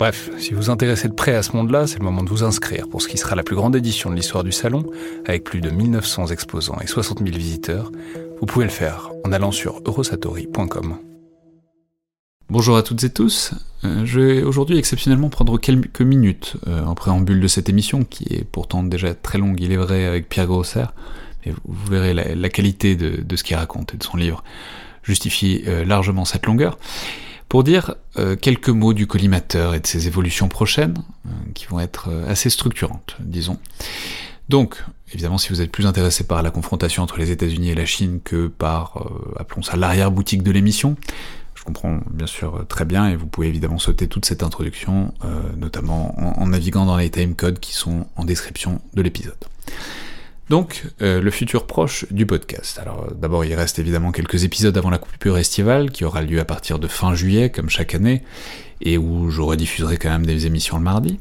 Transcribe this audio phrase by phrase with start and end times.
[0.00, 2.42] Bref, si vous vous intéressez de près à ce monde-là, c'est le moment de vous
[2.42, 4.86] inscrire pour ce qui sera la plus grande édition de l'histoire du salon,
[5.26, 7.92] avec plus de 1900 exposants et 60 000 visiteurs,
[8.40, 10.96] vous pouvez le faire en allant sur eurosatori.com.
[12.48, 13.52] Bonjour à toutes et tous.
[13.84, 18.24] Euh, je vais aujourd'hui exceptionnellement prendre quelques minutes euh, en préambule de cette émission, qui
[18.32, 20.86] est pourtant déjà très longue, il est vrai, avec Pierre Grosser,
[21.44, 24.42] mais vous verrez la, qualité de, ce qu'il raconte et de son livre
[25.02, 26.78] justifie euh, largement cette longueur,
[27.50, 27.96] pour dire
[28.40, 30.94] quelques mots du collimateur et de ses évolutions prochaines,
[31.52, 33.58] qui vont être assez structurantes, disons.
[34.50, 37.86] Donc, évidemment, si vous êtes plus intéressé par la confrontation entre les États-Unis et la
[37.86, 40.96] Chine que par, euh, appelons ça, l'arrière-boutique de l'émission,
[41.54, 45.42] je comprends bien sûr très bien et vous pouvez évidemment sauter toute cette introduction, euh,
[45.56, 49.36] notamment en, naviguant dans les timecodes qui sont en description de l'épisode.
[50.50, 52.80] Donc, euh, le futur proche du podcast.
[52.80, 56.44] Alors, d'abord, il reste évidemment quelques épisodes avant la coupure estivale, qui aura lieu à
[56.44, 58.24] partir de fin juillet, comme chaque année,
[58.80, 61.20] et où je rediffuserai quand même des émissions le mardi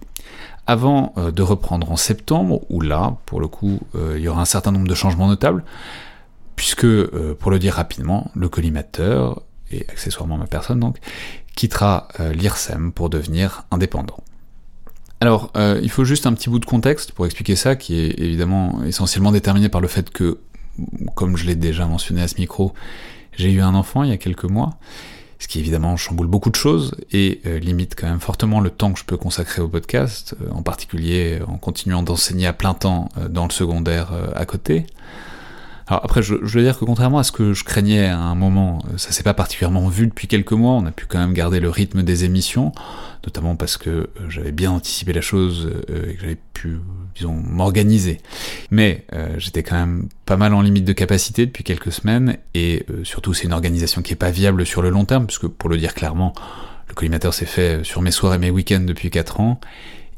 [0.65, 4.41] avant euh, de reprendre en septembre, où là, pour le coup, euh, il y aura
[4.41, 5.63] un certain nombre de changements notables,
[6.55, 10.97] puisque, euh, pour le dire rapidement, le collimateur, et accessoirement ma personne donc,
[11.55, 14.23] quittera l'IRSEM pour devenir indépendant.
[15.21, 18.83] Alors, il faut juste un petit bout de contexte pour expliquer ça, qui est évidemment
[18.85, 20.39] essentiellement déterminé par le fait que,
[21.15, 22.73] comme je l'ai déjà mentionné à ce micro,
[23.39, 24.77] j'ai eu un enfant il y a quelques mois,
[25.39, 28.91] ce qui évidemment chamboule beaucoup de choses et euh, limite quand même fortement le temps
[28.91, 33.07] que je peux consacrer au podcast, euh, en particulier en continuant d'enseigner à plein temps
[33.17, 34.85] euh, dans le secondaire à côté.
[35.89, 38.35] Alors après, je, je, veux dire que contrairement à ce que je craignais à un
[38.35, 41.59] moment, ça s'est pas particulièrement vu depuis quelques mois, on a pu quand même garder
[41.59, 42.73] le rythme des émissions,
[43.25, 46.77] notamment parce que euh, j'avais bien anticipé la chose euh, et que j'avais pu,
[47.15, 48.19] disons, m'organiser.
[48.69, 52.85] Mais euh, j'étais quand même pas mal en limite de capacité depuis quelques semaines, et
[53.03, 55.77] surtout c'est une organisation qui est pas viable sur le long terme, puisque pour le
[55.77, 56.33] dire clairement,
[56.87, 59.59] le collimateur s'est fait sur mes soirs et mes week-ends depuis 4 ans,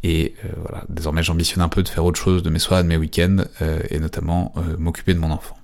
[0.03, 0.33] et
[0.65, 2.97] voilà, désormais j'ambitionne un peu de faire autre chose de mes soirs et de mes
[2.97, 3.45] week-ends,
[3.89, 5.55] et notamment m'occuper de mon enfant.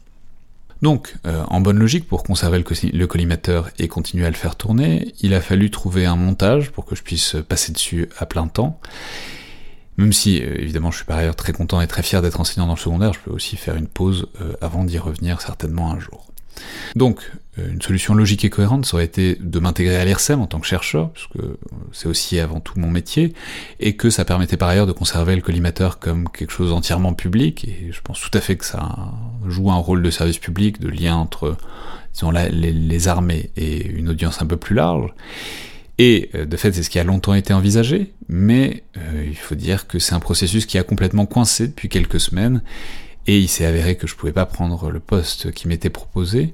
[0.81, 5.13] Donc, euh, en bonne logique, pour conserver le, collimateur et continuer à le faire tourner,
[5.21, 8.79] il a fallu trouver un montage pour que je puisse passer dessus à plein temps.
[9.97, 12.67] Même si, euh, évidemment, je suis par ailleurs très content et très fier d'être enseignant
[12.67, 15.99] dans le secondaire, je peux aussi faire une pause euh, avant d'y revenir certainement un
[15.99, 16.26] jour.
[16.95, 17.21] Donc,
[17.59, 20.59] euh, une solution logique et cohérente, ça aurait été de m'intégrer à l'IRSEM en tant
[20.59, 21.57] que chercheur, parce que
[21.91, 23.33] c'est aussi avant tout mon métier,
[23.79, 27.65] et que ça permettait par ailleurs de conserver le collimateur comme quelque chose entièrement public,
[27.65, 29.13] et je pense tout à fait que ça
[29.47, 31.57] joue un rôle de service public, de lien entre,
[32.51, 35.13] les, armées et une audience un peu plus large.
[35.99, 39.55] Et euh, de fait, c'est ce qui a longtemps été envisagé, mais euh, il faut
[39.55, 42.61] dire que c'est un processus qui a complètement coincé depuis quelques semaines,
[43.27, 46.53] et il s'est avéré que je pouvais pas prendre le poste qui m'était proposé.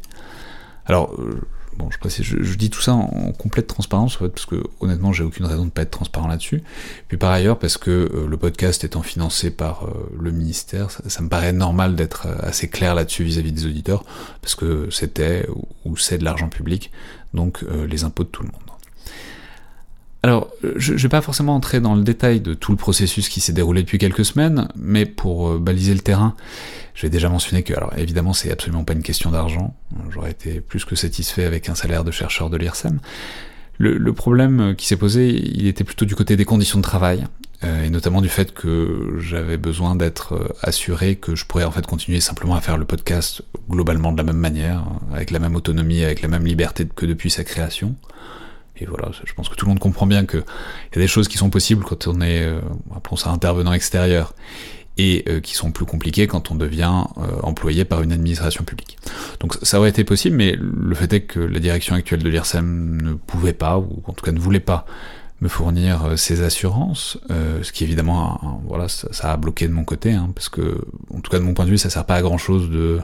[0.86, 1.40] Alors, euh,
[1.78, 5.46] bon, je précise, je, dis tout ça en, complète transparence, parce que honnêtement, j'ai aucune
[5.46, 6.64] raison de pas être transparent là-dessus.
[7.08, 11.22] Puis par ailleurs, parce que euh, le podcast étant financé par euh, le ministère, ça,
[11.22, 14.04] me paraît normal d'être assez clair là-dessus vis-à-vis des auditeurs,
[14.42, 15.48] parce que c'était
[15.86, 16.92] ou c'est de l'argent public,
[17.34, 18.73] donc les impôts de tout le monde.
[20.26, 23.42] Alors, je ne vais pas forcément entrer dans le détail de tout le processus qui
[23.42, 26.34] s'est déroulé depuis quelques semaines, mais pour euh, baliser le terrain,
[26.96, 29.76] je vais déjà mentionner que, alors évidemment, c'est absolument pas une question d'argent.
[30.12, 33.00] J'aurais été plus que satisfait avec un salaire de chercheur de l'IRSEM.
[33.80, 37.26] Le, problème qui s'est posé, il était plutôt du côté des conditions de travail,
[37.66, 41.72] euh, et notamment du fait que j'avais besoin d'être euh, assuré que je pourrais en
[41.72, 45.58] fait continuer simplement à faire le podcast globalement de la même manière, avec la même
[45.58, 47.98] autonomie, avec la même liberté que depuis sa création.
[48.84, 51.30] Et voilà, je pense que tout le monde comprend bien qu'il y a des choses
[51.30, 52.60] qui sont possibles quand on est, euh,
[53.16, 54.34] ça, intervenant extérieur,
[54.98, 58.98] et euh, qui sont plus compliquées quand on devient euh, employé par une administration publique.
[59.40, 63.02] Donc ça aurait été possible, mais le fait est que la direction actuelle de l'IRSEM
[63.02, 64.86] ne pouvait pas, ou en tout cas ne voulait pas,
[65.42, 70.12] me fournir euh, ces assurances, ce qui évidemment, voilà, ça, a bloqué de mon côté,
[70.12, 70.78] hein, parce que,
[71.14, 73.00] en tout cas de mon point de vue, ça sert pas à grand chose de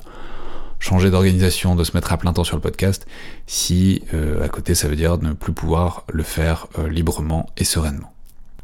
[0.80, 3.06] changer d'organisation, de se mettre à plein temps sur le podcast,
[3.48, 7.64] si euh, à côté ça veut dire ne plus pouvoir le faire euh, librement et
[7.64, 8.14] sereinement.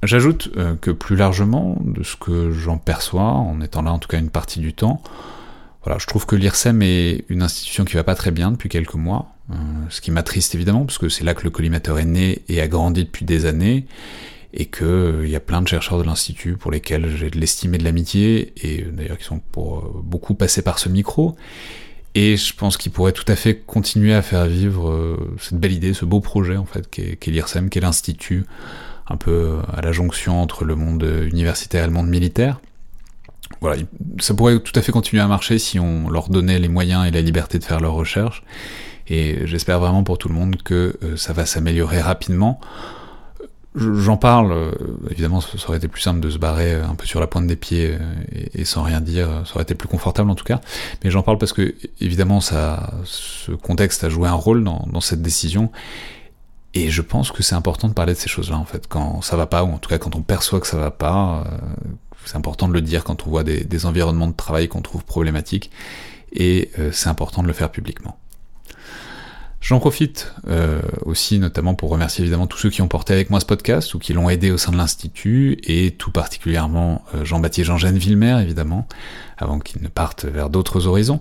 [0.03, 4.07] J'ajoute euh, que plus largement, de ce que j'en perçois, en étant là en tout
[4.07, 5.01] cas une partie du temps,
[5.83, 8.95] Voilà, je trouve que l'IRSEM est une institution qui va pas très bien depuis quelques
[8.95, 9.55] mois, euh,
[9.89, 12.67] ce qui m'attriste évidemment, parce que c'est là que le collimateur est né et a
[12.67, 13.85] grandi depuis des années,
[14.53, 17.75] et qu'il euh, y a plein de chercheurs de l'Institut pour lesquels j'ai de l'estime
[17.75, 21.35] et de l'amitié, et euh, d'ailleurs qui sont pour beaucoup passés par ce micro,
[22.15, 25.93] et je pense qu'ils pourraient tout à fait continuer à faire vivre cette belle idée,
[25.93, 28.45] ce beau projet en fait, qu'est l'IRSEM, qu'est l'Institut,
[29.07, 32.59] un peu à la jonction entre le monde universitaire et le monde militaire
[33.61, 33.81] voilà,
[34.19, 37.11] ça pourrait tout à fait continuer à marcher si on leur donnait les moyens et
[37.11, 38.43] la liberté de faire leurs recherches.
[39.07, 42.59] Et j'espère vraiment pour tout le monde que euh, ça va s'améliorer rapidement.
[43.75, 44.71] J'en parle, euh,
[45.09, 47.45] évidemment, ça aurait été plus simple de se barrer euh, un peu sur la pointe
[47.45, 47.97] des pieds
[48.53, 50.61] et, sans rien dire, ça aurait été plus confortable en tout cas.
[51.03, 55.21] Mais j'en parle parce que, évidemment, ça, ce contexte a joué un rôle dans, cette
[55.21, 55.71] décision.
[56.73, 59.37] Et je pense que c'est important de parler de ces choses-là, en fait, quand ça
[59.37, 61.45] va pas, ou en tout cas quand on perçoit que ça va pas,
[62.25, 65.71] c'est important de le dire quand on voit des, environnements de travail qu'on trouve problématiques,
[66.33, 68.17] et euh, c'est important de le faire publiquement.
[69.61, 73.39] J'en profite euh, aussi notamment pour remercier évidemment tous ceux qui ont porté avec moi
[73.39, 77.67] ce podcast ou qui l'ont aidé au sein de l'Institut, et tout particulièrement euh, Jean-Baptiste
[77.67, 78.87] Jean-Gène Villemer évidemment,
[79.37, 81.19] avant qu'il ne parte vers d'autres horizons,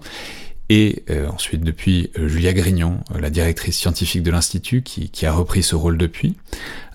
[0.70, 5.76] et ensuite depuis Julia Grignon, la directrice scientifique de l'Institut, qui, qui, a repris ce
[5.76, 6.36] rôle depuis,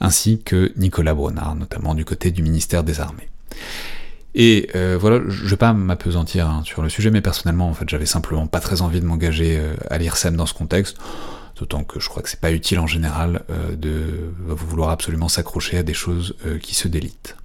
[0.01, 3.29] ainsi que Nicolas Bronard, notamment du côté du ministère des Armées.
[4.35, 7.89] Et euh, voilà, je vais pas m'apesantir hein, sur le sujet, mais personnellement, en fait,
[7.89, 10.97] j'avais simplement pas très envie de m'engager euh, à l'IRSEM dans ce contexte,
[11.57, 15.77] d'autant que je crois que c'est pas utile en général euh, de vouloir absolument s'accrocher
[15.77, 17.35] à des choses qui se délitent.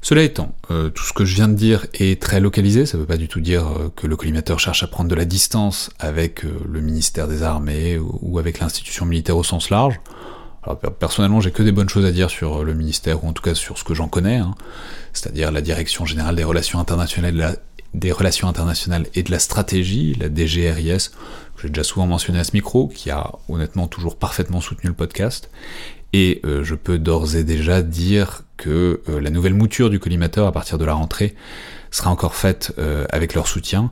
[0.00, 3.16] Cela étant, tout ce que je viens de dire est très localisé, ça veut pas
[3.16, 3.64] du tout dire
[3.96, 8.38] que le collimateur cherche à prendre de la distance avec le ministère des Armées ou
[8.38, 9.98] avec l'institution militaire au sens large.
[10.66, 13.42] Alors, personnellement, j'ai que des bonnes choses à dire sur le ministère, ou en tout
[13.42, 14.54] cas sur ce que j'en connais, hein.
[15.12, 17.56] c'est-à-dire la Direction Générale des Relations Internationales,
[19.14, 21.10] et de la Stratégie, la DGRIS,
[21.54, 24.96] que j'ai déjà souvent mentionné à ce micro, qui a honnêtement toujours parfaitement soutenu le
[24.96, 25.50] podcast,
[26.12, 30.46] et euh, je peux d'ores et déjà dire que euh, la nouvelle mouture du collimateur
[30.46, 31.34] à partir de la rentrée
[31.90, 33.90] sera encore faite euh, avec leur soutien,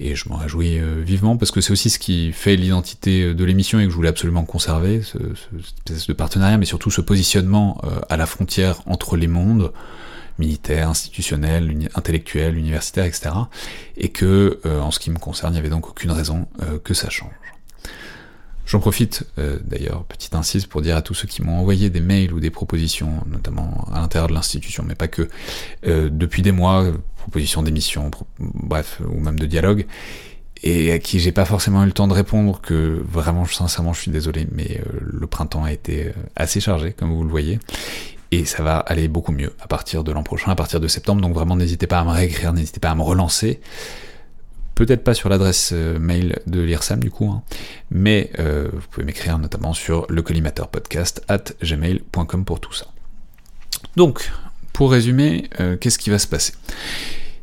[0.00, 3.34] et je m'en réjouis euh, vivement parce que c'est aussi ce qui fait l'identité euh,
[3.34, 6.90] de l'émission et que je voulais absolument conserver, ce, cette espèce de partenariat, mais surtout
[6.90, 9.72] ce positionnement euh, à la frontière entre les mondes,
[10.38, 13.30] militaires, institutionnels, intellectuels, universitaires, etc.
[13.98, 16.48] Et que, en ce qui me concerne, il n'y avait donc aucune raison
[16.82, 17.34] que ça change.
[18.70, 19.24] J'en profite
[19.64, 22.50] d'ailleurs, petite insiste, pour dire à tous ceux qui m'ont envoyé des mails ou des
[22.50, 25.28] propositions, notamment à l'intérieur de l'institution, mais pas que,
[25.82, 26.86] depuis des mois,
[27.16, 29.86] propositions d'émission, bref, ou même de dialogue,
[30.62, 34.02] et à qui j'ai pas forcément eu le temps de répondre, que vraiment, sincèrement, je
[34.02, 37.58] suis désolé, mais euh, le printemps a été euh, assez chargé, comme vous le voyez,
[38.30, 41.22] et ça va aller beaucoup mieux à partir de l'an prochain, à partir de septembre,
[41.22, 43.60] donc vraiment n'hésitez pas à me réécrire, n'hésitez pas à me relancer,
[44.86, 47.42] peut-être pas sur l'adresse euh, mail de l'IRSAM du coup, hein,
[47.90, 52.86] mais vous pouvez m'écrire notamment sur le podcast at gmail.com pour tout ça.
[53.96, 54.30] Donc,
[54.72, 55.50] pour résumer,
[55.80, 56.54] qu'est-ce qui va se passer?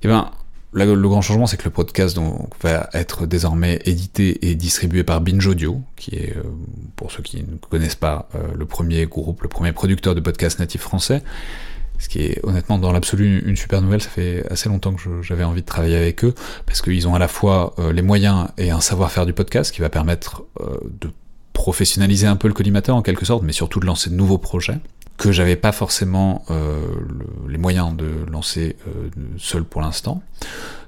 [0.04, 0.32] Eh bien,
[0.74, 2.18] le grand changement, c'est que le podcast
[2.62, 6.44] va être désormais édité et distribué par Binge Audio, qui est, euh,
[6.96, 10.60] pour ceux qui ne connaissent pas, euh, le premier groupe, le premier producteur de podcasts
[10.60, 11.24] natifs français.
[12.00, 15.44] Ce qui est honnêtement dans l'absolu une super nouvelle, ça fait assez longtemps que j'avais
[15.44, 16.34] envie de travailler avec eux,
[16.66, 19.82] parce qu'ils ont à la fois euh, les moyens et un savoir-faire du podcast qui
[19.82, 20.44] va permettre
[21.02, 21.10] de
[21.54, 24.80] professionnaliser un peu le collimateur en quelque sorte, mais surtout de lancer de nouveaux projets
[25.18, 26.86] que j'avais pas forcément euh,
[27.50, 30.22] les moyens de lancer euh, seul pour l'instant.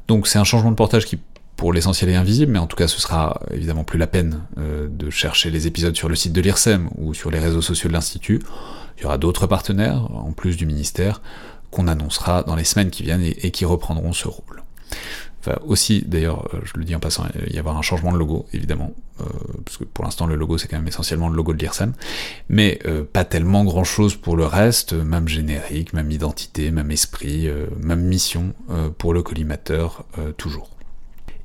[0.08, 1.20] Donc c'est un changement de portage qui
[1.56, 4.88] pour l'essentiel est invisible, mais en tout cas ce sera évidemment plus la peine euh,
[4.90, 7.94] de chercher les épisodes sur le site de l'IRSEM ou sur les réseaux sociaux de
[7.94, 8.40] l'Institut.
[9.00, 11.22] Il y aura d'autres partenaires, en plus du ministère,
[11.72, 14.64] qu'on annoncera dans les semaines qui viennent et qui reprendront ce rôle.
[15.66, 18.46] Aussi, d'ailleurs, euh, je le dis en passant, il y avoir un changement de logo,
[18.54, 19.26] évidemment, euh,
[19.66, 21.94] parce que pour l'instant, le logo, c'est quand même essentiellement le logo de l'IRSEM,
[22.50, 28.02] mais euh, pas tellement grand-chose pour le reste, même générique, même identité, même esprit, même
[28.02, 28.54] mission
[28.98, 30.06] pour le collimateur,
[30.38, 30.70] toujours.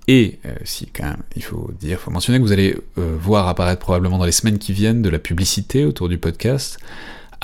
[0.06, 3.80] Et si quand même, il faut dire, il faut mentionner que vous allez voir apparaître
[3.80, 6.78] probablement dans les semaines qui viennent de la publicité autour du podcast,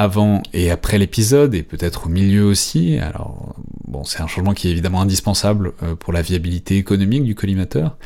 [0.01, 2.97] avant et après l'épisode, et peut-être au milieu aussi.
[2.97, 3.55] Alors,
[3.87, 7.99] bon, c'est un changement qui est évidemment indispensable euh, pour la viabilité économique du collimateur,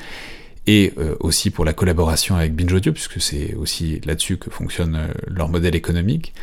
[0.66, 4.96] et euh, aussi pour la collaboration avec Binge Audio, puisque c'est aussi là-dessus que fonctionne
[4.96, 6.34] euh, leur modèle économique.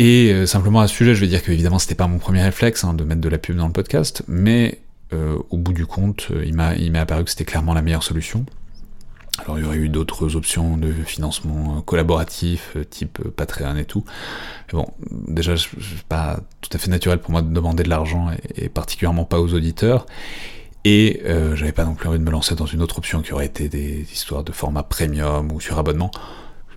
[0.00, 2.84] Et simplement à ce sujet, je vais dire que évidemment c'était pas mon premier réflexe
[2.84, 4.78] hein, de mettre de la pub dans le podcast, mais
[5.48, 8.44] au bout du compte, il m'est apparu que c'était clairement la meilleure solution.
[9.38, 13.84] Alors il y aurait eu d'autres options de financement collaboratif, euh, type euh, Patreon et
[13.84, 14.04] tout.
[14.68, 18.30] Mais bon, déjà, c'est pas tout à fait naturel pour moi de demander de l'argent,
[18.56, 20.06] et, particulièrement pas aux auditeurs.
[20.88, 23.32] Et euh, j'avais pas non plus envie de me lancer dans une autre option qui
[23.32, 26.12] aurait été des histoires de format premium ou sur abonnement,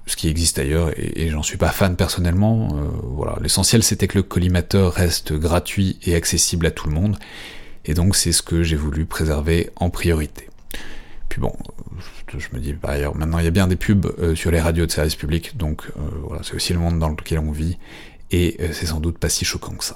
[0.08, 2.70] ce qui existe ailleurs, et, j'en suis pas fan personnellement.
[2.74, 7.18] Euh, voilà, l'essentiel c'était que le collimateur reste gratuit et accessible à tout le monde,
[7.86, 10.50] et donc c'est ce que j'ai voulu préserver en priorité.
[11.30, 11.54] Puis bon,
[12.38, 14.60] je me dis par ailleurs, maintenant il y a bien des pubs euh, sur les
[14.60, 17.78] radios de service public, donc euh, voilà, c'est aussi le monde dans lequel on vit,
[18.32, 19.96] et euh, c'est sans doute pas si choquant que ça.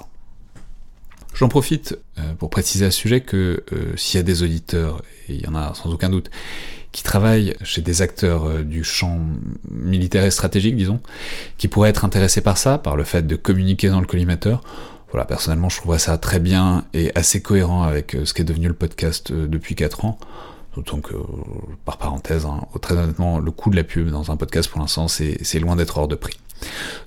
[1.34, 1.98] J'en profite
[2.38, 3.64] pour préciser à ce sujet que
[3.96, 6.30] s'il y a des auditeurs, et il y en a sans aucun doute,
[6.92, 9.18] qui travaillent chez des acteurs du champ
[9.68, 11.00] militaire et stratégique, disons,
[11.58, 14.62] qui pourraient être intéressés par ça, par le fait de communiquer dans le collimateur,
[15.10, 18.74] voilà, personnellement, je trouverais ça très bien et assez cohérent avec ce qu'est devenu le
[18.74, 20.20] podcast depuis 4 ans.
[20.74, 21.14] D'autant que,
[21.84, 25.06] par parenthèse, hein, très honnêtement, le coût de la pub dans un podcast pour l'instant,
[25.08, 26.38] c'est loin d'être hors de prix.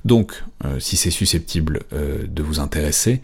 [0.05, 3.21] Donc, euh, si c'est susceptible euh, de vous intéresser,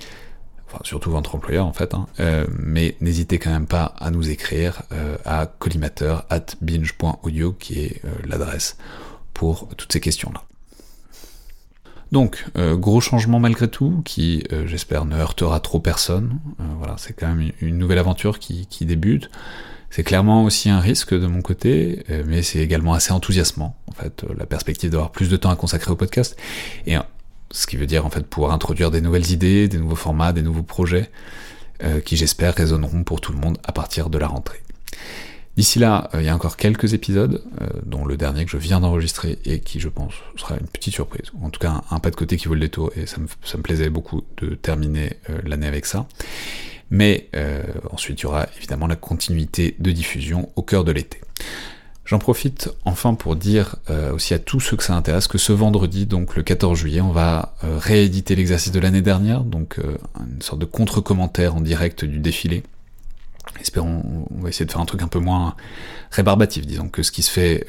[0.83, 4.81] surtout votre employeur en fait, hein, euh, mais n'hésitez quand même pas à nous écrire
[5.23, 8.77] à collimateur at binge.audio qui est l'adresse
[9.35, 10.41] pour toutes ces questions-là.
[12.11, 16.39] Donc, gros changement malgré tout, qui j'espère ne heurtera trop personne.
[16.79, 19.29] voilà, c'est quand même une nouvelle aventure qui débute.
[19.95, 23.91] C'est clairement aussi un risque de mon côté, euh, mais c'est également assez enthousiasmant, en
[23.91, 26.35] fait, euh, la perspective d'avoir plus de temps à consacrer au podcast,
[26.87, 27.01] et euh,
[27.51, 30.41] ce qui veut dire en fait pouvoir introduire des nouvelles idées, des nouveaux formats, des
[30.41, 31.11] nouveaux projets,
[32.05, 34.61] qui j'espère résonneront pour tout le monde à partir de la rentrée.
[35.57, 37.43] D'ici là, il y a encore quelques épisodes,
[37.85, 41.31] dont le dernier que je viens d'enregistrer et qui, je pense, sera une petite surprise.
[41.41, 43.57] En tout cas, un, pas de côté qui vaut le détour, et ça me, ça
[43.57, 46.07] me plaisait beaucoup de terminer l'année avec ça.
[46.89, 51.19] Mais euh, ensuite, il y aura évidemment la continuité de diffusion au cœur de l'été.
[52.05, 55.53] J'en profite enfin pour dire euh, aussi à tous ceux que ça intéresse que ce
[55.53, 59.79] vendredi, donc le 14 juillet, on va euh, rééditer l'exercice de l'année dernière, donc
[60.19, 62.63] une sorte de contre-commentaire en direct du défilé.
[63.59, 65.55] Espérons, on va essayer de faire un truc un peu moins
[66.11, 67.65] rébarbatif, disons, que ce qui se fait,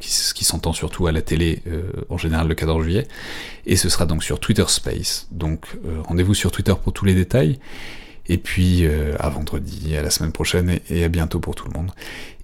[0.00, 1.62] ce qui s'entend surtout à la télé
[2.08, 3.06] en général le 14 juillet.
[3.66, 5.28] Et ce sera donc sur Twitter Space.
[5.30, 5.66] Donc
[6.04, 7.58] rendez-vous sur Twitter pour tous les détails.
[8.28, 11.78] Et puis euh, à vendredi, à la semaine prochaine et, à bientôt pour tout le
[11.78, 11.90] monde.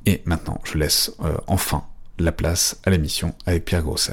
[0.06, 1.84] Et maintenant, je laisse euh, enfin
[2.18, 4.12] la place à l'émission avec Pierre Grosser.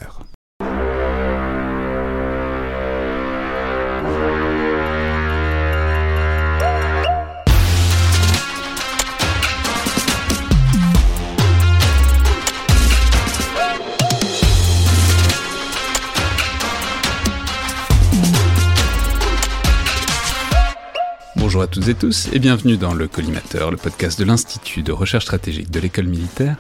[21.62, 24.92] Bonjour à toutes et tous et bienvenue dans le Collimateur, le podcast de l'Institut de
[24.92, 26.56] recherche stratégique de l'école militaire,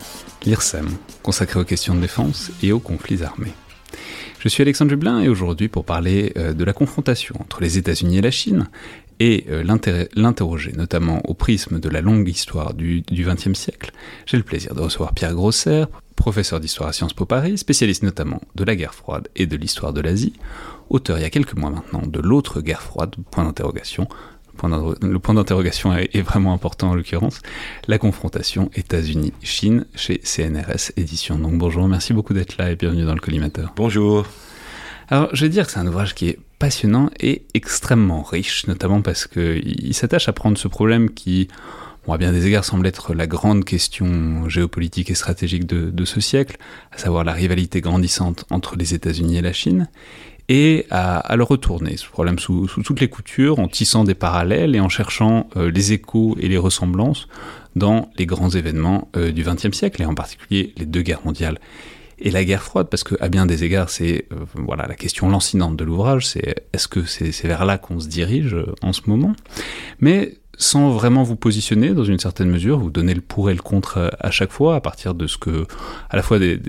[0.45, 0.87] l'IRSEM,
[1.23, 3.53] consacré aux questions de défense et aux conflits armés.
[4.37, 8.19] Je suis Alexandre Dublin et aujourd'hui pour parler euh, de la confrontation entre les États-Unis
[8.19, 8.69] et la Chine
[9.19, 9.63] et euh,
[10.13, 13.93] l'interroger notamment au prisme de la longue histoire du XXe siècle,
[14.27, 18.41] j'ai le plaisir de recevoir Pierre Grosser, professeur d'histoire à Sciences Po Paris, spécialiste notamment
[18.53, 20.33] de la guerre froide et de l'histoire de l'Asie,
[20.91, 24.07] auteur il y a quelques mois maintenant de l'autre guerre froide, point d'interrogation,
[25.19, 27.41] point d'interrogation est, vraiment important en l'occurrence,
[27.87, 31.37] la confrontation États-Unis-Chine chez CNRS Éditions.
[31.37, 33.73] Donc bonjour, merci beaucoup d'être là et bienvenue dans le collimateur.
[33.75, 34.25] Bonjour.
[35.09, 39.01] Alors je vais dire que c'est un ouvrage qui est passionnant et extrêmement riche, notamment
[39.01, 41.47] parce qu'il s'attache à prendre ce problème qui,
[42.07, 46.21] à bien des égards, semble être la grande question géopolitique et stratégique de, de ce
[46.21, 46.57] siècle,
[46.91, 49.89] à savoir la rivalité grandissante entre les États-Unis et la Chine,
[50.53, 54.81] et à, le retourner, ce problème sous, toutes les coutures, en tissant des parallèles et
[54.81, 57.29] en cherchant euh, les échos et les ressemblances
[57.77, 61.57] dans les grands événements euh, du XXe siècle, et en particulier les deux guerres mondiales
[62.19, 65.29] et la guerre froide, parce que à bien des égards, c'est euh, voilà la question
[65.29, 69.33] lancinante de l'ouvrage, c'est est-ce que c'est vers là qu'on se dirige en ce moment?
[70.01, 73.61] Mais sans vraiment vous positionner dans une certaine mesure, vous donnez le pour et le
[73.61, 75.65] contre à chaque fois à partir de ce que,
[76.11, 76.59] à la fois des,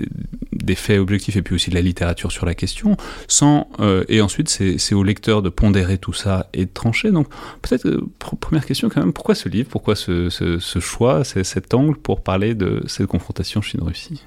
[0.75, 2.97] faits objectifs et puis aussi de la littérature sur la question,
[3.27, 7.11] sans euh, et ensuite c'est au lecteur de pondérer tout ça et de trancher.
[7.11, 7.27] Donc
[7.61, 11.95] peut-être euh, première question quand même, pourquoi ce livre, pourquoi ce, ce choix, cet angle
[11.95, 14.23] pour parler de cette confrontation Chine-Russie?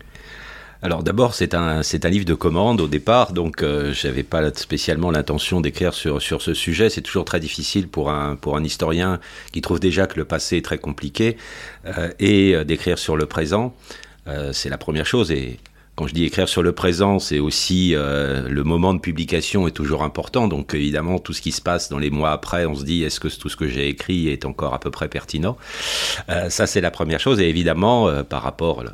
[0.82, 4.22] Alors d'abord, c'est un, c'est un livre de commande au départ, donc euh, je n'avais
[4.22, 6.90] pas spécialement l'intention d'écrire sur, sur ce sujet.
[6.90, 9.18] C'est toujours très difficile pour un, pour un historien
[9.52, 11.38] qui trouve déjà que le passé est très compliqué
[11.86, 13.74] euh, et euh, d'écrire sur le présent.
[14.52, 15.30] c'est la première chose.
[15.30, 15.58] Et
[15.94, 20.02] quand je dis écrire sur le présent, c'est aussi le moment de publication est toujours
[20.02, 20.46] important.
[20.46, 23.18] Donc évidemment, tout ce qui se passe dans les mois après, on se dit est-ce
[23.18, 25.56] que tout ce que j'ai écrit est encore à peu près pertinent?
[26.48, 27.40] Ça, c'est la première chose.
[27.40, 28.84] Et évidemment, par rapport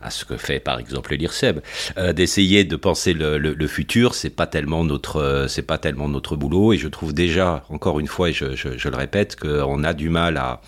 [0.00, 1.60] à ce que fait par exemple l'IRSEB,
[1.96, 6.72] euh, d'essayer de penser le, futur, c'est pas tellement notre, c'est pas tellement notre boulot.
[6.72, 10.08] Et je trouve déjà, encore une fois, et je, je, le répète, qu'on a du
[10.08, 10.60] mal à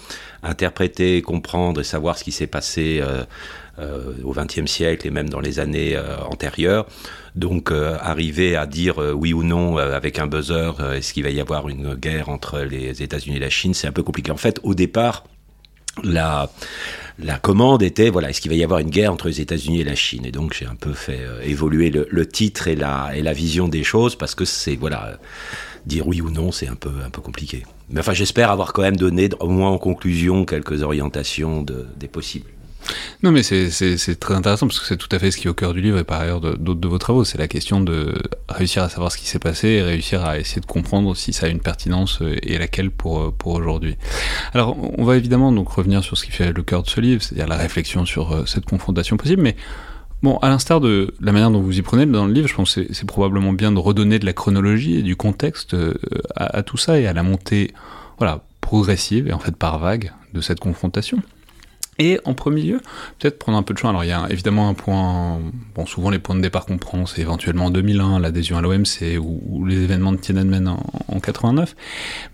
[0.42, 3.24] interpréter, comprendre et savoir ce qui s'est passé euh,
[3.78, 6.86] euh, au XXe siècle et même dans les années euh, antérieures.
[7.34, 11.68] Donc arriver à dire oui ou non avec un buzzer, est-ce qu'il va y avoir
[11.68, 14.32] une guerre entre les États-Unis et la Chine, c'est un peu compliqué.
[14.32, 15.22] En fait, au départ,
[16.04, 16.48] la,
[17.42, 19.94] commande était voilà est-ce qu'il va y avoir une guerre entre les États-Unis et la
[19.94, 20.24] Chine?
[20.24, 23.84] Et donc j'ai un peu fait évoluer le, titre et la et la vision des
[23.84, 25.18] choses parce que c'est voilà
[25.86, 27.64] dire oui ou non, c'est un peu, un peu compliqué.
[27.90, 32.08] Mais enfin, j'espère avoir quand même donné, au moins en conclusion, quelques orientations de, des
[32.08, 32.50] possibles.
[33.22, 35.54] Non, mais c'est très intéressant parce que c'est tout à fait ce qui est au
[35.54, 37.24] cœur du livre et par ailleurs d'autres de, vos travaux.
[37.24, 38.14] C'est la question de
[38.48, 41.46] réussir à savoir ce qui s'est passé et réussir à essayer de comprendre si ça
[41.46, 43.96] a une pertinence euh, et laquelle pour, euh, pour aujourd'hui.
[44.54, 47.22] Alors, on va évidemment donc revenir sur ce qui fait le cœur de ce livre,
[47.22, 49.56] c'est-à-dire la réflexion sur euh, cette confrontation possible, mais
[50.20, 52.74] Bon, à l'instar de la manière dont vous y prenez dans le livre, je pense
[52.74, 55.76] que c'est probablement bien de redonner de la chronologie et du contexte
[56.34, 57.72] à, tout ça et à la montée,
[58.60, 61.22] progressive et en fait par vague de cette confrontation.
[61.98, 62.80] Et en premier lieu,
[63.18, 63.88] peut-être prendre un peu de champ.
[63.88, 65.40] Alors il y a évidemment un point,
[65.74, 69.66] bon souvent les points de départ qu'on prend, c'est éventuellement 2001, l'adhésion à l'OMC ou,
[69.66, 71.74] les événements de Tiananmen en, en 89.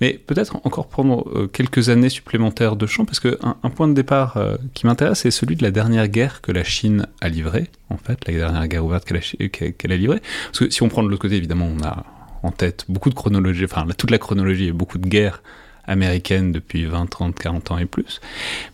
[0.01, 3.95] Mais peut-être encore prendre euh, quelques années supplémentaires de champ, parce que un, point de
[3.95, 7.71] départ euh, qui m'intéresse, c'est celui de la dernière guerre que la Chine a livrée,
[7.91, 10.21] en fait, la dernière guerre ouverte qu'elle a, qu'elle a livrée.
[10.47, 12.05] Parce que si on prend de l'autre côté, évidemment, on a
[12.43, 15.43] en tête beaucoup de chronologie, enfin toute la chronologie et beaucoup de guerres
[15.87, 18.21] américaine depuis 20, 30, 40 ans et plus.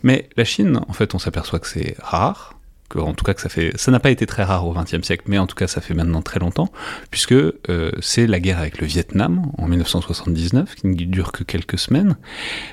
[0.03, 3.41] Mais la Chine, en fait, on s'aperçoit que c'est rare, que, en tout cas que
[3.41, 5.67] ça fait, ça n'a pas été très rare au XXe siècle, mais en tout cas
[5.67, 6.71] ça fait maintenant très longtemps,
[7.11, 11.79] puisque euh, c'est la guerre avec le Vietnam en 1979, qui ne dure que quelques
[11.79, 12.17] semaines.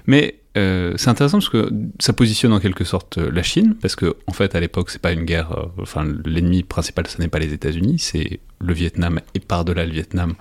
[0.08, 3.96] Mais euh, c'est intéressant parce que ça positionne en quelque sorte euh, la Chine, parce
[3.96, 7.39] que en fait à l'époque c'est pas une guerre, enfin l'ennemi principal ce n'est pas
[7.39, 10.34] les États-Unis, c'est le Vietnam et par-delà le Vietnam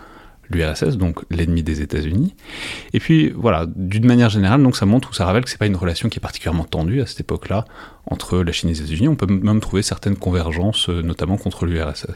[0.51, 2.35] l'URSS, donc l'ennemi des États-Unis.
[2.93, 5.67] Et puis voilà, d'une manière générale, donc ça montre ou ça révèle que c'est pas
[5.67, 7.65] une relation qui est particulièrement tendue à cette époque-là
[8.07, 9.09] entre la Chine et les États-Unis.
[9.09, 12.07] On peut même trouver certaines convergences, euh, notamment contre l'URSS.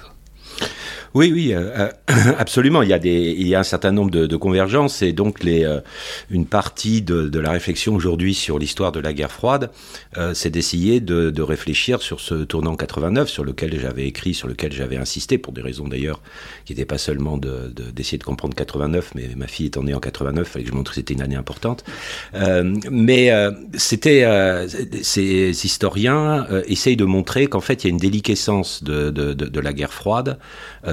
[1.13, 2.83] Oui, oui, euh, euh, absolument.
[2.83, 5.81] Il y, a un certain nombre de, convergences et donc euh,
[6.31, 9.71] une partie de, la réflexion aujourd'hui sur l'histoire de la guerre froide,
[10.35, 14.97] c'est d'essayer de, réfléchir sur ce tournant 89 sur lequel j'avais écrit, sur lequel j'avais
[14.97, 16.21] insisté pour des raisons d'ailleurs
[16.65, 20.47] qui n'étaient pas seulement d'essayer de, comprendre 89, mais ma fille étant née en 89,
[20.47, 21.85] il fallait que je montre que c'était une année importante.
[22.91, 23.33] mais
[23.75, 24.27] c'était
[25.03, 29.93] ces historiens essayent de montrer qu'en fait il y a une déliquescence de la guerre
[29.93, 30.39] froide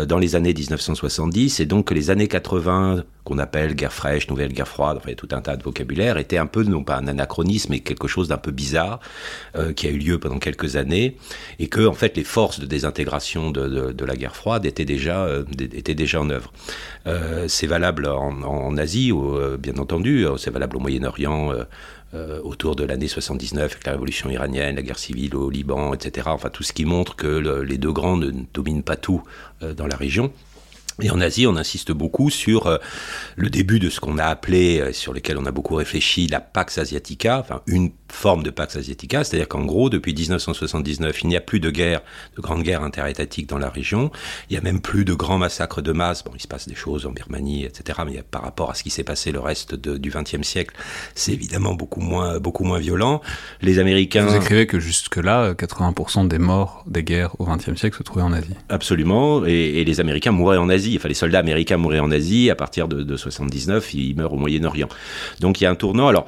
[0.08, 4.68] dans les années 1970, et donc les années 80, qu'on appelle guerre fraîche, nouvelle guerre
[4.68, 7.82] froide, enfin tout un tas de vocabulaire, étaient un peu, non pas un anachronisme, mais
[7.82, 9.00] quelque chose d'un peu bizarre,
[9.56, 11.18] euh, qui a eu lieu pendant quelques années,
[11.60, 15.44] et que, en fait, les forces de désintégration de, la guerre froide étaient déjà, euh,
[15.60, 16.54] étaient déjà en œuvre.
[17.06, 19.12] Euh, c'est valable en, Asie,
[19.60, 21.52] bien entendu, c'est valable au Moyen-Orient,
[22.14, 26.28] euh, autour de l'année 79, avec la révolution iranienne, la guerre civile au Liban, etc.
[26.32, 29.24] Enfin, tout ce qui montre que le, les deux grands ne dominent pas tout
[29.62, 30.32] euh, dans la région.
[31.02, 32.78] Et en Asie, on insiste beaucoup sur euh,
[33.36, 36.40] le début de ce qu'on a appelé, euh, sur lequel on a beaucoup réfléchi, la
[36.40, 41.38] Pax Asiatica, enfin une forme de Pax Asiatica, c'est-à-dire qu'en gros, depuis 1979, il n'y
[41.38, 42.02] a plus de guerre,
[42.36, 44.12] de grandes guerres interétatiques dans la région.
[44.50, 46.24] Il n'y a même plus de grands massacres de masse.
[46.24, 48.00] Bon, il se passe des choses en Birmanie, etc.
[48.06, 50.76] Mais par rapport à ce qui s'est passé le reste de, du XXe siècle,
[51.14, 53.22] c'est évidemment beaucoup moins, beaucoup moins violent.
[53.62, 54.26] Les Américains.
[54.26, 58.34] Vous écrivez que jusque-là, 80% des morts des guerres au XXe siècle se trouvaient en
[58.34, 58.56] Asie.
[58.70, 59.46] Absolument.
[59.46, 60.98] Et, et les Américains mouraient en Asie.
[60.98, 62.50] Enfin, les soldats américains mouraient en Asie.
[62.50, 64.90] À partir de, de 79, ils meurent au Moyen-Orient.
[65.40, 66.08] Donc il y a un tournant.
[66.08, 66.26] Alors,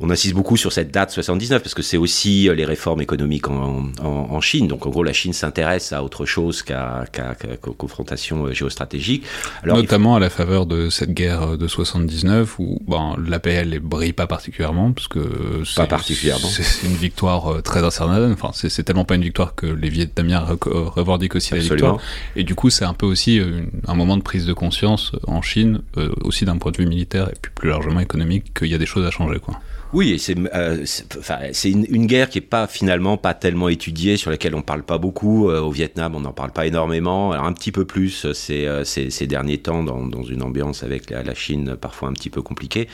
[0.00, 3.48] on insiste beaucoup sur cette date 79 parce que c'est aussi euh, les réformes économiques
[3.48, 4.66] en, en, en, Chine.
[4.68, 7.20] Donc en gros, la Chine s'intéresse à autre chose qu'à qu
[7.62, 9.24] qu confrontation euh, géostratégique.
[9.62, 10.16] Alors, Notamment faut...
[10.16, 14.26] à la faveur de cette guerre euh, de 79 où bon, l'APL ne brille pas
[14.26, 16.48] particulièrement parce que pas particulièrement.
[16.48, 18.32] C'est une victoire très incertaine.
[18.32, 21.70] Enfin, c'est tellement pas une victoire que les Vietnamiens revendiquent aussi Absolument.
[21.70, 22.00] la victoire.
[22.36, 25.42] Et du coup, c'est un peu aussi une, un moment de prise de conscience en
[25.42, 28.74] Chine, euh, aussi d'un point de vue militaire et puis plus largement économique, qu'il y
[28.74, 29.60] a des choses à changer, quoi.
[29.92, 30.84] Oui, c'est euh,
[31.64, 34.98] une, une, guerre qui est pas finalement pas tellement étudiée, sur laquelle on parle pas
[34.98, 35.50] beaucoup.
[35.50, 37.32] Euh, au Vietnam, on n'en parle pas énormément.
[37.32, 40.84] Alors un petit peu plus euh, ces, ces, ces derniers temps dans, dans, une ambiance
[40.84, 42.86] avec la, la, Chine parfois un petit peu compliquée.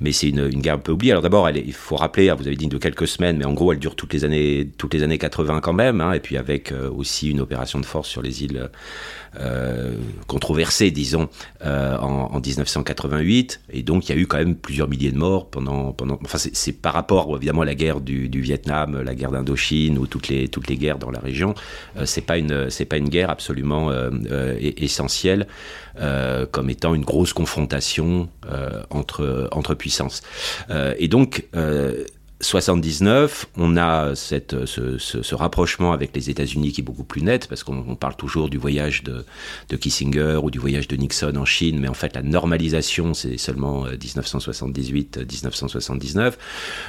[0.00, 1.12] Mais c'est une, une, guerre un peu oubliée.
[1.12, 3.72] Alors d'abord, il faut rappeler, hein, vous avez dit de quelques semaines, mais en gros,
[3.72, 6.02] elle dure toutes les années, toutes les années 80 quand même.
[6.02, 8.68] Hein, et puis avec euh, aussi une opération de force sur les îles
[9.40, 9.94] euh,
[10.26, 11.28] controversée, disons,
[11.64, 13.60] euh, en, en, 1988.
[13.72, 16.38] Et donc, il y a eu quand même plusieurs milliers de morts pendant, pendant, enfin,
[16.38, 20.48] c'est par rapport évidemment à la guerre du, Vietnam, la guerre d'Indochine ou toutes les
[20.48, 21.54] toutes les guerres dans la région,
[22.04, 23.90] c'est pas une c'est pas une guerre absolument
[24.60, 25.46] essentielle
[26.50, 28.28] comme étant une grosse confrontation
[28.90, 30.22] entre entre puissances.
[30.98, 31.44] et donc
[32.44, 37.48] 79, on a cette, ce, ce, rapprochement avec les États-Unis qui est beaucoup plus net,
[37.48, 39.24] parce qu'on parle toujours du voyage de,
[39.70, 43.38] de, Kissinger ou du voyage de Nixon en Chine, mais en fait la normalisation, c'est
[43.38, 46.18] seulement 1978-1979.
[46.18, 46.30] Euh,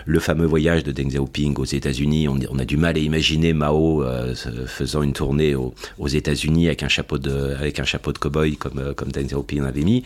[0.06, 4.04] Le fameux voyage de Deng Xiaoping aux États-Unis, on, a du mal à imaginer Mao
[4.04, 4.36] euh,
[4.68, 5.74] faisant une tournée aux,
[6.08, 9.64] États-Unis avec un chapeau de avec un chapeau de cow-boy comme euh, comme Deng Xiaoping
[9.64, 10.04] avait mis.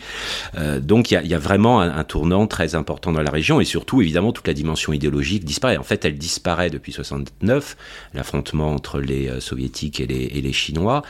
[0.80, 4.32] donc il y a, vraiment un tournant très important dans la région et surtout évidemment
[4.32, 5.76] toute la dimension idéologique disparaît.
[5.76, 7.76] En fait, elle disparaît depuis 69,
[8.14, 11.02] l'affrontement entre les euh, soviétiques et les, chinois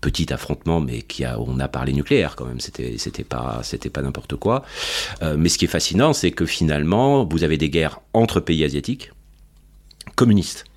[0.00, 2.60] petit affrontement, mais qui a, on a parlé nucléaire quand même.
[2.60, 3.62] C'était, pas
[4.02, 4.64] n'importe quoi.
[5.22, 8.64] Euh, mais ce qui est fascinant, c'est que finalement, vous avez des guerres entre pays
[8.64, 9.10] asiatiques
[10.14, 10.67] communistes.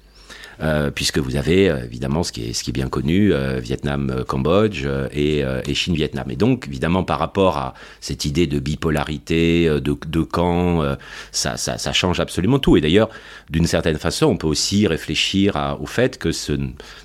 [0.62, 3.60] Euh, puisque vous avez euh, évidemment ce qui est, ce qui est bien connu, euh,
[3.60, 6.30] Vietnam-Cambodge et, et Chine-Vietnam.
[6.30, 10.84] Et donc, évidemment, par rapport à cette idée de bipolarité, de, de camps,
[11.32, 12.78] ça, ça, change absolument tout.
[12.78, 13.10] Et d'ailleurs,
[13.50, 16.54] d'une certaine façon, on peut aussi réfléchir au fait que ce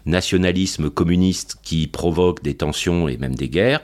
[0.05, 3.81] nationalisme communiste qui provoque des tensions et même des guerres,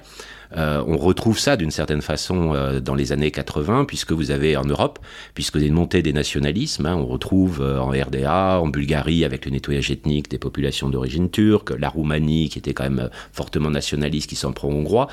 [0.57, 4.57] euh, on retrouve ça d'une certaine façon euh, dans les années 80, puisque vous avez
[4.57, 4.99] en Europe,
[5.35, 6.87] puisque vous avez une montée des nationalismes.
[6.87, 11.31] Hein, on retrouve euh, en RDA, en Bulgarie, avec le nettoyage ethnique des populations d'origine
[11.31, 15.09] turque, la Roumanie, qui était quand même fortement nationaliste, qui s'en prend hongrois.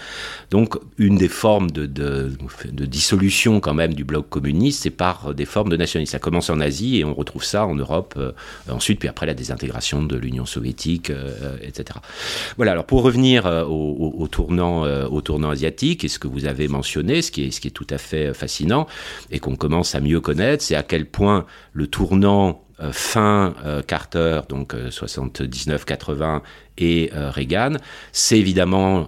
[0.51, 1.87] Donc, une des formes de,
[2.71, 6.11] dissolution quand même du bloc communiste, c'est par des formes de nationalisme.
[6.11, 8.19] Ça commence en Asie et on retrouve ça en Europe
[8.69, 11.11] ensuite, puis après la désintégration de l'Union soviétique,
[11.61, 11.99] etc.
[12.57, 17.21] Voilà, alors pour revenir au, au, tournant, au asiatique, et ce que vous avez mentionné,
[17.21, 18.87] ce qui est, tout à fait fascinant,
[19.31, 23.81] et qu'on commence à mieux connaître, c'est à quel point le tournant euh, fin euh,
[23.81, 26.39] Carter, donc 79-80, euh,
[26.77, 27.73] et Reagan,
[28.13, 29.05] c'est évidemment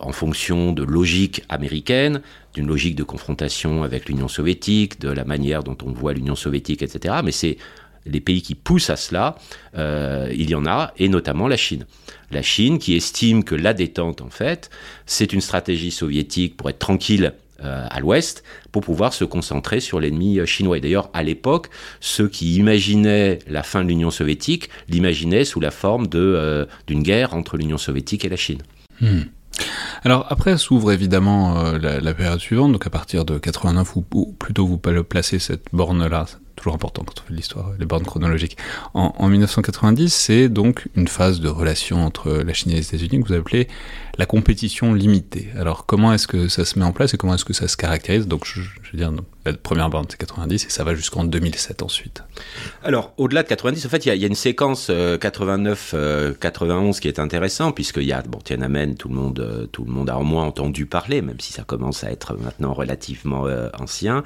[0.00, 2.20] en fonction de logique américaine,
[2.52, 6.82] d'une logique de confrontation avec l'Union soviétique, de la manière dont on voit l'Union soviétique,
[6.82, 7.14] etc.
[7.24, 7.58] Mais c'est
[8.06, 9.36] les pays qui poussent à cela,
[9.74, 11.86] il y en a, et notamment la Chine
[12.32, 14.70] la Chine, qui estime que la détente, en fait,
[15.06, 20.00] c'est une stratégie soviétique pour être tranquille euh, à l'ouest, pour pouvoir se concentrer sur
[20.00, 20.78] l'ennemi euh, chinois.
[20.78, 21.68] Et d'ailleurs, à l'époque,
[22.00, 27.34] ceux qui imaginaient la fin de l'Union soviétique l'imaginaient sous la forme euh, d'une guerre
[27.34, 28.62] entre l'Union soviétique et la Chine.
[29.00, 29.22] Hmm.
[30.02, 34.66] Alors après s'ouvre évidemment la, période suivante, donc à partir de 89, ou, ou plutôt
[34.66, 36.24] vous placez cette borne-là,
[36.62, 38.56] toujours important quand on fait de l'histoire, les bornes chronologiques.
[38.94, 43.22] En, en 1990, c'est donc une phase de relation entre la Chine et les États-Unis
[43.22, 43.68] que vous appelez
[44.18, 45.48] la compétition limitée.
[45.58, 47.76] Alors comment est-ce que ça se met en place et comment est-ce que ça se
[47.76, 48.26] caractérise?
[48.28, 49.12] Donc je, je, veux dire,
[49.44, 52.22] la première borne c'est 90 et ça va jusqu'en 2007 ensuite.
[52.82, 57.18] Alors au-delà de 90, en fait, il y, a une séquence 89-91 euh, qui est
[57.18, 60.24] intéressante puisqu'il y a bon Tiananmen, tout le monde, euh, tout le monde a au
[60.24, 64.22] moins entendu parler, même si ça commence à être maintenant relativement euh, ancien.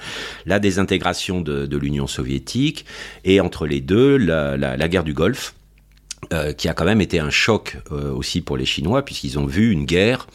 [0.46, 2.86] La désintégration de, l'Union soviétique
[3.24, 5.54] et entre les deux la guerre du Golfe
[6.32, 9.46] euh, qui a quand même été un choc euh, aussi pour les Chinois, puisqu'ils ont
[9.46, 10.26] vu une guerre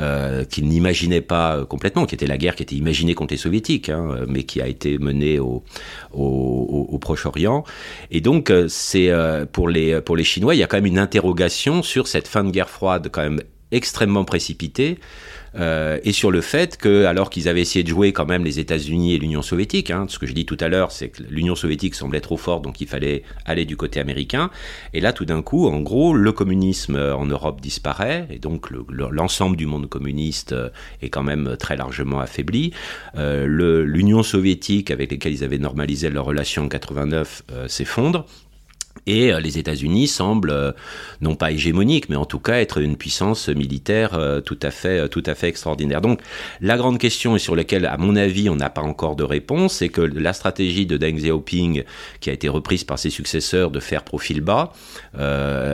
[0.00, 3.88] euh, qu'ils n'imaginaient pas complètement, qui était la guerre qui était imaginée contre les soviétiques,
[3.88, 5.64] hein, mais qui a été menée au,
[6.12, 7.64] au, Proche-Orient.
[8.10, 8.52] Et donc,
[9.52, 12.44] pour les pour les Chinois, il y a quand même une interrogation sur cette fin
[12.44, 14.98] de guerre froide quand même extrêmement précipitée
[15.58, 18.58] euh, et sur le fait que, alors qu'ils avaient essayé de jouer quand même les
[18.58, 21.54] États-Unis et l'Union soviétique, hein, ce que je dis tout à l'heure, c'est que l'Union
[21.54, 24.50] soviétique semblait trop forte, donc il fallait aller du côté américain.
[24.94, 29.56] Et là, tout d'un coup, en gros, le communisme en Europe disparaît, et donc l'ensemble
[29.56, 30.70] du monde communiste euh,
[31.02, 32.72] est quand même très largement affaibli.
[33.16, 33.46] Euh,
[33.84, 38.26] L'Union soviétique, avec laquelle ils avaient normalisé leurs relations en 89, euh, s'effondre.
[39.08, 40.72] Et euh, les États-Unis semblent, euh,
[41.22, 45.08] non pas hégémoniques, mais en tout cas être une puissance militaire euh, tout à fait,
[45.08, 46.02] tout à fait extraordinaire.
[46.02, 46.20] Donc,
[46.60, 49.76] la grande question et sur laquelle, à mon avis, on n'a pas encore de réponse,
[49.76, 51.84] c'est que la stratégie de Deng Xiaoping,
[52.20, 54.72] qui a été reprise par ses successeurs de faire profil bas,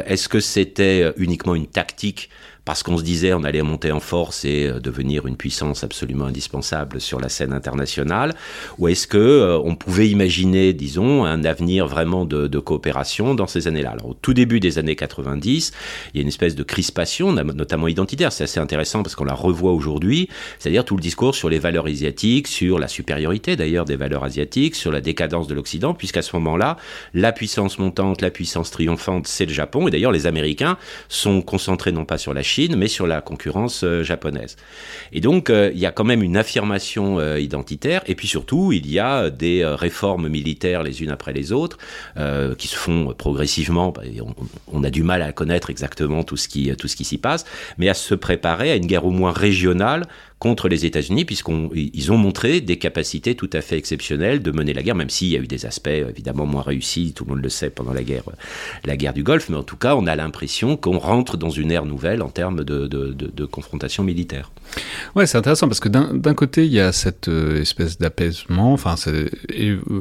[0.06, 2.30] est-ce que c'était uniquement une tactique
[2.64, 6.26] parce qu'on se disait on allait monter en force et euh, devenir une puissance absolument
[6.26, 8.34] indispensable sur la scène internationale,
[8.78, 13.46] ou est-ce que euh, on pouvait imaginer, disons, un avenir vraiment de, de coopération dans
[13.46, 13.90] ces années-là?
[13.90, 15.72] Alors au tout début des années 90,
[16.12, 18.32] il y a une espèce de crispation, notamment identitaire.
[18.32, 21.86] C'est assez intéressant parce qu'on la revoit aujourd'hui, c'est-à-dire tout le discours sur les valeurs
[21.86, 26.34] asiatiques, sur la supériorité d'ailleurs des valeurs asiatiques, sur la décadence de l'Occident, puisqu'à ce
[26.36, 26.76] moment-là,
[27.12, 31.92] la puissance montante, la puissance triomphante, c'est le Japon, et d'ailleurs les Américains sont concentrés
[31.92, 34.56] non pas sur la Chine, Mais sur la concurrence japonaise.
[35.12, 38.98] Et donc, il y a quand même une affirmation identitaire, et puis surtout, il y
[38.98, 41.78] a des réformes militaires les unes après les autres,
[42.58, 43.90] qui se font progressivement.
[43.90, 44.34] Bah, on,
[44.72, 47.44] on, a du mal à connaître exactement tout ce qui, tout ce qui s'y passe,
[47.78, 50.06] mais à se préparer à une guerre au moins régionale
[50.38, 54.82] contre les États-Unis, puisqu'ils ont montré des capacités tout à fait exceptionnelles de mener la
[54.82, 57.48] guerre, même s'il y a eu des aspects évidemment moins réussis, tout le monde le
[57.48, 58.24] sait pendant la guerre,
[58.84, 61.70] la guerre du Golfe, mais en tout cas, on a l'impression qu'on rentre dans une
[61.70, 64.50] ère nouvelle en termes de, confrontation militaire.
[65.14, 68.96] Ouais, c'est intéressant parce que d'un côté, il y a cette euh, espèce d'apaisement, enfin,
[69.06, 69.28] euh,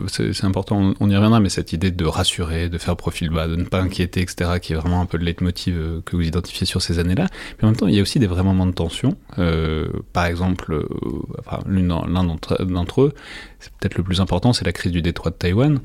[0.07, 3.55] c'est important, on y reviendra, mais cette idée de rassurer, de faire profil bas, de
[3.55, 6.65] ne pas inquiéter, etc., qui est vraiment un peu le leitmotiv euh, que vous identifiez
[6.65, 7.27] sur ces années-là.
[7.57, 9.15] Mais en même temps, il y a aussi des vrais moments de tension.
[10.13, 10.87] par exemple, euh,
[11.65, 13.13] l'un d'entre eux,
[13.59, 15.79] c'est peut-être le plus important, c'est la crise du détroit de Taïwan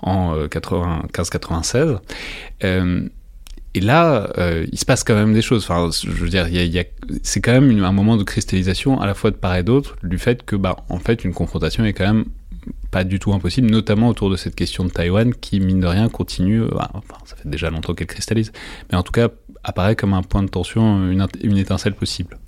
[0.00, 1.76] en 95-96.
[1.76, 1.98] Euh,
[2.64, 3.08] euh,
[3.76, 4.30] et là,
[4.70, 5.64] il se passe quand même des choses.
[5.64, 6.46] Enfin, je veux dire,
[7.24, 10.18] c'est quand même un moment de cristallisation à la fois de part et d'autre du
[10.18, 12.26] fait que, bah, en fait, une confrontation est quand même
[12.92, 16.08] pas du tout impossible, notamment autour de cette question de Taïwan qui, mine de rien,
[16.08, 16.62] continue.
[16.70, 16.92] Bah,
[17.24, 18.52] ça fait déjà longtemps qu'elle cristallise,
[18.92, 19.28] mais en tout cas
[19.64, 22.38] apparaît comme un point de tension, une étincelle possible.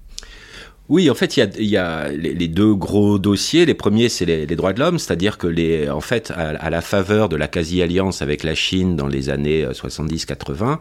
[0.89, 3.67] Oui, en fait, il y a, les, deux gros dossiers.
[3.67, 7.29] Les premiers, c'est les, droits de l'homme, c'est-à-dire que les, en fait, à, la faveur
[7.29, 10.77] de la quasi-alliance avec la Chine dans les années 70-80, euh,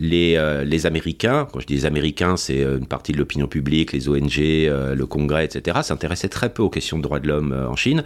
[0.00, 3.46] les, euh, les Américains, quand je dis les Américains, c'est euh, une partie de l'opinion
[3.46, 7.52] publique, les ONG, le Congrès, etc., s'intéressaient très peu aux questions de droits de l'homme
[7.52, 8.02] en Chine.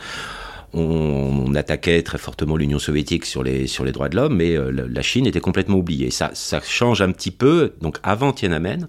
[0.74, 5.40] On, attaquait très fortement l'Union soviétique sur les, droits de l'homme, mais la Chine était
[5.40, 6.10] complètement oubliée.
[6.10, 6.30] Ça,
[6.62, 8.86] change un petit peu, donc avant Tiananmen,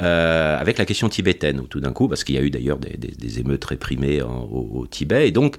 [0.00, 3.40] euh, avec la question tibétaine, tout d'un coup, parce qu'il y a eu d'ailleurs des,
[3.40, 5.56] émeutes réprimées au, Tibet, et donc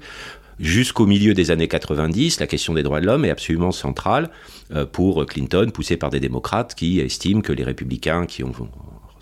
[0.60, 4.30] jusqu'au milieu des années 90, la question des droits de l'homme est absolument centrale
[4.72, 8.52] euh, pour Clinton, poussé par des démocrates qui estiment que les républicains qui ont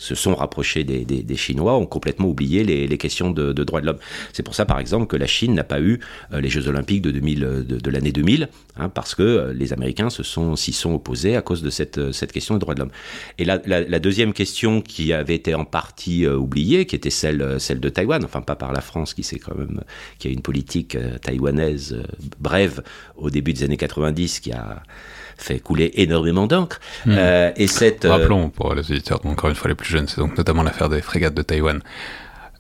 [0.03, 3.87] se sont rapprochés des, des, Chinois, ont complètement oublié les, les questions de, droits de
[3.87, 4.01] l'homme.
[4.33, 6.01] C'est pour ça, par exemple, que la Chine n'a pas eu
[6.33, 9.73] euh, les Jeux Olympiques de, 2000, de, de l'année 2000, hein, parce que euh, les
[9.73, 12.75] Américains se sont, s'y sont opposés à cause de cette, euh, cette question des droits
[12.75, 12.91] de l'homme.
[13.39, 17.61] Et la, la, la, deuxième question qui avait été en partie oubliée, qui était celle,
[17.61, 19.83] celle de Taïwan, enfin pas par la France, qui, quand même,
[20.19, 22.03] qui a une politique taïwanaise
[22.41, 22.83] brève
[23.17, 24.83] au début des années 90, qui a
[25.37, 26.81] fait couler énormément d'encre.
[27.07, 27.15] Hmm.
[27.17, 30.19] Euh, et cette, euh, Rappelons pour les éditeurs, encore une fois les plus jeunes, c'est
[30.19, 31.81] donc notamment l'affaire des frégates de Taïwan.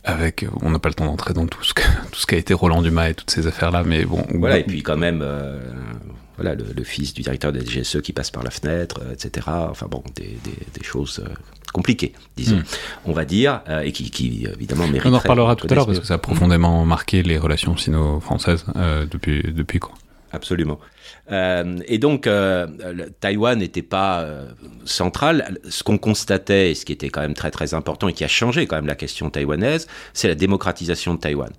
[0.05, 2.55] Avec, on n'a pas le temps d'entrer dans tout ce, que, tout ce qu'a été
[2.55, 4.25] Roland Dumas et toutes ces affaires-là, mais bon.
[4.35, 5.61] Voilà, et puis quand même, euh,
[6.37, 9.47] voilà, le, fils du directeur des GSE qui passe par la fenêtre, etc.
[9.71, 11.23] Enfin bon, des, des, choses
[11.73, 12.65] compliquées, disons, hmm.
[13.05, 15.07] on va dire, et qui, qui évidemment méritent.
[15.07, 18.65] On en reparlera tout à l'heure parce que ça a profondément marqué les relations sino-françaises
[19.09, 19.93] depuis, depuis quand?
[20.33, 20.81] Absolument.
[21.31, 22.67] Euh, et donc, euh,
[23.21, 24.51] Taïwan n'était pas euh,
[24.87, 25.59] central.
[25.69, 28.29] Ce qu'on constatait, et ce qui était quand même très très important et qui a
[28.29, 31.51] changé quand même la question taïwanaise, c'est la démocratisation de Taïwan.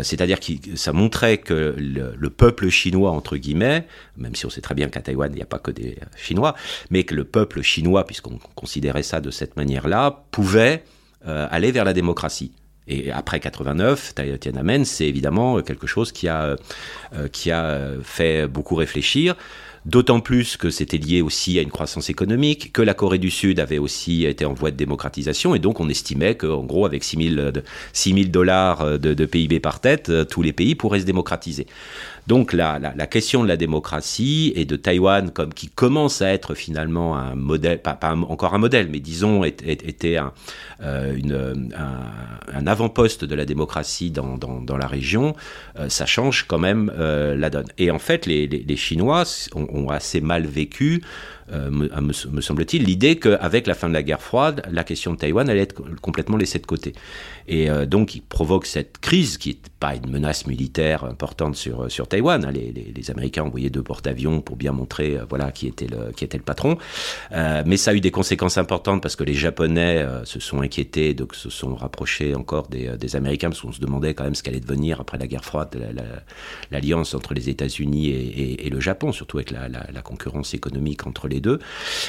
[0.00, 4.74] C'est-à-dire que ça montrait que le, peuple chinois, entre guillemets, même si on sait très
[4.74, 6.54] bien qu'à Taïwan, il n'y a pas que des Chinois,
[6.88, 10.84] mais que le peuple chinois, puisqu'on considérait ça de cette manière-là, pouvait
[11.26, 12.52] aller vers la démocratie.
[12.86, 16.56] Et après 89, Tiananmen, c'est évidemment quelque chose qui a,
[17.14, 19.34] euh, qui a fait beaucoup réfléchir.
[19.86, 23.60] D'autant plus que c'était lié aussi à une croissance économique, que la Corée du Sud
[23.60, 27.34] avait aussi été en voie de démocratisation, et donc on estimait qu'en gros, avec 6
[28.02, 31.66] 000, dollars de, PIB par tête, euh, tous les pays pourraient se démocratiser.
[32.26, 36.54] Donc la, la, question de la démocratie et de Taïwan comme qui commence à être
[36.54, 40.32] finalement un modèle, pas, encore un modèle, mais disons était un,
[40.82, 45.36] euh, une, un, avant-poste de la démocratie dans, la région,
[45.78, 47.66] euh, ça change quand même euh, la donne.
[47.78, 51.02] Et en fait, les, Chinois ont, assez mal vécu
[51.52, 55.48] euh, me, semble-t-il, l'idée qu'avec la fin de la guerre froide, la question de Taïwan
[55.48, 56.94] allait être complètement laissée de côté.
[57.46, 61.90] Et euh, donc, il provoque cette crise qui n'est pas une menace militaire importante sur,
[61.90, 62.44] sur Taïwan.
[62.44, 62.52] Hein.
[62.52, 66.24] Les, les, Américains envoyé deux porte-avions pour bien montrer euh, voilà, qui, était le, qui
[66.24, 66.78] était le patron.
[67.30, 71.34] mais ça a eu des conséquences importantes parce que les Japonais se sont inquiétés, donc
[71.34, 75.00] se sont rapprochés encore des, Américains, parce qu'on se demandait quand même ce qu'allait devenir
[75.00, 75.76] après la guerre froide,
[76.70, 81.33] l'alliance entre les États-Unis et, le Japon, surtout avec la, la concurrence économique entre les
[81.40, 81.58] deux.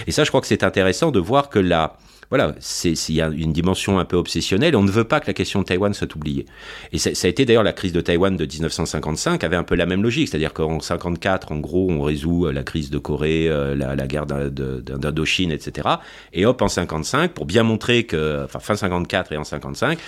[0.07, 1.97] Et ça, je crois que c'est intéressant de voir que là,
[2.29, 4.75] voilà, il y a une dimension un peu obsessionnelle.
[4.75, 6.45] On ne veut pas que la question de Taïwan soit oubliée.
[6.91, 9.85] Et ça, a été d'ailleurs la crise de Taïwan de 1955 avait un peu la
[9.85, 13.75] même logique, c'est-à-dire qu'en 54, en gros, on résout euh, la crise de Corée, euh,
[13.75, 15.87] la, guerre d'Indochine, etc.
[16.33, 19.99] Et hop, en 55, pour bien montrer que, enfin, fin 54 et en 55,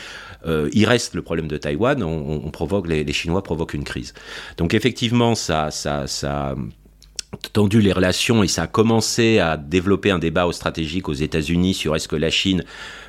[0.45, 2.01] euh, il reste le problème de Taïwan.
[2.03, 4.13] On, provoque les, Chinois provoquent une crise.
[4.57, 6.55] Donc effectivement, ça, ça, ça
[7.53, 11.95] tendu les relations et ça a commencé à développer un débat stratégique aux États-Unis sur
[11.95, 12.63] est-ce que la Chine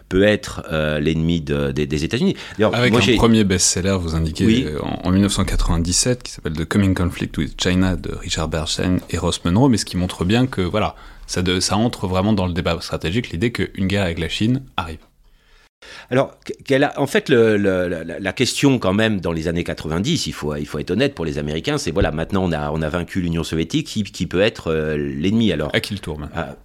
[0.08, 0.62] peut être
[1.00, 2.34] l'ennemi des États-Unis.
[2.72, 7.60] Avec un premier best-seller, vous indiquez en, en, 1997, qui s'appelle The Coming Conflict with
[7.62, 11.42] China de Richard Bernstein et Ross Monroe, mais ce qui montre bien que voilà, ça,
[11.60, 15.07] ça entre vraiment dans le débat stratégique, l'idée qu'une guerre avec la Chine arrive.
[16.10, 16.34] Alors,
[16.70, 20.66] a, en fait, le, la, question quand même dans les années 90, il faut, il
[20.66, 23.44] faut être honnête pour les Américains, c'est voilà, maintenant on a, on a vaincu l'Union
[23.44, 25.52] soviétique, qui, qui, peut être euh, l'ennemi.
[25.52, 26.56] Alors À qui le tour ah,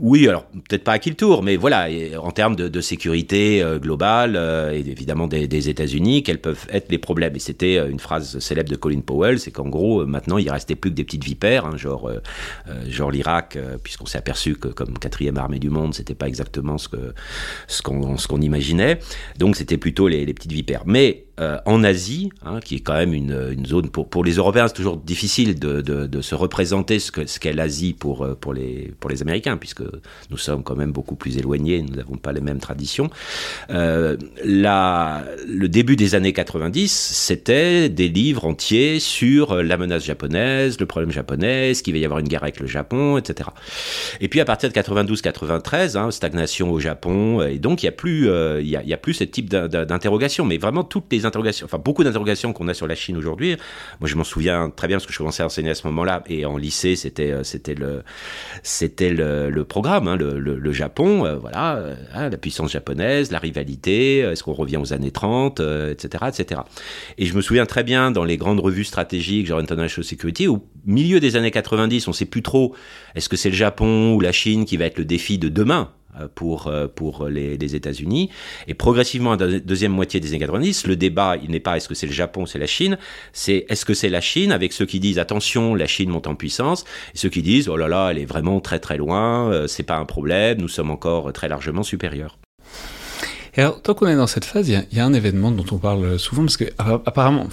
[0.00, 1.88] Oui, alors peut-être pas à qui le tour, mais voilà,
[2.20, 6.66] en termes de, de sécurité euh, globale euh, et évidemment des, des États-Unis, quels peuvent
[6.70, 7.36] être les problèmes?
[7.36, 10.90] Et c'était une phrase célèbre de Colin Powell, c'est qu'en gros, maintenant il restait plus
[10.90, 12.10] que des petites vipères, hein, genre,
[12.88, 16.88] genre l'Irak, puisqu'on s'est aperçu que comme quatrième armée du monde, c'était pas exactement ce
[17.82, 18.40] qu'on ce qu'on
[19.38, 20.82] Donc c'était plutôt les, petites vipères.
[20.86, 24.74] Mais euh, en Asie, hein, qui est quand même une, zone pour, les Européens, c'est
[24.74, 29.82] toujours difficile de, se représenter ce qu'est l'Asie pour, euh, pour, les, Américains, puisque
[30.30, 33.10] nous sommes quand même beaucoup plus éloignés, nous n'avons pas les mêmes traditions.
[33.70, 40.86] Euh, le début des années 90, c'était des livres entiers sur la menace japonaise, le
[40.86, 43.48] problème japonais, qu'il va y avoir une guerre avec le Japon, etc.
[44.20, 47.92] Et puis à partir de 92-93, hein, stagnation au Japon, et donc il n'y a
[47.92, 48.26] plus,
[48.62, 51.26] y a plus ce type d'interrogation, mais vraiment toutes les
[51.82, 53.56] beaucoup d'interrogations qu'on a sur la Chine aujourd'hui.
[54.00, 56.22] Moi, je m'en souviens très bien parce que je commençais à enseigner à ce moment-là
[56.26, 58.02] et en lycée, c'était euh,
[59.50, 64.42] le programme, hein, le, Japon, euh, voilà, euh, hein, la puissance japonaise, la rivalité, est-ce
[64.42, 66.60] qu'on revient aux années 30, etc., etc.
[67.18, 70.64] Et je me souviens très bien dans les grandes revues stratégiques, genre International Security, au
[70.86, 72.74] milieu des années 90, on sait plus trop
[73.14, 75.90] est-ce que c'est le Japon ou la Chine qui va être le défi de demain?
[76.34, 78.30] Pour, euh, pour les, les États-Unis.
[78.66, 81.88] Et progressivement, à la deuxième moitié des années 90, le débat, il n'est pas est-ce
[81.88, 82.98] que c'est le Japon ou c'est la Chine,
[83.32, 86.34] c'est est-ce que c'est la Chine, avec ceux qui disent attention, la Chine monte en
[86.34, 89.66] puissance, et ceux qui disent oh là là, elle est vraiment très très loin, euh,
[89.66, 92.38] c'est pas un problème, nous sommes encore très largement supérieurs.
[93.56, 95.78] Et alors, tant qu'on est dans cette phase, il y, a un événement dont on
[95.78, 97.48] parle souvent, parce que apparemment,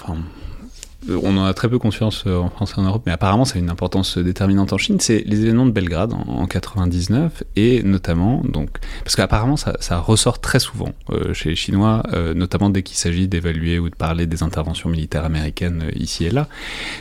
[1.10, 3.56] on en a très peu conscience euh, en France et en Europe, mais apparemment ça
[3.56, 8.42] a une importance déterminante en Chine, c'est les événements de Belgrade en, 99, et notamment,
[8.44, 8.70] donc,
[9.04, 12.98] parce qu'apparemment ça, ça, ressort très souvent euh, chez les Chinois, euh, notamment dès qu'il
[12.98, 16.48] s'agit d'évaluer ou de parler des interventions militaires américaines ici et là.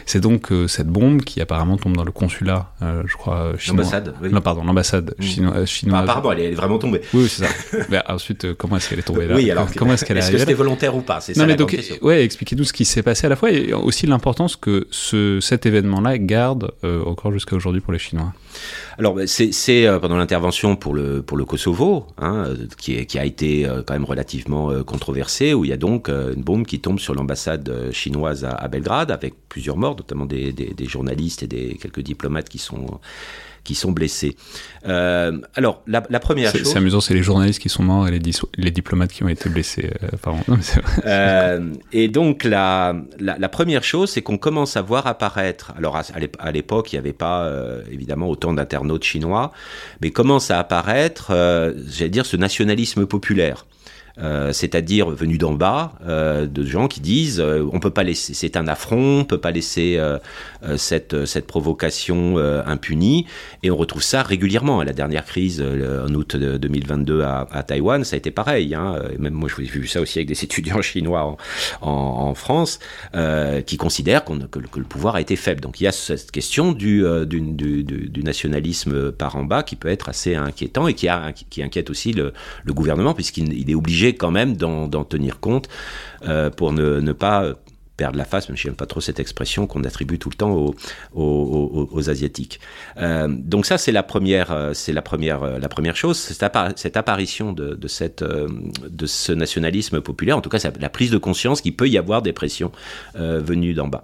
[0.05, 3.85] C'est donc cette bombe qui apparemment tombe dans le consulat, je crois, chinois.
[3.85, 4.29] L'ambassade, oui.
[4.31, 5.23] Non, pardon, l'ambassade mmh.
[5.23, 5.67] chinoise.
[5.67, 6.03] chinoise.
[6.03, 7.01] apparemment, elle est vraiment tombée.
[7.15, 7.51] Oui, c'est ça.
[7.89, 9.35] mais ensuite, comment est-ce qu'elle est tombée là?
[9.35, 11.21] Oui, alors, comment est-ce qu'elle est, est-ce que c'était volontaire ou pas?
[11.21, 14.07] C'est ça mais donc, ouais, expliquez-nous ce qui s'est passé à la fois, et aussi
[14.07, 18.33] l'importance que ce, cet événement-là garde euh, encore jusqu'à aujourd'hui pour les Chinois.
[18.99, 23.25] Alors, ben, c'est euh, pendant l'intervention pour le, pour le Kosovo, hein, euh, qui, a
[23.25, 27.14] été quand même relativement controversé, où il y a donc une bombe qui tombe sur
[27.14, 30.55] l'ambassade chinoise à, Belgrade, avec plusieurs morts, notamment des,
[30.87, 33.01] journalistes et quelques diplomates qui sont
[33.66, 34.37] qui sont blessés.
[34.87, 36.62] Euh, alors, la, première chose...
[36.62, 38.20] C'est amusant, c'est les journalistes qui sont morts et les,
[38.57, 39.90] les diplomates qui ont été blessés.
[40.02, 40.33] Euh,
[41.05, 45.72] euh, et donc, la, la, première chose, c'est qu'on commence à voir apparaître...
[45.76, 47.50] Alors, à l'époque, il n'y avait pas,
[47.90, 49.52] évidemment, autant d'internautes chinois,
[50.00, 51.33] mais commence à apparaître,
[51.88, 53.66] j'allais dire, ce nationalisme populaire.
[54.18, 58.33] Euh, c'est-à-dire venu d'en bas, euh, de gens qui disent euh, on peut pas laisser,
[58.33, 60.00] c'est un affront, on peut pas laisser
[60.76, 63.26] cette, cette provocation impunie,
[63.62, 64.83] et on retrouve ça régulièrement.
[64.83, 68.74] La dernière crise en août 2022 à, Taïwan, ça a été pareil.
[68.74, 69.00] Hein.
[69.18, 71.37] Même moi, j'ai vu ça aussi avec des étudiants chinois
[71.81, 72.79] en, France,
[73.66, 75.61] qui considèrent que, le pouvoir a été faible.
[75.61, 77.05] Donc il y a cette question du,
[78.22, 82.33] nationalisme par en bas qui peut être assez inquiétant et qui, inquiète aussi le
[82.66, 85.69] gouvernement, puisqu'il est obligé quand même d'en tenir compte
[86.27, 87.53] euh, pour ne, pas
[87.97, 90.35] perdre la face, même si je n'aime pas trop cette expression qu'on attribue tout le
[90.35, 90.75] temps aux,
[91.14, 92.61] aux, Asiatiques.
[92.99, 97.88] Euh, donc ça, c'est la première, euh, la première, la première chose, cette, apparition de,
[97.88, 101.97] cette, de ce nationalisme populaire, en tout cas, la prise de conscience qu'il peut y
[101.97, 102.71] avoir des pressions
[103.14, 104.03] venues d'en bas.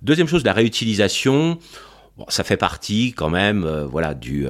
[0.00, 1.58] Deuxième chose, la réutilisation.
[2.28, 4.46] ça fait partie quand même, voilà, du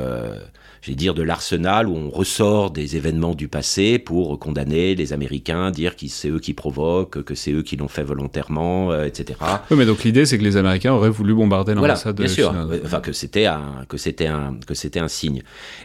[0.82, 5.70] j'ai dire, de l'arsenal où on ressort des événements du passé pour condamner les Américains,
[5.70, 9.38] dire que c'est eux qui provoquent, que c'est eux qui l'ont fait volontairement, euh, etc.
[9.70, 12.54] Oui, mais donc l'idée, c'est que les Américains auraient voulu bombarder l'ambassade voilà, bien sûr.
[12.84, 15.42] Enfin, que c'était un, que c'était un, que c'était un signe.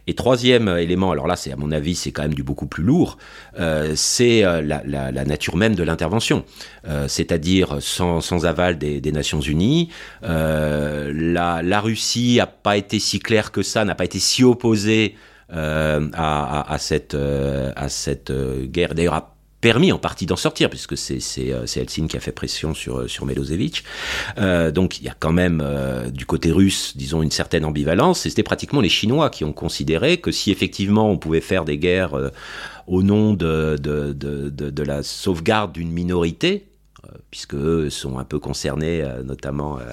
[0.08, 2.84] Et troisième élément, alors là, c'est à mon avis, c'est quand même du beaucoup plus
[2.84, 3.18] lourd,
[3.60, 6.44] euh, c'est euh, la, la, la, nature même de l'intervention.
[6.88, 9.89] Euh, c'est-à-dire sans, sans, aval des, des Nations Unies,
[10.24, 14.44] euh, la, la Russie a pas été si claire que ça, n'a pas été si
[14.44, 14.83] opposée
[15.56, 18.96] euh, à, cette, euh, à cette euh, guerre.
[18.96, 19.30] D'ailleurs,
[19.62, 25.00] permis en partie d'en sortir, puisque c'est Helsinki qui a fait pression sur, sur donc
[25.00, 25.64] il y a quand même
[26.12, 30.18] du côté russe, disons, une certaine ambivalence, et c'était pratiquement les Chinois qui ont considéré
[30.18, 32.32] que si effectivement on pouvait faire des guerres
[32.88, 36.72] au nom de, de, de la sauvegarde d'une minorité,
[37.32, 39.84] puisque eux sont un peu concernés, euh, notamment euh,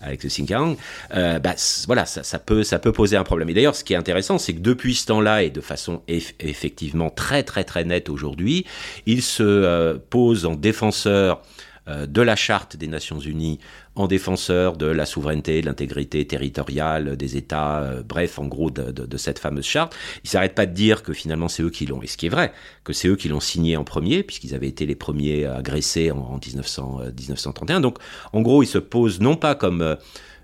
[0.00, 0.76] avec le Xinjiang,
[1.14, 1.38] euh,
[1.86, 3.48] voilà, ça, peut, ça peut poser un problème.
[3.50, 7.10] Et d'ailleurs, ce qui est intéressant, c'est que depuis ce temps-là, et de façon effectivement
[7.10, 8.66] très très très nette aujourd'hui,
[9.06, 11.42] il se pose en défenseur
[11.86, 13.58] de la charte des Nations Unies
[14.00, 19.16] en défenseur de la souveraineté, de l'intégrité territoriale des États, euh, bref, en gros, de,
[19.16, 19.94] cette fameuse charte.
[20.24, 22.30] Ils s'arrêtent pas de dire que finalement c'est eux qui l'ont, et ce qui est
[22.30, 22.52] vrai,
[22.84, 26.18] que c'est eux qui l'ont signé en premier, puisqu'ils avaient été les premiers agressés en,
[26.18, 27.76] en 1900, 1931.
[27.76, 27.98] Euh, Donc,
[28.32, 29.96] en gros, ils se posent non pas comme euh,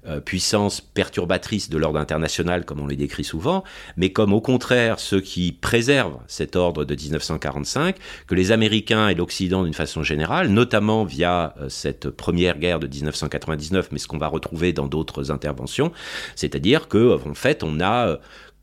[0.08, 3.64] euh, puissance perturbatrice de l'ordre international, comme on le décrit souvent,
[3.96, 7.96] mais comme au contraire ceux qui préservent cet ordre de 1945,
[8.26, 12.86] que les Américains et l'Occident d'une façon générale, notamment via euh, cette première guerre de
[12.86, 15.92] 1999, mais ce qu'on va retrouver dans d'autres interventions,
[16.34, 18.16] c'est-à-dire que fait on a euh,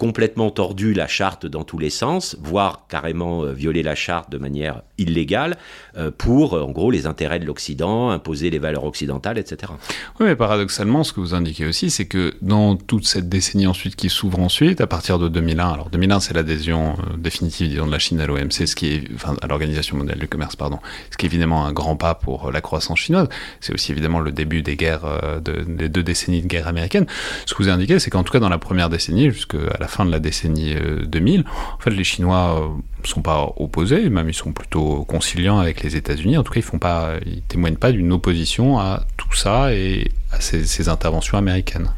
[0.03, 4.37] complètement tordu la charte dans tous les sens, voire carrément euh, violer la charte de
[4.37, 5.55] manière illégale
[5.95, 9.71] euh, pour, euh, en gros, les intérêts de l'Occident, imposer les valeurs occidentales, etc.
[10.19, 13.95] Oui, mais paradoxalement, ce que vous indiquez aussi, c'est que dans toute cette décennie ensuite
[13.95, 17.99] qui s'ouvre ensuite, à partir de 2001, alors 2001 c'est l'adhésion définitive, disons, de la
[17.99, 20.79] Chine à l'OMC, ce qui est, enfin, à l'Organisation mondiale du commerce, pardon,
[21.11, 23.29] ce qui est évidemment un grand pas pour la croissance chinoise.
[23.61, 25.05] C'est aussi évidemment le début des guerres,
[25.41, 27.05] des deux décennies de guerre américaine.
[27.45, 30.05] Ce que vous indiquez, c'est qu'en tout cas dans la première décennie, jusqu'à la fin
[30.05, 30.75] de la décennie
[31.05, 31.43] 2000, euh,
[31.77, 35.83] en fait, les Chinois ne euh, sont pas opposés, même ils sont plutôt conciliants avec
[35.83, 36.37] les États-Unis.
[36.37, 40.11] En tout cas, ils font pas, ils témoignent pas d'une opposition à tout ça et
[40.31, 41.89] à ces, interventions américaines.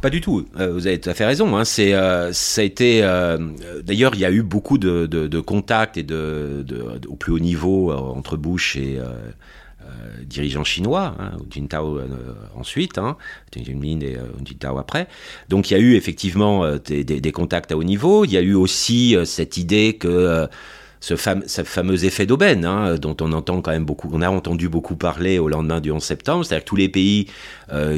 [0.00, 0.46] Pas du tout.
[0.58, 1.56] Euh, vous avez tout à fait raison.
[1.56, 1.64] Hein.
[1.64, 1.92] C'est,
[2.32, 3.00] ça a été.
[3.82, 6.64] D'ailleurs, il y a eu beaucoup de, contacts et de,
[7.08, 8.98] au plus haut niveau entre Bush et
[10.02, 12.06] euh, dirigeants chinois, hein, Jintao euh,
[12.56, 13.16] ensuite, hein,
[13.56, 15.06] Min et euh, Jintao après.
[15.48, 18.24] Donc il y a eu effectivement des, contacts à haut niveau.
[18.24, 20.48] Il y a eu aussi cette idée que
[21.00, 24.96] ce, fameux effet d'aubaine, hein, dont on entend quand même beaucoup, on a entendu beaucoup
[24.96, 27.28] parler au lendemain du 11 septembre, c'est-à-dire tous les pays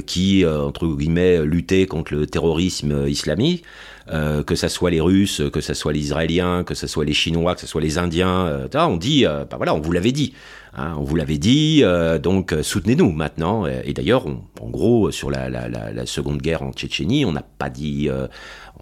[0.07, 3.65] qui, entre guillemets, luttaient contre le terrorisme islamique,
[4.09, 7.55] que ce soit les Russes, que ce soit les Israéliens, que ce soit les Chinois,
[7.55, 10.35] que ce soit les Indiens, on dit, bah voilà, on vous l'avait dit.
[10.79, 13.67] Hein, on vous l'avait dit, euh, donc euh, soutenez-nous maintenant.
[13.67, 18.27] Et, d'ailleurs, en gros, sur la, seconde guerre en Tchétchénie, on n'a pas dit, euh,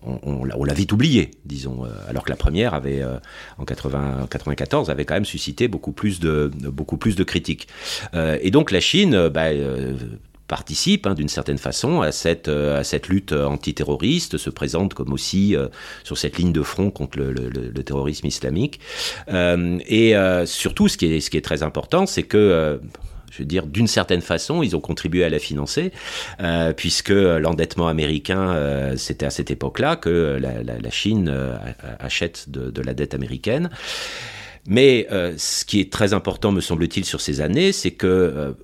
[0.03, 3.03] on, l'a vite oublié, disons, alors que la première avait,
[3.59, 7.69] en 80, 94, avait quand même suscité beaucoup plus de, beaucoup plus de critiques.
[8.15, 9.49] et donc la Chine, bah,
[10.49, 15.69] participe hein, d'une certaine façon à cette, euh, lutte antiterroriste, se présente comme aussi euh,
[16.05, 18.81] sur cette ligne de front contre le, terrorisme islamique.
[19.29, 20.15] Euh, et
[20.47, 22.81] surtout, ce qui est, très important, c'est que
[23.31, 25.93] je veux dire, d'une certaine façon, ils ont contribué à la financer,
[26.77, 31.35] puisque l'endettement américain, c'était à cette époque-là que la, Chine
[31.99, 33.69] achète de, la dette américaine.
[34.67, 38.55] Mais ce qui est très important, me semble-t-il, sur ces années, c'est que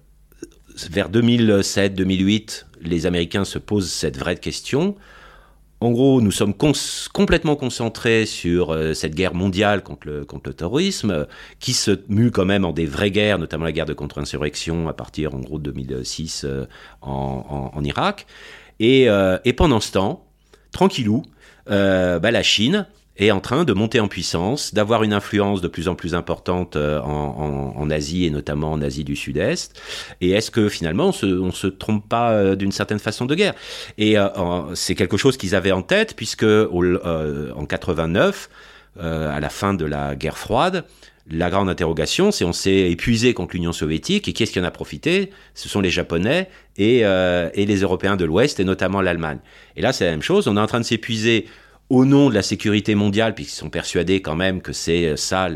[0.89, 4.97] vers 2007-2008, les Américains se posent cette vraie question.
[5.83, 11.27] En gros, nous sommes complètement concentrés sur euh, cette guerre mondiale contre le, contre terrorisme,
[11.59, 14.93] qui se mue quand même en des vraies guerres, notamment la guerre de contre-insurrection à
[14.93, 16.67] partir, en gros, de 2006 euh,
[17.01, 18.27] en, en, Irak.
[18.79, 20.27] Et, euh, et, pendant ce temps,
[20.71, 21.23] tranquillou,
[21.67, 22.87] bah, la Chine
[23.27, 26.77] est en train de monter en puissance, d'avoir une influence de plus en plus importante
[26.77, 29.81] euh, en, Asie et notamment en Asie du Sud-Est.
[30.21, 33.55] Et est-ce que finalement on se, se trompe pas euh, d'une certaine façon de guerre?
[33.99, 34.29] Et euh,
[34.75, 38.49] c'est quelque chose qu'ils avaient en tête puisque en 89,
[38.99, 40.85] à la fin de la guerre froide,
[41.31, 44.65] la grande interrogation, c'est on s'est épuisé contre l'Union soviétique et qui est-ce qui en
[44.65, 45.31] a profité?
[45.55, 49.39] Ce sont les Japonais et, et les Européens de l'Ouest et notamment l'Allemagne.
[49.77, 50.49] Et là, c'est la même chose.
[50.49, 51.47] On est en train de s'épuiser
[51.91, 55.49] au nom de la sécurité mondiale, puisqu'ils sont persuadés quand même que c'est euh, ça,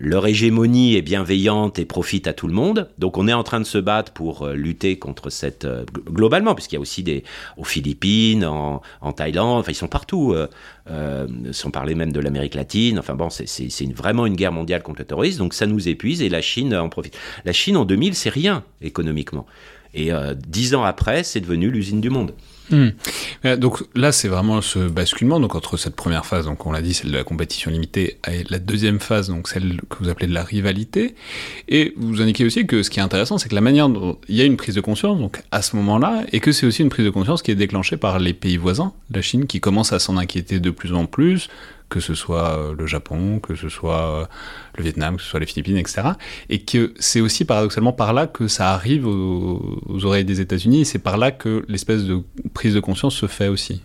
[0.00, 2.88] leur hégémonie est bienveillante et profite à tout le monde.
[2.96, 5.64] Donc on est en train de se battre pour euh, lutter contre cette...
[5.64, 7.24] Euh, globalement, puisqu'il y a aussi des...
[7.56, 8.80] aux Philippines, en,
[9.12, 10.34] Thaïlande, enfin ils sont partout,
[11.50, 13.00] sans parler même de l'Amérique latine.
[13.00, 16.28] Enfin bon, c'est vraiment une guerre mondiale contre le terrorisme, donc ça nous épuise et
[16.28, 17.18] la Chine en profite.
[17.44, 19.44] La Chine en 2000, c'est rien économiquement.
[19.94, 22.32] Et dix ans après, c'est devenu l'usine du monde.
[22.70, 23.56] Hmm.
[23.56, 26.94] Donc là, c'est vraiment ce basculement donc entre cette première phase, donc on l'a dit,
[26.94, 30.34] celle de la compétition limitée, et la deuxième phase, donc celle que vous appelez de
[30.34, 31.14] la rivalité.
[31.68, 34.36] Et vous indiquez aussi que ce qui est intéressant, c'est que la manière dont il
[34.36, 36.88] y a une prise de conscience, donc à ce moment-là, et que c'est aussi une
[36.88, 39.98] prise de conscience qui est déclenchée par les pays voisins, la Chine, qui commence à
[39.98, 41.48] s'en inquiéter de plus en plus,
[41.88, 44.28] que ce soit le Japon, que ce soit
[44.76, 46.02] le Vietnam, que ce soit les Philippines, etc.
[46.48, 50.84] Et que c'est aussi paradoxalement par là que ça arrive aux, oreilles des États-Unis, et
[50.84, 52.22] c'est par là que l'espèce de
[52.54, 53.82] prise de conscience se fait aussi.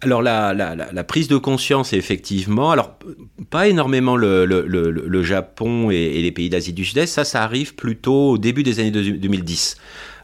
[0.00, 2.98] Alors la, prise de conscience, effectivement, alors
[3.48, 8.32] pas énormément le, Japon et, et, les pays d'Asie du Sud-Est, ça, ça arrive plutôt
[8.32, 9.76] au début des années 2010.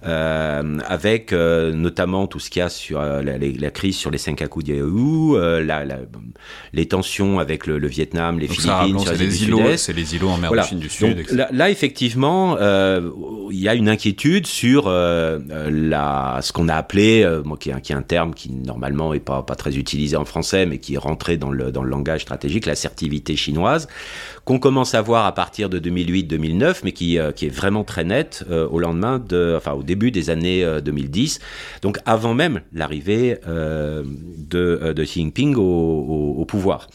[0.06, 4.16] Euh, avec euh, notamment tout ce qu'il y a sur euh, la, crise sur les
[4.16, 5.84] Senkaku Diaoyu, la,
[6.72, 10.52] les tensions avec le, Vietnam, les Philippines, c'est les, îlots, c'est les îlots en mer
[10.52, 11.26] de Chine du Sud.
[11.30, 17.68] là, effectivement, il y a une inquiétude sur la, ce qu'on a appelé, moi, qui
[17.70, 20.78] est, qui est, un terme qui normalement est pas, pas très utilisé en français, mais
[20.78, 23.86] qui est rentré dans le, dans le langage stratégique, l'assertivité chinoise,
[24.50, 28.44] qu'on commence à voir à partir de 2008-2009, mais qui, qui est vraiment très nette
[28.50, 34.02] au lendemain de, enfin au début des années 2010, euh, donc avant même l'arrivée euh,
[34.04, 36.88] de, Xi Jinping au, pouvoir.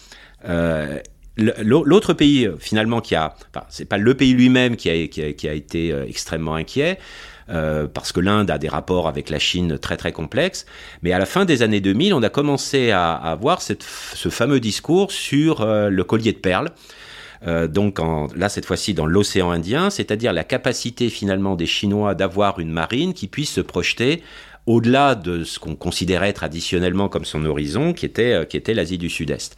[0.50, 1.00] Euh,
[1.38, 6.56] l'autre pays, finalement, qui a, enfin, c'est pas le pays lui-même qui a, été extrêmement
[6.56, 7.00] inquiet,
[7.48, 10.66] parce que l'Inde a des rapports avec la Chine très très complexes.
[11.04, 14.60] Mais à la fin des années 2000, on a commencé à, à avoir ce fameux
[14.60, 16.72] discours sur le collier de perles.
[17.48, 18.00] Euh, donc
[18.36, 23.14] là cette fois-ci dans l'océan Indien, c'est-à-dire la capacité finalement des Chinois d'avoir une marine
[23.14, 24.24] qui puisse se projeter
[24.66, 29.56] au-delà de ce qu'on considérait traditionnellement comme son horizon, qui était, euh, l'Asie du Sud-Est.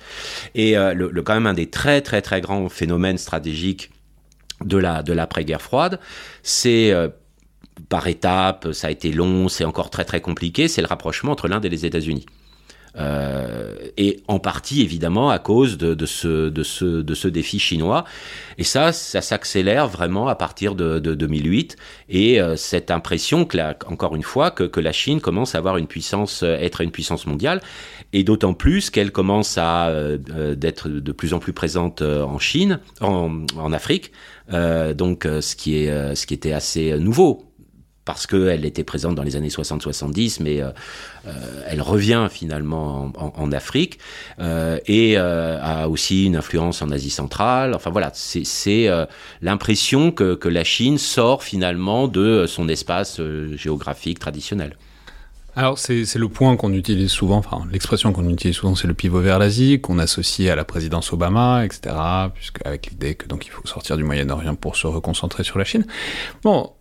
[0.53, 3.91] Et euh, le, quand même un des très très très grands phénomènes stratégiques
[4.65, 4.77] de
[5.13, 5.99] l'après-guerre froide,
[6.41, 6.91] c'est
[7.89, 11.47] par étapes, ça a été long, c'est encore très très compliqué, c'est le rapprochement entre
[11.47, 12.25] l'Inde et les États-Unis.
[12.97, 18.05] Euh, et en partie évidemment à cause de, ce, défi chinois.
[18.57, 21.75] Et ça, ça s'accélère vraiment à partir de, de 2008.
[22.09, 25.87] Et euh, cette impression, que encore une fois, que, la Chine commence à avoir une
[25.87, 27.61] puissance, euh, être une puissance mondiale,
[28.13, 32.79] et d'autant plus qu'elle commence à euh, d'être de plus en plus présente en Chine,
[33.01, 34.11] en, Afrique.
[34.49, 37.46] donc, ce qui était assez nouveau
[38.07, 40.69] parce qu'elle était présente dans les années 60-70, mais euh,
[41.27, 41.31] euh,
[41.67, 43.99] elle revient finalement en, Afrique
[44.39, 47.73] euh, et a aussi une influence en Asie centrale.
[47.75, 48.89] Enfin voilà, c'est
[49.41, 53.19] l'impression que, que, la Chine sort finalement de son espace
[53.55, 54.77] géographique traditionnel.
[55.57, 59.19] Alors c'est le point qu'on utilise souvent, enfin l'expression qu'on utilise souvent c'est le pivot
[59.19, 61.95] vers l'Asie, qu'on associe à la présidence Obama, etc.
[62.33, 65.65] Puisque, avec l'idée que donc il faut sortir du Moyen-Orient pour se reconcentrer sur la
[65.65, 65.85] Chine.
[66.43, 66.71] Bon,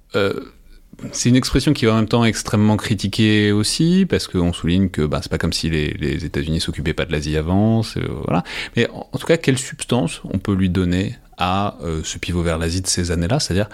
[1.13, 5.03] c'est une expression qui est en même temps extrêmement critiquée aussi, parce qu'on souligne que
[5.03, 7.83] bah, c'est pas comme si les, États-Unis s'occupaient pas de l'Asie avant,
[8.25, 8.43] voilà.
[8.77, 12.59] Mais en, tout cas, quelle substance on peut lui donner à euh, ce pivot vers
[12.59, 13.41] l'Asie de ces années-là?
[13.41, 13.69] C'est-à-dire,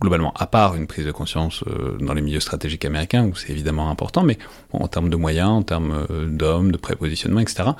[0.00, 3.50] globalement, à part une prise de conscience euh, dans les milieux stratégiques américains, où c'est
[3.50, 4.38] évidemment important, mais
[4.72, 7.70] en termes de moyens, en termes euh, d'hommes, de prépositionnement, etc.,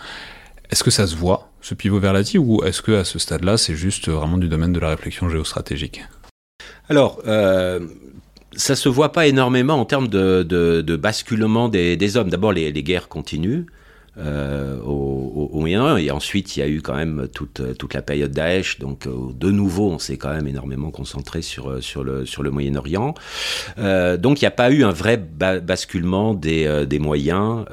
[0.70, 3.56] est-ce que ça se voit, ce pivot vers l'Asie, ou est-ce que à ce stade-là,
[3.56, 6.04] c'est juste vraiment du domaine de la réflexion géostratégique?
[6.88, 7.20] Alors,
[8.56, 12.30] ça se voit pas énormément en termes de, de, basculement des, des hommes.
[12.30, 13.64] D'abord, les, les, guerres continuent.
[14.18, 15.96] Euh, au, Moyen-Orient.
[15.96, 18.78] Et ensuite, il y a eu quand même toute, toute la période Daesh.
[18.78, 22.42] Donc, euh, de nouveau, on s'est quand même énormément concentré sur, euh, sur le, sur
[22.42, 23.14] le Moyen-Orient.
[23.76, 27.64] Donc, il n'y a pas eu un vrai basculement des, des moyens,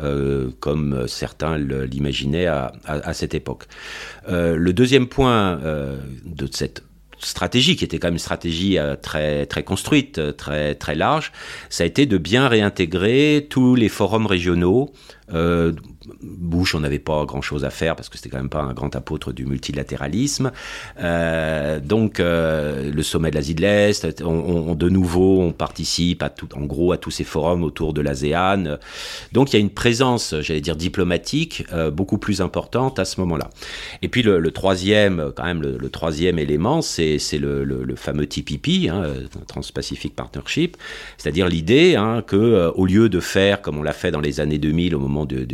[0.59, 3.65] comme certains l'imaginaient à, à, cette époque.
[4.27, 5.59] le deuxième point
[6.25, 6.83] de cette
[7.19, 11.31] stratégie qui était quand même une stratégie euh, très très construite, euh, très très large,
[11.69, 14.91] ça a été de bien réintégrer tous les forums régionaux
[15.33, 15.73] euh,
[16.21, 18.95] Bush, on n'avait pas grand-chose à faire parce que c'était quand même pas un grand
[18.95, 20.51] apôtre du multilatéralisme.
[20.99, 26.23] Euh, donc, euh, le sommet de l'Asie de l'Est, on, de nouveau, on participe
[26.55, 28.77] en gros à tous ces forums autour de l'ASEAN.
[29.33, 33.49] Donc, il y a une présence, j'allais dire diplomatique, beaucoup plus importante à ce moment-là.
[34.01, 39.03] Et puis, le, troisième, quand même, le, troisième élément, c'est le, le, fameux TPP, hein,
[39.47, 40.77] Trans-Pacific Partnership,
[41.17, 44.59] c'est-à-dire l'idée hein, que au lieu de faire comme on l'a fait dans les années
[44.59, 45.47] 2000 au moment de,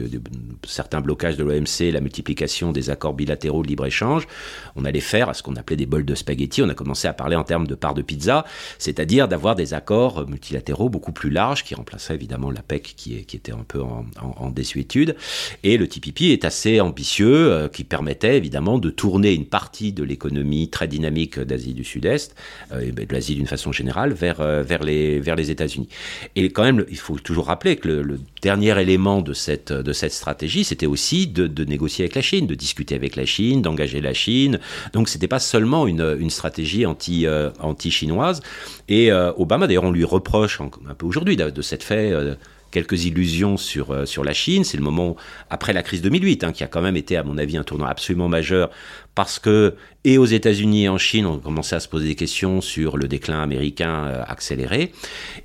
[0.63, 4.27] certains blocages de l'OMC, la multiplication des accords bilatéraux de libre-échange,
[4.75, 6.61] on allait faire ce qu'on appelait des bols de spaghettis.
[6.61, 8.45] On a commencé à parler en termes de part de pizza,
[8.79, 13.51] c'est-à-dire d'avoir des accords multilatéraux beaucoup plus larges qui remplaçaient évidemment la PEC qui, était
[13.51, 15.15] un peu en, désuétude.
[15.63, 20.03] Et le TPP est assez ambitieux, euh, qui permettait évidemment de tourner une partie de
[20.03, 22.35] l'économie très dynamique d'Asie du Sud-Est,
[22.71, 25.89] euh, ben, de l'Asie d'une façon générale, euh, vers les États-Unis.
[26.35, 30.13] Et quand même, il faut toujours rappeler que le dernier élément de cette de cette
[30.13, 34.13] stratégie, c'était aussi de, négocier avec la Chine, de discuter avec la Chine, d'engager la
[34.13, 34.59] Chine.
[34.93, 38.41] Donc c'était pas seulement une, stratégie euh, anti-chinoise.
[38.89, 42.11] Et euh, Obama, d'ailleurs, on lui reproche un peu aujourd'hui de, de cette fait.
[42.11, 42.35] Euh,
[42.71, 44.63] quelques illusions sur, sur la Chine.
[44.63, 45.15] C'est le moment
[45.51, 47.85] après la crise 2008, hein, qui a quand même été, à mon avis, un tournant
[47.85, 48.71] absolument majeur
[49.15, 52.59] parce que et aux États-Unis et en Chine, on commençait à se poser des questions
[52.59, 54.91] sur le déclin américain euh, accéléré,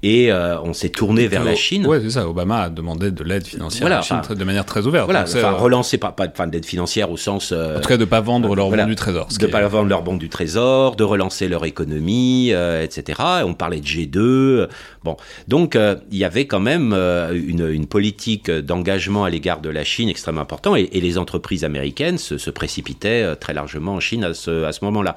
[0.03, 1.87] et euh, on s'est tourné vers la Chine.
[1.87, 2.29] Oui, c'est ça.
[2.29, 5.05] Obama a demandé de l'aide financière à la Chine de manière très ouverte.
[5.05, 7.53] Voilà, enfin, relancer pas, pas d'aide financière au sens.
[7.53, 9.29] Euh, en tout cas, de ne pas vendre leur bon du trésor.
[9.29, 13.21] De ne pas vendre leur bon du trésor, de relancer leur économie, etc.
[13.45, 14.69] on parlait de G2.
[15.05, 15.17] Bon,
[15.47, 15.79] donc
[16.11, 20.41] il y avait quand même une, une, politique d'engagement à l'égard de la Chine extrêmement
[20.41, 24.65] importante, et, et les entreprises américaines se, se précipitaient très largement en Chine à ce,
[24.65, 25.17] à ce moment-là.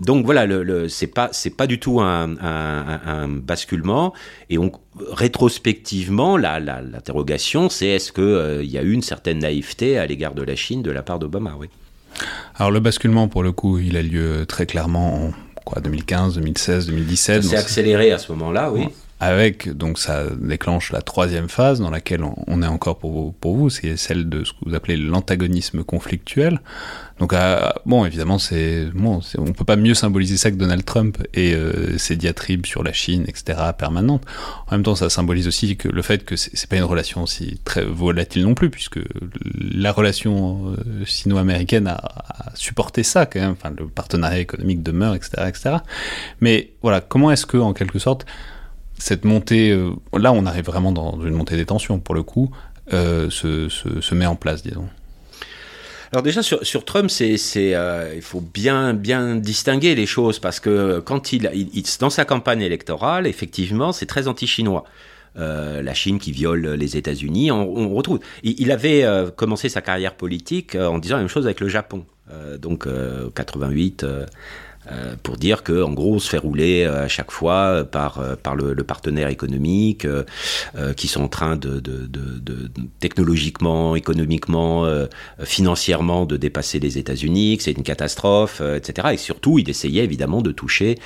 [0.00, 4.12] Donc voilà, le, le c'est pas c'est pas du tout un, un, basculement.
[4.48, 4.70] Et on,
[5.10, 10.42] rétrospectivement, l'interrogation, c'est est-ce qu'il euh, y a eu une certaine naïveté à l'égard de
[10.42, 11.68] la Chine de la part d'Obama, oui.
[12.56, 15.32] Alors le basculement, pour le coup, il a lieu très clairement en
[15.64, 17.42] quoi, 2015, 2016, 2017.
[17.42, 18.88] Ça s'est accéléré à ce moment-là, oui
[19.20, 23.56] avec, donc ça déclenche la troisième phase dans laquelle on est encore pour vous, pour
[23.56, 26.60] vous c'est celle de ce que vous appelez l'antagonisme conflictuel.
[27.18, 31.18] Donc euh, bon, évidemment, c'est bon, on peut pas mieux symboliser ça que Donald Trump
[31.34, 33.58] et euh, ses diatribes sur la Chine, etc.
[33.76, 34.22] permanentes.
[34.68, 37.60] En même temps, ça symbolise aussi que le fait que c'est pas une relation aussi
[37.64, 39.00] très volatile non plus, puisque
[39.60, 43.52] la relation euh, sino-américaine a, a, supporté ça quand même.
[43.52, 45.76] Enfin, le partenariat économique demeure, etc., etc.
[46.40, 48.26] Mais voilà, comment est-ce que, en quelque sorte,
[48.98, 52.50] cette montée, euh, là on arrive vraiment dans une montée des tensions pour le coup,
[52.92, 54.88] euh, se, se, met en place, disons.
[56.12, 61.00] Alors déjà sur, Trump, c'est, euh, il faut bien, bien distinguer les choses parce que
[61.00, 64.84] quand il, il dans sa campagne électorale, effectivement, c'est très anti-chinois.
[65.36, 68.20] la Chine qui viole les États-Unis, on, retrouve.
[68.42, 69.04] Il, avait
[69.36, 72.06] commencé sa carrière politique en disant la même chose avec le Japon.
[72.58, 72.88] donc
[73.34, 74.06] 88
[74.90, 77.84] euh, pour dire que en gros on se fait rouler euh, à chaque fois euh,
[77.84, 80.06] par par le, partenaire économique
[80.96, 81.82] qui sont en train de,
[83.00, 84.88] technologiquement, économiquement,
[85.44, 89.08] financièrement de dépasser les États-Unis, que c'est une catastrophe, etc.
[89.12, 90.96] Et surtout, il essayait évidemment de toucher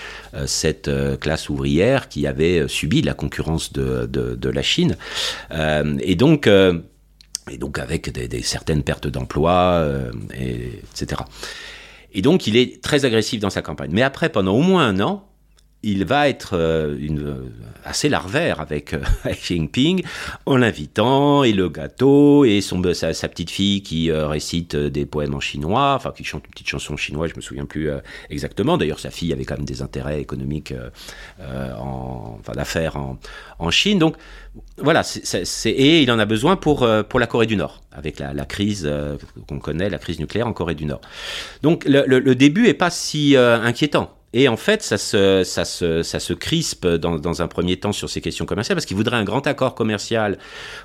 [0.47, 4.97] cette classe ouvrière qui avait subi la concurrence de, de, la Chine.
[5.51, 9.85] et donc et donc avec des certaines pertes d'emplois,
[10.35, 11.22] etc.
[12.12, 13.90] Et donc, il est très agressif dans sa campagne.
[13.92, 15.32] Mais après, pendant au moins un an,
[15.83, 17.53] il va être euh, une, euh,
[17.85, 19.01] assez larvaire avec, euh,
[19.33, 20.03] Xi Jinping
[20.47, 25.35] en l'invitant et le gâteau et son, sa, sa petite fille qui récite des poèmes
[25.35, 27.91] en chinois, enfin qui chante une petite chanson en chinois, je me souviens plus
[28.30, 28.76] exactement.
[28.76, 30.74] D'ailleurs, sa fille avait quand même des intérêts économiques,
[31.41, 33.18] en, enfin d'affaires en,
[33.59, 33.99] en, Chine.
[33.99, 34.16] Donc
[34.78, 35.03] voilà,
[35.64, 38.91] et il en a besoin pour, pour la Corée du Nord, avec la, la crise
[39.49, 41.01] qu'on connaît, la crise nucléaire en Corée du Nord.
[41.62, 44.14] Donc le, le, le début est pas si inquiétant.
[44.35, 47.93] Et en fait, ça se, ça se, ça se crispe dans, dans un premier temps
[47.93, 50.39] sur ces questions commerciales parce qu'il voudrait un grand accord commercial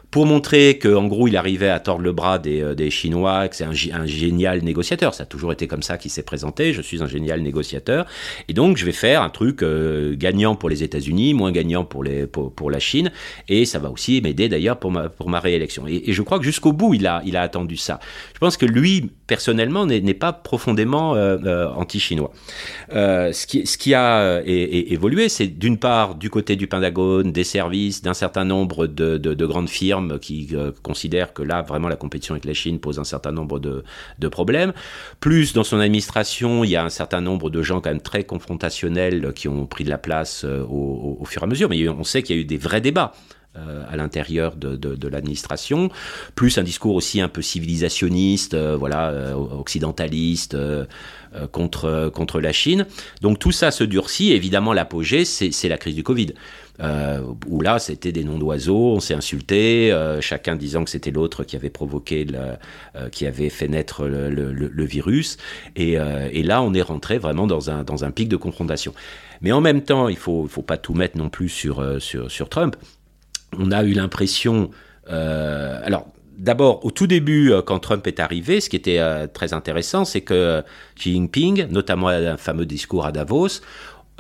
[0.09, 3.55] pour montrer qu'en gros, il arrivait à tordre le bras des, euh, des Chinois, que
[3.55, 5.13] c'est un, génial négociateur.
[5.13, 6.71] Ça a toujours été comme ça qu'il s'est présenté.
[6.71, 8.05] Je suis un génial négociateur.
[8.47, 12.03] Et donc, je vais faire un truc euh, gagnant pour les États-Unis, moins gagnant pour,
[12.03, 13.11] les, pour, la Chine.
[13.49, 15.85] Et ça va aussi m'aider d'ailleurs pour ma, pour ma réélection.
[15.87, 17.99] Et, je crois que jusqu'au bout, il a, il a attendu ça.
[18.33, 22.31] Je pense que lui, personnellement, n'est pas profondément euh, anti-chinois.
[22.91, 28.01] Ce qui, ce qui a évolué, c'est d'une part du côté du Pentagone, des services,
[28.01, 32.33] d'un certain nombre de, de, grandes firmes qui euh, considèrent que là, vraiment, la compétition
[32.33, 33.83] avec la Chine pose un certain nombre de,
[34.19, 34.73] de, problèmes.
[35.19, 38.23] Plus, dans son administration, il y a un certain nombre de gens quand même très
[38.23, 41.69] confrontationnels qui ont pris de la place euh, au, au, fur et à mesure.
[41.69, 43.13] Mais on sait qu'il y a eu des vrais débats
[43.89, 45.89] à l'intérieur de, l'administration,
[46.35, 50.55] plus un discours aussi un peu civilisationniste, voilà, occidentaliste,
[51.35, 52.85] euh, contre, euh, contre la Chine.
[53.21, 54.31] Donc tout ça se durcit.
[54.31, 56.33] Évidemment, l'apogée, c'est la crise du Covid.
[56.79, 61.09] Euh, où là, c'était des noms d'oiseaux, on s'est insulté, euh, chacun disant que c'était
[61.09, 62.37] l'autre qui avait provoqué, le,
[62.95, 65.37] euh, qui avait fait naître le, virus.
[65.75, 65.97] Et,
[66.43, 68.93] là, on est rentré vraiment dans un, dans un pic de confrontation.
[69.41, 72.75] Mais en même temps, il faut, faut pas tout mettre non plus sur, sur Trump.
[73.57, 74.71] On a eu l'impression.
[75.07, 79.53] alors, D'abord, au tout début, euh, quand Trump est arrivé, ce qui était euh, très
[79.53, 80.61] intéressant, c'est que
[80.95, 83.61] Xi Jinping, notamment un fameux discours à Davos,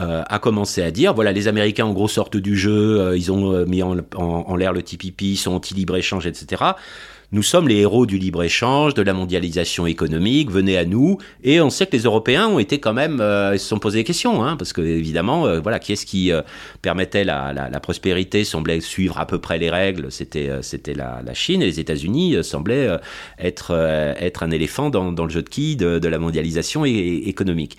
[0.01, 3.65] euh, a commencé à dire voilà les Américains en gros sortent du jeu, ils ont
[3.65, 6.63] mis en, en, l'air le TPP, ils sont anti libre échange, etc.
[7.33, 11.17] Nous sommes les héros du libre-échange, de la mondialisation économique, venez à nous.
[11.43, 13.99] Et on sait que les Européens ont été quand même, euh, ils se sont posé
[13.99, 16.41] des questions, hein, parce que évidemment, euh, voilà, qui est-ce qui euh,
[16.81, 21.65] permettait la, prospérité, semblait suivre à peu près les règles, c'était c'était la, Chine, et
[21.65, 22.89] les États-Unis semblaient
[23.37, 23.71] être,
[24.19, 27.77] être un éléphant dans, le jeu de qui de la mondialisation économique.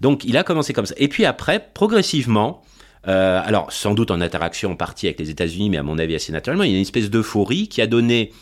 [0.00, 0.94] Donc il a commencé comme ça.
[0.98, 2.62] Et puis après, progressivement,
[3.04, 6.32] alors, sans doute en interaction en partie avec les États-Unis, mais à mon avis assez
[6.32, 8.32] naturellement, il y a une espèce d'euphorie qui a donné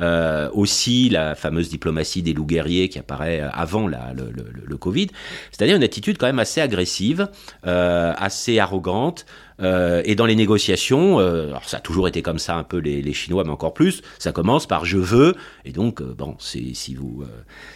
[0.00, 4.76] euh, aussi la fameuse diplomatie des loups guerriers qui apparaît avant la, le, le, le,
[4.76, 5.08] Covid,
[5.52, 7.28] c'est-à-dire une attitude quand même assez agressive,
[7.66, 9.24] euh, assez arrogante,
[9.60, 12.78] euh, et dans les négociations, euh, alors ça a toujours été comme ça un peu
[12.78, 16.36] les, les, Chinois, mais encore plus, ça commence par je veux, et donc euh, bon,
[16.38, 17.24] si vous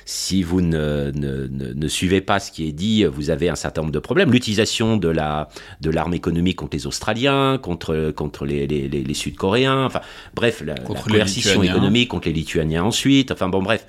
[0.04, 3.82] si vous ne, ne, ne, suivez pas ce qui est dit, vous avez un certain
[3.82, 4.32] nombre de problèmes.
[4.32, 5.48] L'utilisation de la
[5.80, 10.00] de l'arme économique contre les Australiens, contre contre les, les, les Sud-Coréens, enfin
[10.34, 13.86] bref, la, la coercition économique contre les Lituaniens ensuite, enfin bon bref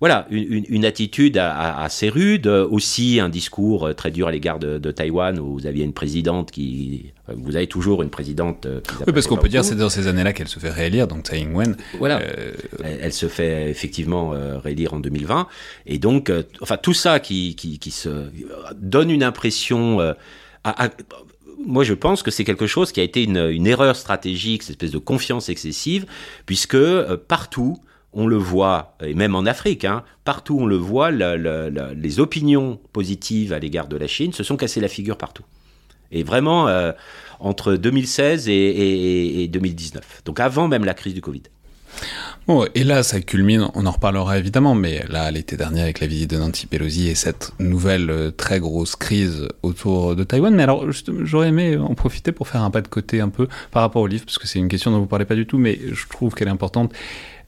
[0.00, 4.78] voilà, une, une attitude assez rude, aussi un discours euh, très dur à l'égard de,
[4.78, 7.12] de, Taïwan, où vous aviez une présidente qui...
[7.26, 8.66] Vous avez toujours une présidente...
[8.66, 11.26] Euh, oui, parce qu'on peut dire c'est dans ces années-là qu'elle se fait réélire, donc
[11.26, 11.76] Tsai Ing-wen.
[11.98, 12.52] Voilà, euh...
[12.84, 15.48] elle, se fait effectivement euh, réélire en 2020,
[15.86, 16.30] et donc,
[16.60, 18.30] enfin, tout ça qui, qui, qui, se
[18.76, 20.00] donne une impression...
[20.64, 20.90] À, à,
[21.66, 24.76] moi, je pense que c'est quelque chose qui a été une, une, erreur stratégique, cette
[24.76, 26.06] espèce de confiance excessive,
[26.46, 26.78] puisque
[27.26, 27.78] partout,
[28.12, 33.52] on le voit, et même en Afrique, hein, partout on le voit, les opinions positives
[33.52, 35.44] à l'égard de la Chine se sont cassées la figure partout.
[36.10, 36.92] Et vraiment, euh,
[37.38, 40.22] entre 2016 et, et, et, 2019.
[40.24, 41.42] Donc avant même la crise du Covid.
[42.46, 46.06] Bon, et là, ça culmine, on en reparlera évidemment, mais là, l'été dernier, avec la
[46.06, 50.54] visite de Nancy Pelosi et cette nouvelle euh, très grosse crise autour de Taïwan.
[50.54, 53.82] Mais alors, j'aurais aimé en profiter pour faire un pas de côté un peu par
[53.82, 55.78] rapport au livre, parce que c'est une question dont vous parlez pas du tout, mais
[55.92, 56.92] je trouve qu'elle est importante.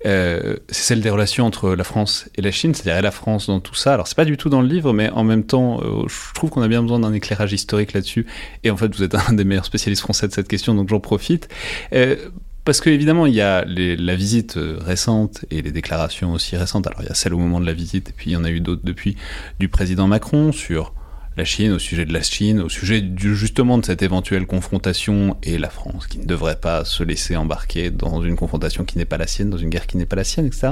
[0.07, 3.61] Euh, c'est celle des relations entre la France et la Chine, c'est-à-dire la France dans
[3.61, 3.95] tout ça.
[3.95, 6.51] Alors c'est pas du tout dans le livre, mais en même temps, euh, je trouve
[6.51, 8.27] qu'on a bien besoin d'un éclairage historique là-dessus.
[8.65, 11.01] Et en fait, vous êtes un des meilleurs spécialistes français de cette question, donc j'en
[11.01, 11.49] profite.
[11.93, 12.17] Euh,
[12.65, 16.87] parce que évidemment, il y a la visite récente et les déclarations aussi récentes.
[16.87, 18.45] Alors il y a celle au moment de la visite, et puis il y en
[18.45, 19.17] a eu d'autres depuis
[19.59, 20.93] du président Macron sur
[21.41, 25.57] la Chine, au sujet de la Chine, au sujet justement de cette éventuelle confrontation et
[25.57, 29.17] la France qui ne devrait pas se laisser embarquer dans une confrontation qui n'est pas
[29.17, 30.69] la sienne, dans une guerre qui n'est pas la sienne, etc.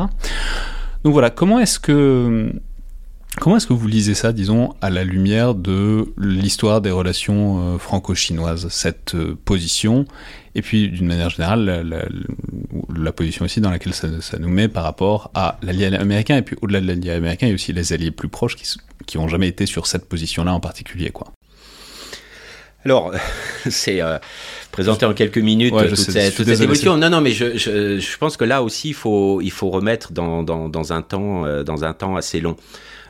[1.04, 2.52] Donc voilà, comment est-ce que
[3.40, 7.78] Comment est-ce que vous lisez ça, disons, à la lumière de l'histoire des relations euh,
[7.78, 10.06] franco-chinoises, cette euh, position,
[10.56, 11.86] et puis d'une manière générale,
[12.96, 16.42] la, position aussi dans laquelle ça, ça, nous met par rapport à l'allié américain, et
[16.42, 18.66] puis au-delà de l'allié américain, il y a aussi les alliés plus proches qui,
[19.09, 21.32] qui n'ont jamais été sur cette position-là en particulier, quoi.
[22.84, 23.12] Alors,
[23.68, 24.18] c'est euh,
[24.70, 26.96] présenter en quelques minutes ouais, toute, cette, toute cette, évolution.
[26.96, 30.12] Non, non, mais je, je, je, pense que là aussi, il faut, il faut remettre
[30.12, 32.56] dans, dans, dans un temps, euh, dans un temps assez long.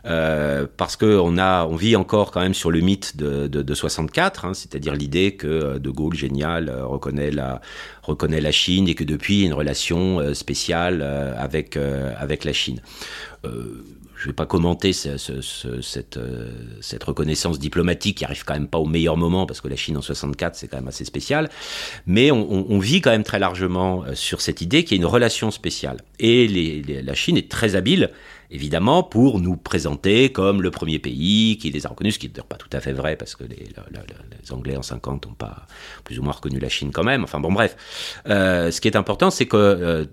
[0.06, 3.62] Euh, parce que on a, on vit encore quand même sur le mythe de, de,
[3.62, 7.60] de 64, hein, c'est-à-dire l'idée que euh, De Gaulle, génial, euh, reconnaît la,
[8.02, 11.76] reconnaît la Chine et que depuis il y a une relation euh, spéciale euh, avec
[11.76, 12.80] avec la Chine.
[14.18, 15.16] Je vais pas commenter ce,
[15.80, 19.96] cette, reconnaissance diplomatique qui arrive quand même pas au meilleur moment parce que la Chine
[19.96, 21.48] en 64 c'est quand même assez spécial,
[22.06, 25.50] mais on, vit quand même très largement sur cette idée qu'il y a une relation
[25.50, 25.98] spéciale.
[26.18, 28.10] Et la Chine est très habile
[28.50, 32.32] évidemment, pour nous présenter comme le premier pays qui les a reconnus, ce qui n'est
[32.32, 33.68] d'ailleurs pas tout à fait vrai, parce que les,
[34.50, 35.66] Anglais en 50 n'ont pas
[36.04, 37.22] plus ou moins reconnu la Chine quand même.
[37.24, 37.76] Enfin bon, bref.
[38.28, 40.04] Euh, ce qui est important, c'est que euh,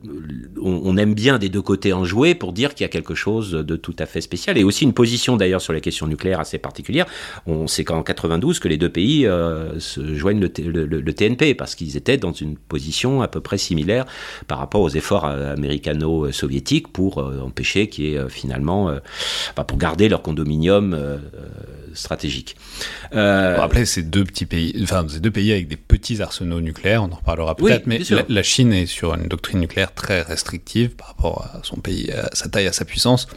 [0.61, 3.51] on, aime bien des deux côtés en jouer pour dire qu'il y a quelque chose
[3.51, 6.57] de tout à fait spécial, et aussi une position d'ailleurs sur la question nucléaire assez
[6.57, 7.05] particulière.
[7.45, 11.75] On sait qu'en 92 que les deux pays euh, se joignent le, le, TNP, parce
[11.75, 14.05] qu'ils étaient dans une position à peu près similaire
[14.47, 18.99] par rapport aux efforts américano-soviétiques pour empêcher qu'il y ait finalement euh,
[19.67, 21.17] pour garder leur condominium euh,
[21.93, 22.55] stratégique.
[23.13, 27.03] Euh, Rappelez, ces deux petits pays, enfin ces deux pays avec des petits arsenaux nucléaires,
[27.03, 30.21] on en reparlera peut-être, oui, mais la, la, Chine est sur une doctrine nucléaire très
[30.21, 33.27] restrictive par rapport à son pays, à sa taille, à sa puissance.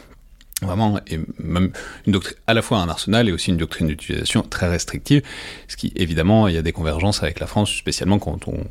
[0.61, 1.71] Vraiment, et même
[2.05, 5.21] une doctrine, à la fois un arsenal et aussi une doctrine d'utilisation très restrictive,
[5.69, 8.65] ce qui, évidemment, il y a des convergences avec la France, spécialement quand on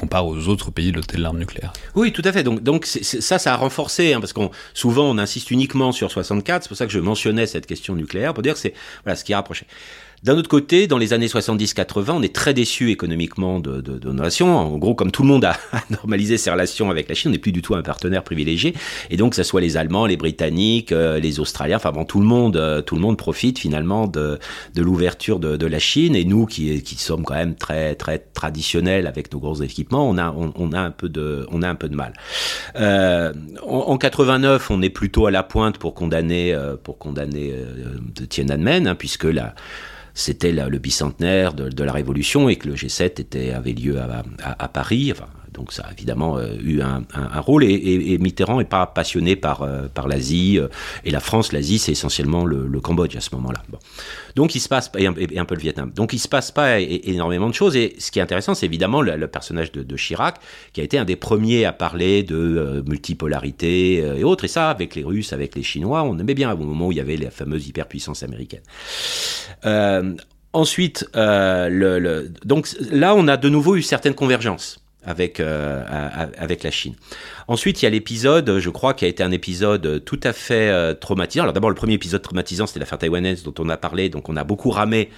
[0.00, 1.72] compare aux autres pays dotés de l'arme nucléaire.
[1.94, 2.42] Oui, tout à fait.
[2.42, 5.92] Donc, donc est, est, ça, ça a renforcé, hein, parce qu'on souvent on insiste uniquement
[5.92, 6.62] sur 64.
[6.62, 8.74] C'est pour ça que je mentionnais cette question nucléaire pour dire que c'est
[9.04, 9.66] voilà ce qui a rapproché.
[10.22, 14.10] D'un autre côté, dans les années 70-80, on est très déçu économiquement de, de, de,
[14.10, 14.54] nos relations.
[14.54, 15.56] En gros, comme tout le monde a,
[15.88, 18.74] normalisé ses relations avec la Chine, on n'est plus du tout un partenaire privilégié.
[19.08, 22.20] Et donc, que ce soit les Allemands, les Britanniques, euh, les Australiens, enfin bon, tout
[22.20, 24.38] le monde, euh, tout le monde profite finalement de,
[24.74, 26.14] de l'ouverture de, la Chine.
[26.14, 30.18] Et nous, qui, qui sommes quand même très très traditionnels avec nos gros équipements, on
[30.18, 32.12] a on, on a un peu de on a un peu de mal.
[32.76, 37.52] Euh, en, en, 89, on est plutôt à la pointe pour condamner euh, pour condamner
[37.52, 39.54] euh, Tiananmen, hein, puisque la
[40.14, 45.12] c'était le bicentenaire de, la Révolution et que le G7 était, avait lieu à, Paris,
[45.52, 47.04] donc ça a évidemment eu un,
[47.40, 47.64] rôle.
[47.64, 50.58] Et, Mitterrand n'est pas passionné par, par l'Asie.
[51.04, 53.62] et la France, l'Asie, c'est essentiellement le, Cambodge à ce moment-là.
[54.36, 55.90] Donc il se passe, et un, peu le Vietnam.
[55.94, 57.76] Donc il se passe pas énormément de choses.
[57.76, 60.36] Et ce qui est intéressant, c'est évidemment le, personnage de, Chirac,
[60.72, 64.44] qui a été un des premiers à parler de multipolarité et autres.
[64.44, 66.98] Et ça, avec les Russes, avec les Chinois, on aimait bien au moment où il
[66.98, 68.62] y avait la fameuse hyperpuissance américaine.
[70.52, 75.82] Ensuite, euh, donc là, on a de nouveau eu certaines convergences avec, euh,
[76.36, 76.94] avec la Chine.
[77.48, 80.70] Ensuite, il y a l'épisode, je crois, qui a été un épisode tout à fait
[80.70, 81.42] euh, traumatisant.
[81.44, 84.36] Alors d'abord, le premier épisode traumatisant, c'était l'affaire taïwanaise dont on a parlé, donc on
[84.36, 85.10] a beaucoup ramé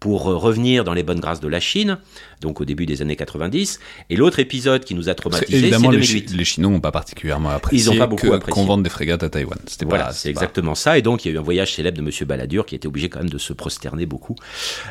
[0.00, 1.98] pour euh, revenir dans les bonnes grâces de la Chine,
[2.40, 3.80] donc au début des années 90.
[4.10, 6.34] Et l'autre épisode qui nous a traumatisé, c'est 2008.
[6.36, 9.58] Les, Chinois n'ont pas particulièrement apprécié Ils pas beaucoup qu'on vende des frégates à Taïwan.
[9.66, 10.98] C'était voilà, c'est exactement ça.
[10.98, 13.08] Et donc il y a eu un voyage célèbre de Monsieur Balladur qui était obligé
[13.08, 14.36] quand même de se prosterner beaucoup.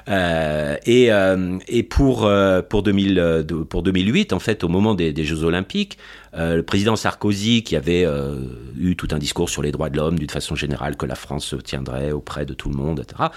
[0.08, 5.14] Euh, et, euh, et pour euh, pour 2000 pour 2008, en fait, au moment des,
[5.14, 5.98] des Jeux Olympiques,
[6.38, 8.36] euh, le président Sarkozy, qui avait euh,
[8.78, 11.56] eu tout un discours sur les droits de l'homme d'une façon générale, que la France
[11.64, 13.30] tiendrait auprès de tout le monde, etc.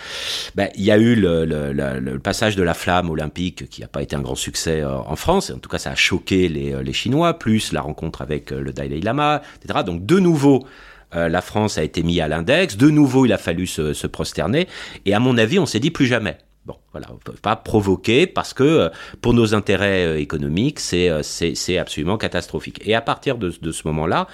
[0.54, 4.16] Ben, il y a eu le, passage de la flamme olympique, qui n'a pas été
[4.16, 5.50] un grand succès euh, en France.
[5.50, 9.42] En tout cas, ça a choqué les, Chinois, plus la rencontre avec le Dalai Lama,
[9.62, 9.80] etc.
[9.84, 10.66] Donc, de nouveau,
[11.12, 12.76] la France a été mise à l'index.
[12.76, 14.68] De nouveau, il a fallu se, se prosterner.
[15.06, 16.38] Et à mon avis, on s'est dit plus jamais.
[16.66, 18.88] Bon, voilà, on ne peut pas provoquer parce que euh,
[19.20, 22.80] pour nos intérêts euh, économiques, euh, c'est, absolument catastrophique.
[22.84, 24.26] Et à partir de, ce moment-là,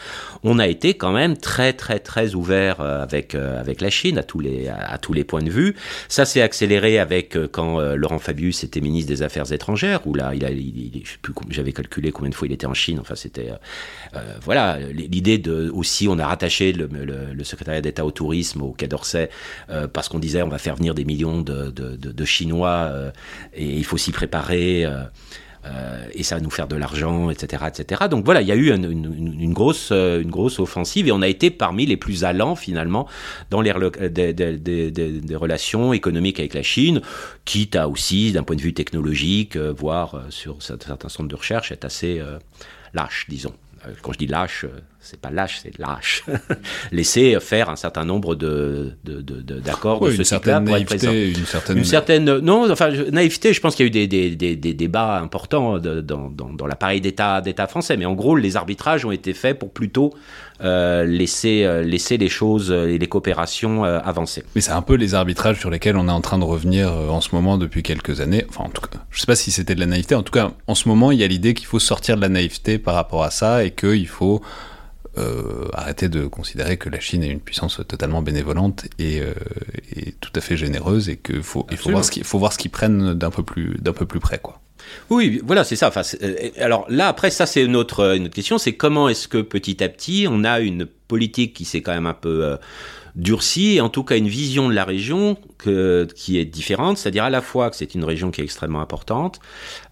[0.43, 4.41] on a été quand même très, très, très ouvert avec, avec la Chine à tous,
[4.41, 5.77] les, à, tous les points de vue.
[6.09, 11.03] Ça s'est accéléré avec quand Laurent Fabius était ministre des Affaires étrangères, où là, il
[11.51, 12.99] j'avais calculé combien de fois il était en Chine.
[13.01, 13.51] Enfin, c'était.
[14.43, 15.43] voilà, l'idée.
[15.73, 19.29] Aussi, on a rattaché le, le, secrétariat d'État au tourisme au Quai d'Orsay
[19.93, 23.11] parce qu'on disait on va faire venir des millions de, de, de, de chinois euh,
[23.55, 24.85] et il faut s'y préparer.
[24.85, 25.05] Euh,
[25.65, 28.03] euh, et ça va nous faire de l'argent, etc., etc.
[28.09, 31.51] Donc voilà, il y a eu une, grosse, une grosse offensive et on a été
[31.51, 33.09] parmi les plus allants finalement
[33.51, 33.73] dans les
[35.35, 37.01] relations économiques avec la Chine,
[37.45, 41.85] quitte à aussi, d'un point de vue technologique, voire sur certains centres de recherche, être
[41.85, 42.23] assez
[42.95, 43.53] lâche, disons.
[44.03, 44.67] Quand je dis lâche,
[45.01, 46.25] c'est pas lâche, c'est lâche.
[46.93, 51.13] Laisser faire un certain nombre de, d'accords de, de, ce type-là pour être présent.
[51.13, 51.79] Une certaine...
[51.79, 52.39] une certaine...
[52.39, 56.31] Non, enfin, naïveté, je pense qu'il y a eu des, des, des, débats importants dans,
[56.31, 59.73] dans, dans l'appareil d'État, d'État français, mais en gros, les arbitrages ont été faits pour
[59.73, 64.45] plutôt euh, laisser, euh, laisser les choses et les coopérations euh, avancer.
[64.55, 67.21] Mais c'est un peu les arbitrages sur lesquels on est en train de revenir en
[67.21, 68.45] ce moment depuis quelques années.
[68.49, 70.15] Enfin, en tout cas, je sais pas si c'était de la naïveté.
[70.15, 72.29] En tout cas, en ce moment, il y a l'idée qu'il faut sortir de la
[72.29, 74.43] naïveté par rapport à ça et qu'il faut
[75.19, 79.33] euh, arrêter de considérer que la Chine est une puissance totalement bénévolente et, euh,
[80.21, 83.43] tout à fait généreuse et qu'il faut, il faut, voir ce qu'ils prennent d'un peu
[83.43, 84.61] plus d'un peu plus près quoi.
[85.11, 85.93] Oui, voilà, c'est ça.
[86.23, 88.59] Euh, alors là, après, ça, c'est une autre, question.
[88.59, 92.07] C'est comment est-ce que petit à petit, on a une politique qui s'est quand même
[92.07, 92.57] un peu
[93.17, 95.39] durcie, et en tout cas une vision de la région
[96.15, 99.41] qui est différente, c'est-à-dire à la fois que c'est une région qui est extrêmement importante,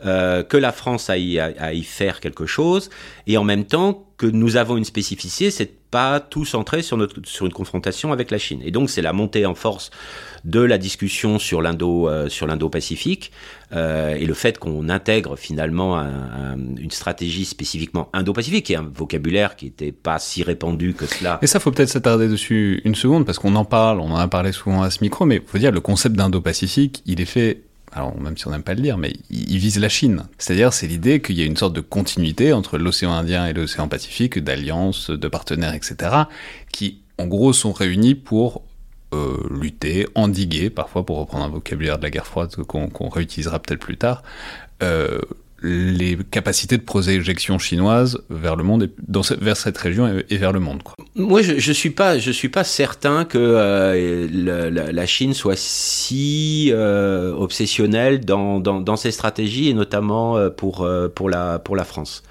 [0.04, 2.90] euh, que la France a y, a, y faire quelque chose,
[3.26, 7.52] et en même temps que nous avons une spécificité, c'est pas tout centré sur, une
[7.52, 8.60] confrontation avec la Chine.
[8.64, 9.92] Et donc c'est la montée en force
[10.44, 13.30] de la discussion sur euh, l'Indo-Pacifique
[13.72, 19.54] euh, et le fait qu'on intègre finalement une stratégie spécifiquement Indo-Pacifique, qui est un vocabulaire
[19.54, 21.38] qui n'était pas si répandu que cela.
[21.42, 24.26] Et ça, faut peut-être s'attarder dessus une seconde parce qu'on en parle, on en a
[24.26, 27.62] parlé souvent à ce micro, mais faut dire le concept d'Indo-Pacifique, il est fait
[27.94, 30.24] alors même si on n'aime pas le dire, mais il vise la Chine.
[30.38, 33.88] C'est-à-dire, c'est l'idée qu'il y a une sorte de continuité entre l'océan Indien et l'océan
[33.88, 35.96] Pacifique, d'alliances, de partenaires, etc.,
[36.72, 38.62] qui, en gros, sont réunis pour
[39.12, 43.80] euh, lutter, endiguer, parfois pour reprendre un vocabulaire de la guerre froide qu'on réutilisera peut-être
[43.80, 44.24] plus tard,
[44.82, 45.20] euh,
[45.64, 48.90] les capacités de projection chinoise vers le monde,
[49.40, 50.82] vers cette région et, vers le monde.
[51.16, 57.32] Moi, je, je suis pas, suis pas certain que euh, la, Chine soit si euh,
[57.32, 62.22] obsessionnelle dans, dans, dans, ses stratégies et notamment euh, pour pour la pour la France.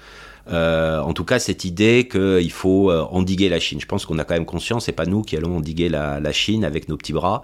[0.48, 3.80] Euh, en tout cas, cette idée qu'il faut euh, endiguer la Chine.
[3.80, 6.32] Je pense qu'on a quand même conscience, c'est pas nous qui allons endiguer la, la
[6.32, 7.42] Chine avec nos petits bras.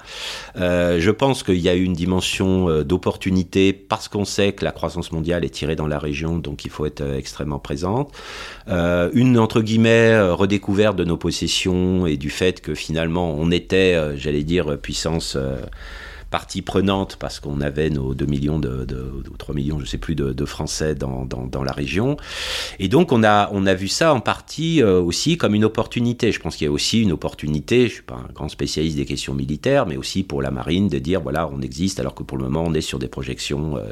[0.57, 4.73] Euh, je pense qu'il y a une dimension euh, d'opportunité parce qu'on sait que la
[4.73, 8.13] croissance mondiale est tirée dans la région, donc il faut être extrêmement présente.
[8.69, 14.43] une entre guillemets redécouverte de nos possessions et du fait que finalement on était, j'allais
[14.43, 15.37] dire, puissance
[16.31, 20.15] partie prenante parce qu'on avait nos 2 millions de, de, 3 millions, je sais plus,
[20.15, 22.17] de, de Français dans, dans, dans, la région.
[22.79, 26.31] Et donc on a, on a vu ça en partie euh, aussi comme une opportunité.
[26.31, 29.07] Je pense qu'il y a aussi une opportunité, je suis pas un grand spécialiste des
[29.07, 32.39] questions militaires, mais aussi pour la marine de dire voilà, on existe alors que pour
[32.39, 33.83] le moment on est sur des projections euh,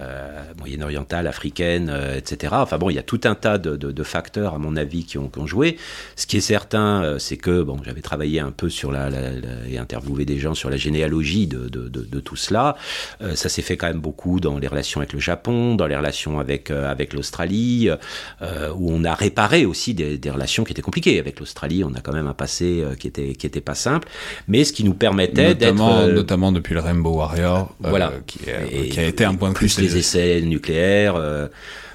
[0.00, 2.54] euh, moyen-orientales, africaines, etc.
[2.56, 5.04] Enfin bon, il y a tout un tas de, de, de facteurs à mon avis
[5.04, 5.76] qui ont, qui ont, joué.
[6.16, 9.68] Ce qui est certain, c'est que bon, j'avais travaillé un peu sur la, la, la,
[9.68, 12.76] et interviewé des gens sur la généalogie de, de, de tout cela.
[13.34, 16.38] ça s'est fait quand même beaucoup dans les relations avec le Japon, dans les relations
[16.40, 17.90] avec, euh, avec l'Australie,
[18.42, 21.18] euh, où on a réparé aussi des, des, relations qui étaient compliquées.
[21.18, 24.08] Avec l'Australie, on a quand même un passé euh, qui était, qui était pas simple,
[24.46, 25.74] mais ce qui nous permettait d'être...
[26.08, 28.12] Notamment depuis le Rainbow Warrior, voilà.
[28.26, 31.16] qui, est, qui, a été un point de plus les essais nucléaires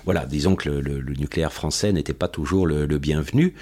[0.05, 3.53] voilà, disons que le, nucléaire français n'était pas toujours le, bienvenu.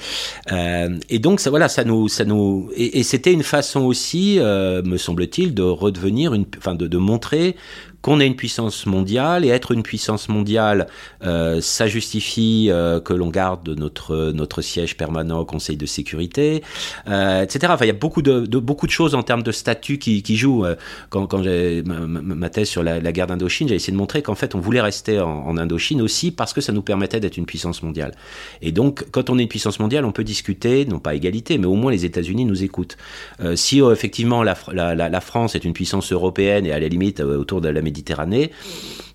[0.52, 4.82] Euh, et donc, ça, voilà, ça nous, ça nous, et, c'était une façon aussi, euh,
[4.84, 7.56] me semble-t-il, de redevenir une, enfin, de montrer
[8.02, 10.88] qu'on est une puissance mondiale et être une puissance mondiale,
[11.24, 16.64] euh, ça justifie euh, que l'on garde notre notre siège permanent au Conseil de sécurité,
[17.08, 17.72] euh, etc.
[17.74, 20.66] Enfin, il y a beaucoup de, beaucoup de choses en termes de statut qui, jouent.
[21.10, 24.60] Quand, j'ai ma, thèse sur la, guerre d'Indochine, j'ai essayé de montrer qu'en fait, on
[24.60, 28.14] voulait rester en, Indochine aussi parce que ça nous permettait d'être une puissance mondiale.
[28.62, 31.68] Et donc, quand on est une puissance mondiale, on peut discuter, non pas égalité, mais
[31.68, 32.97] au moins les États-Unis nous écoutent.
[33.56, 37.62] Si effectivement la, la, la, France est une puissance européenne et à la limite autour
[37.62, 38.52] de la Méditerranée.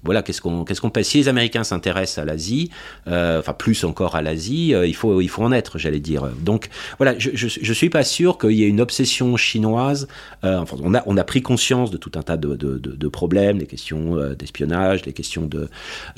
[0.04, 2.70] Voilà, qu'est-ce qu'on qu'est-ce qu'on Si les Américains s'intéressent à l'Asie,
[3.08, 6.28] euh, enfin plus encore à l'Asie, euh, il faut il faut en être, j'allais dire.
[6.42, 6.68] Donc
[6.98, 10.06] voilà, je, je, je suis pas sûr qu'il y ait une obsession chinoise.
[10.44, 12.92] Euh, enfin, on a on a pris conscience de tout un tas de, de, de,
[12.92, 15.68] de problèmes, les questions euh, d'espionnage, les questions de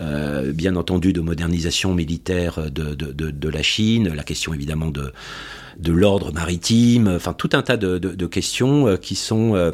[0.01, 5.13] euh, bien entendu de modernisation militaire de, de, la Chine, la question évidemment de
[5.79, 9.73] de l'ordre maritime, enfin tout un tas de, de, de questions qui sont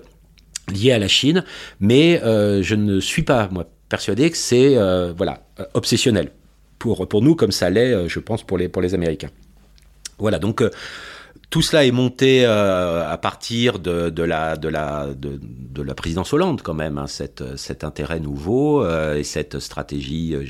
[0.73, 1.45] lié à la Chine,
[1.81, 5.43] mais euh, je ne suis pas moi persuadé que c'est euh, voilà
[5.75, 6.31] obsessionnel
[6.79, 9.31] pour pour nous comme ça l'est, euh, je pense pour les pour les Américains.
[10.19, 10.63] Voilà donc.
[10.63, 10.71] Euh,
[11.51, 16.33] tout cela est monté euh, à partir de, de, la, de, la, de, la présidence
[16.33, 20.45] Hollande, quand même, hein, cette, cet intérêt nouveau euh, et cette stratégie euh,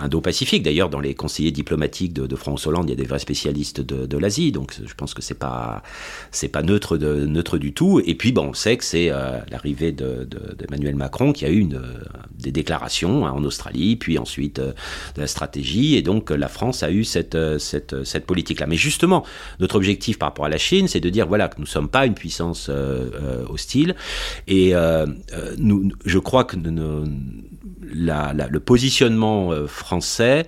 [0.00, 0.62] indo-pacifique.
[0.62, 3.80] D'ailleurs, dans les conseillers diplomatiques de, de, France Hollande, il y a des vrais spécialistes
[3.80, 5.82] de, de l'Asie, donc je pense que c'est pas
[6.30, 8.00] c'est pas neutre de neutre du tout.
[8.04, 11.68] Et puis, bon, on sait que c'est euh, l'arrivée d'Emmanuel Macron qui a eu
[12.38, 14.72] des déclarations hein, en Australie, puis ensuite euh,
[15.14, 18.66] de la stratégie, et donc la France a eu cette cette, politique-là.
[18.66, 19.24] Mais justement,
[19.60, 22.06] notre objectif par rapport à la Chine, c'est de dire voilà que nous sommes pas
[22.06, 23.94] une puissance euh, hostile,
[24.48, 24.74] et
[25.58, 27.04] nous, je crois que nous,
[27.82, 30.46] la, la, le positionnement euh, français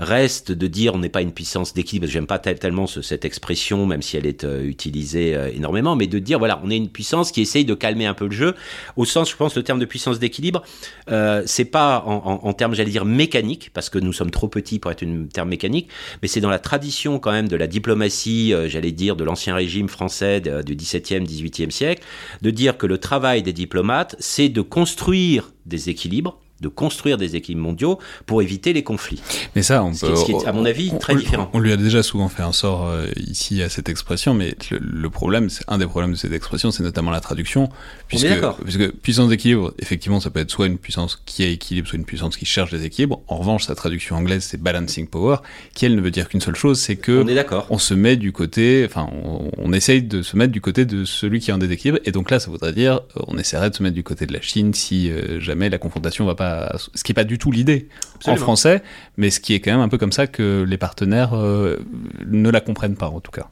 [0.00, 3.24] reste de dire on n'est pas une puissance d'équilibre, j'aime pas tel, tellement ce, cette
[3.24, 6.76] expression, même si elle est euh, utilisée euh, énormément, mais de dire voilà, on est
[6.76, 8.54] une puissance qui essaye de calmer un peu le jeu,
[8.96, 10.62] au sens, je pense, le terme de puissance d'équilibre,
[11.10, 14.90] euh, c'est pas en, termes, j'allais dire, mécaniques, parce que nous sommes trop petits pour
[14.90, 15.88] être une terme mécanique,
[16.22, 19.88] mais c'est dans la tradition quand même de la diplomatie, j'allais dire, de l'ancien régime
[19.88, 22.02] français du XVIIe, XVIIIe siècle,
[22.40, 27.36] de dire que le travail des diplomates, c'est de construire des équilibres, de construire des
[27.36, 29.20] équilibres mondiaux pour éviter les conflits.
[29.54, 31.50] Mais ça, on ce peut, qui est, à mon avis, on, très différent.
[31.52, 34.78] On lui a déjà souvent fait un sort euh, ici à cette expression, mais le,
[34.78, 37.68] le problème, c'est un des problèmes de cette expression, c'est notamment la traduction,
[38.08, 38.28] puisque,
[38.64, 42.04] puisque puissance d'équilibre, effectivement, ça peut être soit une puissance qui a équilibre, soit une
[42.04, 43.20] puissance qui cherche des équilibres.
[43.28, 45.36] En revanche, sa traduction anglaise, c'est balancing power,
[45.74, 48.16] qui elle ne veut dire qu'une seule chose, c'est que on, est on se met
[48.16, 51.54] du côté, enfin, on, on, essaye de se mettre du côté de celui qui est
[51.54, 54.26] en déséquilibre, et donc là, ça voudrait dire, on essaierait de se mettre du côté
[54.26, 56.49] de la Chine si euh, jamais la confrontation va pas,
[56.94, 57.88] ce qui est pas du tout l'idée
[58.26, 58.82] en français,
[59.16, 61.78] mais ce qui est quand même un peu comme ça que les partenaires euh,
[62.26, 63.48] ne la comprennent pas en tout cas.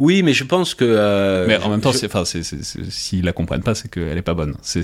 [0.00, 0.84] Oui, mais je pense que.
[0.84, 2.06] Euh, mais en même temps, je...
[2.88, 4.54] s'ils la comprennent pas, c'est qu'elle est pas bonne.
[4.62, 4.80] C'est,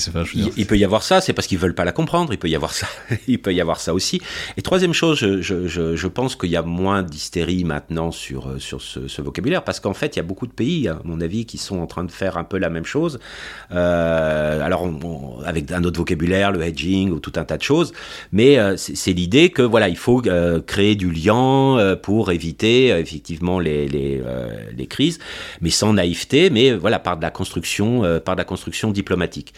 [0.57, 2.33] il, peut y avoir ça, c'est parce qu'ils veulent pas la comprendre.
[2.33, 2.87] Il peut y avoir ça.
[3.27, 4.21] il peut y avoir ça aussi.
[4.57, 8.83] Et troisième chose, je, je, je pense qu'il y a moins d'hystérie maintenant sur sur
[8.83, 11.47] ce, ce vocabulaire parce qu'en fait, il y a beaucoup de pays, à mon avis,
[11.47, 13.19] qui sont en train de faire un peu la même chose.
[13.73, 17.62] Euh, alors, on, on, avec un autre vocabulaire, le hedging ou tout un tas de
[17.62, 17.93] choses.
[18.33, 22.89] Mais euh, c'est, l'idée que voilà, il faut euh, créer du lien euh, pour éviter
[22.89, 24.21] effectivement les les,
[24.77, 25.06] les crises
[25.61, 29.55] mais sans naïveté, mais voilà par de la construction, euh, par de la construction diplomatique.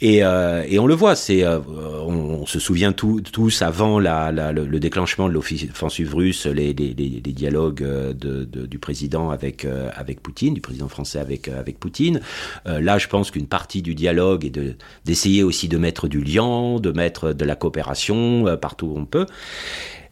[0.00, 1.58] Et, euh, on le voit, c'est, euh,
[2.06, 7.84] on, se souvient tous avant le, le, déclenchement de l'offensive russe, les, dialogues
[8.14, 9.66] du président avec
[10.22, 12.20] Poutine, du président français avec Poutine.
[12.64, 16.78] là, je pense qu'une partie du dialogue est de d'essayer aussi de mettre du lien,
[16.80, 19.26] de mettre de la coopération partout où on peut.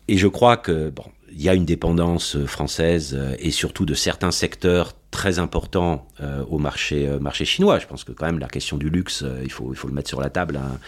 [0.08, 1.04] Et je crois que bon,
[1.36, 6.58] il y a une dépendance française et surtout de certains secteurs très important euh, au
[6.58, 7.78] marché, euh, marché chinois.
[7.78, 9.94] Je pense que quand même la question du luxe, euh, il, faut, il faut le
[9.94, 10.58] mettre sur la table.
[10.58, 10.78] Hein,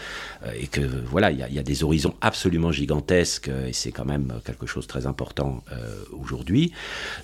[0.61, 4.65] et que voilà, il y, a des horizons absolument gigantesques et c'est quand même quelque
[4.67, 5.61] chose de très important
[6.17, 6.71] aujourd'hui.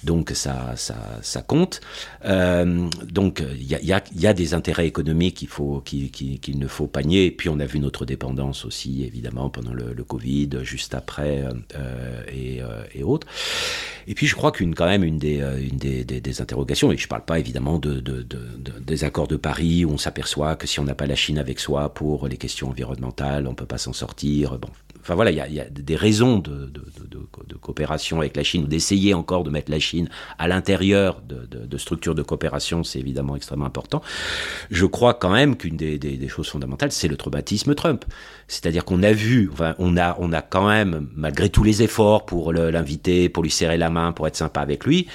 [0.04, 1.80] Donc ça, ça, ça compte.
[2.26, 6.68] donc il y a, y, y a, des intérêts économiques qu'il faut, qu'il qu ne
[6.68, 7.28] faut pas nier.
[7.28, 11.46] Et puis on a vu notre dépendance aussi, évidemment, pendant le, le Covid, juste après
[12.28, 12.62] et,
[12.94, 13.28] et autres.
[14.08, 16.98] Et puis je crois qu'une quand même une des, une des, des, des interrogations, et
[16.98, 18.40] je ne parle pas évidemment de, de, de,
[18.80, 21.60] des accords de Paris où on s'aperçoit que si on n'a pas la Chine avec
[21.60, 24.58] soi pour les questions environnementales, on ne peut pas s'en sortir.
[25.02, 26.72] Enfin voilà, il y, a des raisons de,
[27.62, 30.08] coopération avec la Chine ou d'essayer encore de mettre la Chine
[30.40, 34.02] à l'intérieur de, structures de coopération, c'est évidemment extrêmement important.
[34.72, 38.06] Je crois quand même qu'une des, choses fondamentales, c'est le traumatisme Trump.
[38.48, 42.54] C'est-à-dire qu'on a vu, on a, on a quand même, malgré tous les efforts pour
[42.54, 45.08] l'inviter, pour lui serrer la main, pour être sympa avec lui,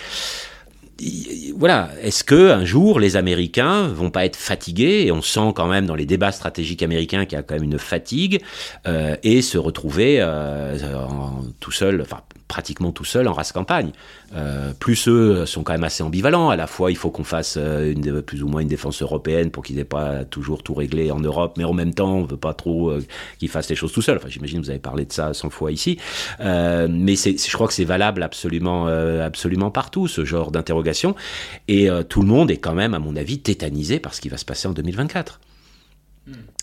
[1.57, 5.67] voilà, est-ce que un jour les Américains vont pas être fatigués et on sent quand
[5.67, 8.43] même dans les débats stratégiques américains qu'il y a quand même une fatigue
[8.87, 10.77] euh, et se retrouver euh,
[11.61, 12.21] tout seul, enfin
[12.51, 13.93] pratiquement tout seul en race campagne.
[14.35, 16.51] Euh, plus eux sont quand même assez ambivalents.
[16.51, 19.63] À la fois, il faut qu'on fasse euh, plus ou moins une défense européenne pour
[19.63, 22.53] qu'ils n'aient pas toujours tout réglé en Europe, mais en même temps, on veut pas
[22.53, 23.05] trop euh,
[23.39, 24.17] qu'ils fassent les choses tout seuls.
[24.17, 25.99] Enfin, j'imagine vous avez parlé de ça 100 fois ici,
[26.41, 31.15] mais je crois que c'est valable absolument, absolument partout ce genre d'interrogation.
[31.69, 34.37] Et tout le monde est quand même, à mon avis, tétanisé par ce qui va
[34.37, 35.39] se passer en 2024.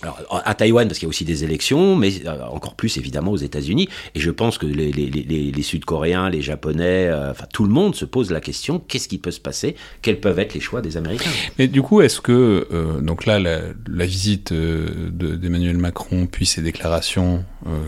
[0.01, 3.31] Alors, à Taïwan, parce qu'il y a aussi des élections, mais euh, encore plus évidemment
[3.31, 3.89] aux États-Unis.
[4.13, 8.31] Et je pense que les, Sud-Coréens, les Japonais, euh, enfin tout le monde se pose
[8.31, 9.75] la question qu'est-ce qui peut se passer?
[10.03, 11.31] Quels peuvent être les choix des Américains?
[11.57, 17.43] Mais du coup, est-ce que, euh, donc là, la, visite d'Emmanuel Macron, puis ses déclarations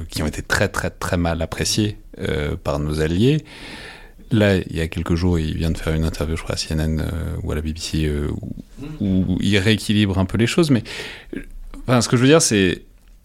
[0.09, 1.97] qui ont été très, très, très mal appréciées
[2.63, 3.43] par nos alliés,
[4.32, 6.57] Là, il y a quelques jours, il vient de faire une interview, je crois, à
[6.57, 7.01] CNN
[7.41, 8.53] ou à la BBC, où,
[8.99, 10.70] où, il rééquilibre un peu les choses.
[10.70, 10.84] Mais
[11.89, 12.83] Enfin, ce que je veux dire, c'est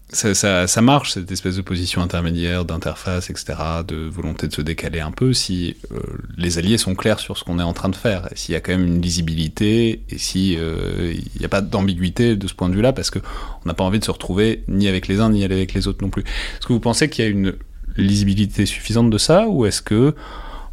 [0.09, 3.53] ça, ça, marche, cette espèce de position intermédiaire, d'interface, etc.,
[3.87, 5.99] de volonté de se décaler un peu, si euh,
[6.35, 8.61] les alliés sont clairs sur ce qu'on est en train de faire, s'il y a
[8.61, 12.67] quand même une lisibilité, et si euh, il n'y a pas d'ambiguïté de ce point
[12.69, 13.19] de vue-là, parce qu'on
[13.67, 16.09] n'a pas envie de se retrouver ni avec les uns, ni avec les autres non
[16.09, 16.23] plus.
[16.23, 17.53] Est-ce que vous pensez qu'il y a une
[17.97, 20.15] lisibilité suffisante de ça, ou est-ce que,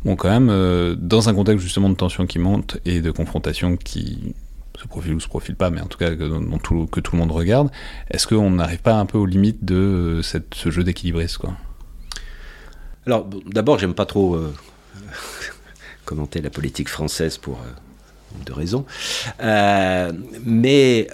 [0.07, 3.77] bon, quand même, euh, dans un contexte justement de tension qui monte et de confrontation
[3.77, 4.35] qui
[4.83, 7.19] se profile ou se profile pas, mais en tout cas que, tout, que tout le
[7.19, 7.71] monde regarde,
[8.11, 11.39] est-ce qu'on n'arrive pas un peu aux limites de euh, cette, ce jeu d'équilibriste
[13.07, 14.53] Alors d'abord, j'aime pas trop euh,
[16.05, 18.85] commenter la politique française pour euh, deux raisons,
[20.45, 21.07] mais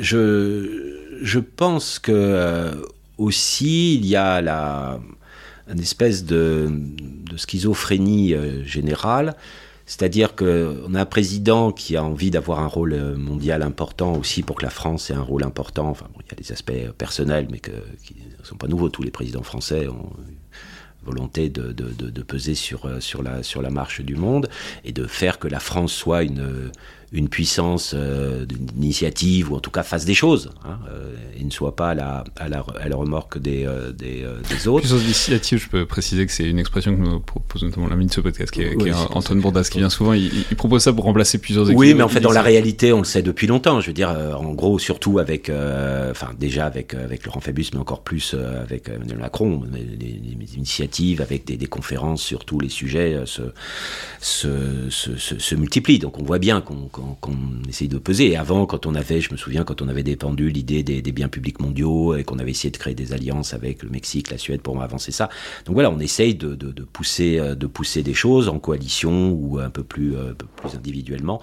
[0.00, 2.72] je, je pense que
[3.18, 4.98] aussi il y a la,
[5.70, 6.72] une espèce de
[7.36, 8.34] schizophrénie
[8.64, 9.36] générale
[9.92, 14.56] c'est-à-dire qu'on a un président qui a envie d'avoir un rôle mondial important aussi pour
[14.56, 15.90] que la France ait un rôle important.
[15.90, 18.88] Enfin, bon, il y a des aspects personnels, mais qui ne sont pas nouveaux.
[18.88, 20.08] Tous les présidents français ont
[21.04, 21.72] volonté de,
[22.22, 22.54] peser
[23.22, 24.48] la, sur la marche du monde
[24.82, 26.70] et de faire que la France soit une,
[27.12, 31.50] une puissance euh, d'initiative ou en tout cas fasse des choses hein, euh, et ne
[31.50, 34.80] soit pas à la, à la, à la remorque des, euh, des, des, autres.
[34.80, 38.12] Puissance d'initiative, je peux préciser que c'est une expression que nous propose notamment l'ami de
[38.12, 40.82] ce podcast qui est, oui, qui est Antoine Bourdas qui vient souvent, il, il, propose
[40.82, 41.68] ça pour remplacer plusieurs.
[41.68, 44.08] Oui, mais en fait dans la réalité on le sait depuis longtemps, je veux dire
[44.08, 45.50] en gros surtout avec,
[46.10, 50.56] enfin déjà avec, avec Laurent Fabius mais encore plus avec Emmanuel Macron, les, les, les
[50.56, 53.42] initiatives avec des, des, conférences sur tous les sujets se,
[54.20, 57.98] se, se, se, se multiplient, donc on voit bien qu'on qu qu'on qu essaye de
[57.98, 58.30] peser.
[58.32, 61.12] Et avant, quand on avait, je me souviens, quand on avait défendu l'idée des, des,
[61.12, 64.38] biens publics mondiaux et qu'on avait essayé de créer des alliances avec le Mexique, la
[64.38, 65.28] Suède pour avancer ça.
[65.66, 69.58] Donc voilà, on essaye de, de, de pousser, de pousser des choses en coalition ou
[69.58, 71.40] un peu plus, un peu plus individuellement.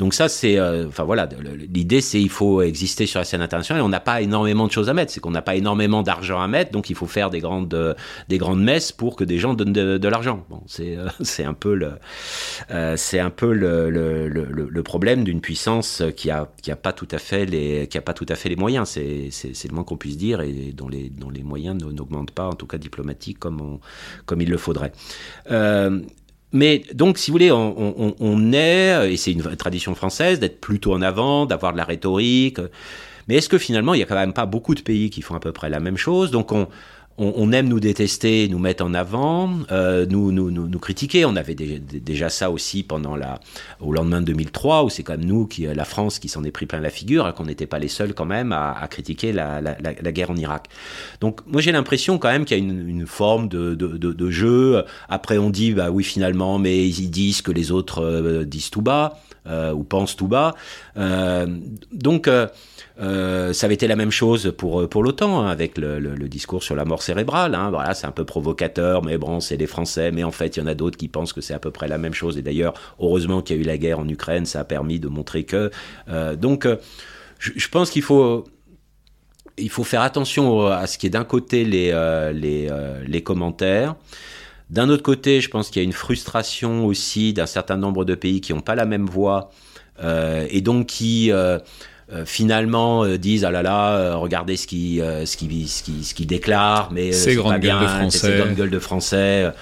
[0.00, 1.28] Donc ça, c'est, euh, enfin voilà,
[1.68, 3.82] l'idée c'est il faut exister sur la scène internationale.
[3.82, 6.40] Et on n'a pas énormément de choses à mettre, c'est qu'on n'a pas énormément d'argent
[6.40, 7.92] à mettre, donc il faut faire des grandes, euh,
[8.30, 10.46] des grandes messes pour que des gens donnent de, l'argent.
[10.48, 11.92] Bon, c'est, euh, c'est un peu le,
[12.96, 16.94] c'est un peu le, le, le, le problème d'une puissance qui a, qui a pas
[16.94, 18.88] tout à fait les, qui a pas tout à fait les moyens.
[18.88, 22.30] C'est, c'est, c'est le moins qu'on puisse dire et dont les, dont les moyens n'augmentent
[22.30, 23.80] pas, en tout cas diplomatiques comme on,
[24.24, 24.92] comme il le faudrait.
[26.52, 31.02] Mais donc, si vous voulez, on est, et c'est une tradition française, d'être plutôt en
[31.02, 32.58] avant, d'avoir de la rhétorique.
[33.28, 35.36] Mais est-ce que finalement, il n'y a quand même pas beaucoup de pays qui font
[35.36, 36.32] à peu près la même chose?
[36.32, 36.66] Donc, on,
[37.20, 41.26] on, aime nous détester, nous mettre en avant, euh, nous, nous, nous, critiquer.
[41.26, 43.40] On avait déjà ça aussi pendant la,
[43.80, 46.50] au lendemain de 2003, où c'est quand même nous, qui, la France, qui s'en est
[46.50, 49.60] pris plein la figure, et qu'on n'était pas les seuls quand même à, critiquer la,
[49.60, 50.68] la, guerre en Irak.
[51.20, 54.84] Donc moi j'ai l'impression quand même qu'il y a une, forme de, de, de, jeu.
[55.08, 58.82] Après on dit, bah oui finalement, mais ils disent que les autres euh, disent tout
[58.82, 60.54] bas, euh, ou pensent tout bas.
[61.92, 62.28] donc
[63.00, 66.28] euh, ça avait été la même chose pour, euh, pour l'OTAN, hein, avec le, le,
[66.28, 67.54] discours sur la mort cérébrale.
[67.56, 67.70] Hein.
[67.70, 70.12] Voilà, c'est un peu provocateur, mais bon, c'est les Français.
[70.12, 71.88] Mais en fait, il y en a d'autres qui pensent que c'est à peu près
[71.88, 72.38] la même chose.
[72.38, 75.08] Et d'ailleurs, heureusement qu'il y a eu la guerre en Ukraine, ça a permis de
[75.08, 75.70] montrer que.
[76.08, 76.76] Euh, donc, euh,
[77.38, 78.44] je, pense qu'il faut.
[79.58, 81.92] Il faut faire attention à ce qui est d'un côté les,
[82.32, 82.68] les,
[83.06, 83.96] les commentaires.
[84.70, 88.14] D'un autre côté, je pense qu'il y a une frustration aussi d'un certain nombre de
[88.14, 89.50] pays qui n'ont pas la même voix
[90.02, 91.30] et donc qui
[92.12, 96.02] euh, finalement euh, disent ah là là euh, regardez ce qui ce qui ce qui
[96.02, 99.52] ce qui déclare mais c'est grande gueule de français grande gueule de français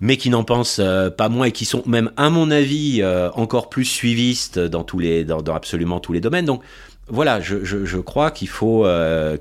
[0.00, 0.80] mais qui n'en pensent
[1.16, 3.02] pas moins et qui sont même à mon avis
[3.34, 6.62] encore plus suivistes dans tous les dans, dans absolument tous les domaines donc
[7.06, 8.86] voilà, je, je, je crois qu'il faut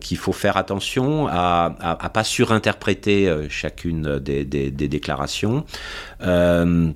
[0.01, 5.63] qu'il faut faire attention à, à, à pas surinterpréter chacune des, des, des déclarations.
[6.21, 6.91] Euh,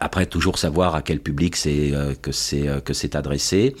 [0.00, 3.74] après, toujours savoir à quel public c'est euh, que c'est euh, que c'est adressé.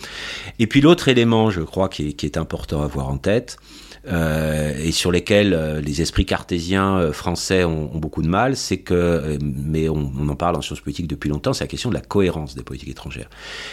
[0.58, 3.56] Et puis l'autre élément, je crois, qui est, qui est important à avoir en tête,
[4.06, 8.78] et sur lesquels euh, les esprits cartésiens euh, français ont, ont, beaucoup de mal, c'est
[8.78, 11.94] que, mais on, on, en parle en sciences politiques depuis longtemps, c'est la question de
[11.94, 13.28] la cohérence des politiques étrangères.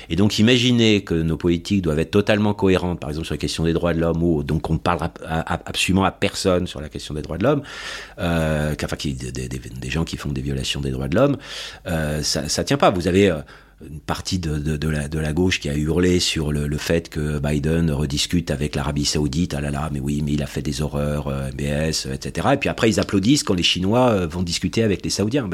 [0.09, 3.63] Et donc imaginez que nos politiques doivent être totalement cohérentes, par exemple sur la question
[3.63, 7.13] des droits de l'homme, ou donc on ne parlera absolument à personne sur la question
[7.13, 7.61] des droits de l'homme,
[8.19, 11.37] euh, enfin des, des, des, gens qui font des violations des droits de l'homme,
[11.87, 12.89] euh, ça, ça tient pas.
[12.89, 13.31] Vous avez
[13.81, 18.75] une partie de, la, gauche qui a hurlé sur le, fait que Biden rediscute avec
[18.75, 19.53] l'Arabie Saoudite.
[19.53, 22.49] Ah là là, mais oui, mais il a fait des horreurs, euh, MBS, etc.
[22.53, 25.49] Et puis après, ils applaudissent quand les Chinois euh, vont discuter avec les Saoudiens.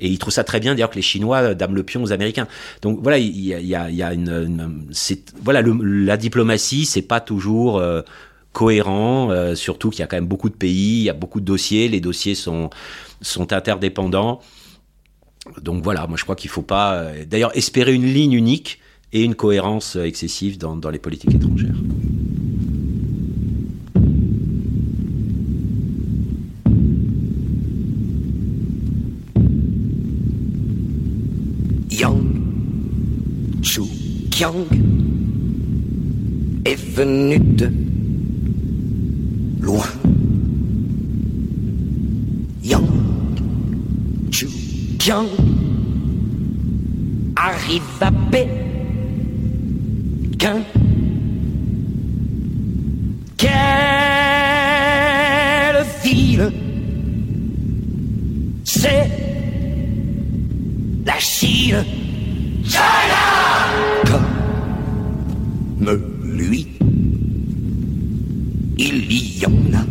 [0.00, 2.12] Et ils trouvent ça très bien, d'ailleurs, que les Chinois euh, dament le pion aux
[2.12, 2.48] Américains.
[2.80, 4.84] Donc voilà, il y a, une,
[5.42, 8.00] voilà, la diplomatie, c'est pas toujours euh,
[8.52, 11.40] cohérent, euh, surtout qu'il y a quand même beaucoup de pays, il y a beaucoup
[11.40, 12.70] de dossiers, les dossiers sont
[13.50, 14.40] interdépendants.
[15.60, 18.78] Donc voilà, moi je crois qu'il ne faut pas, euh, d'ailleurs, espérer une ligne unique
[19.12, 21.74] et une cohérence euh, excessive dans, les politiques étrangères.
[34.40, 34.66] Yang
[36.64, 37.70] est venu de
[39.60, 39.86] loin.
[42.64, 43.01] Yang
[45.04, 45.26] Tiens,
[47.34, 48.52] arrive à Pékin.
[53.36, 53.50] Quelle
[56.04, 56.52] ville
[58.62, 59.10] c'est?
[61.04, 61.84] La Chine.
[62.62, 63.24] China!
[64.06, 66.68] Comme lui,
[68.78, 69.84] il y en a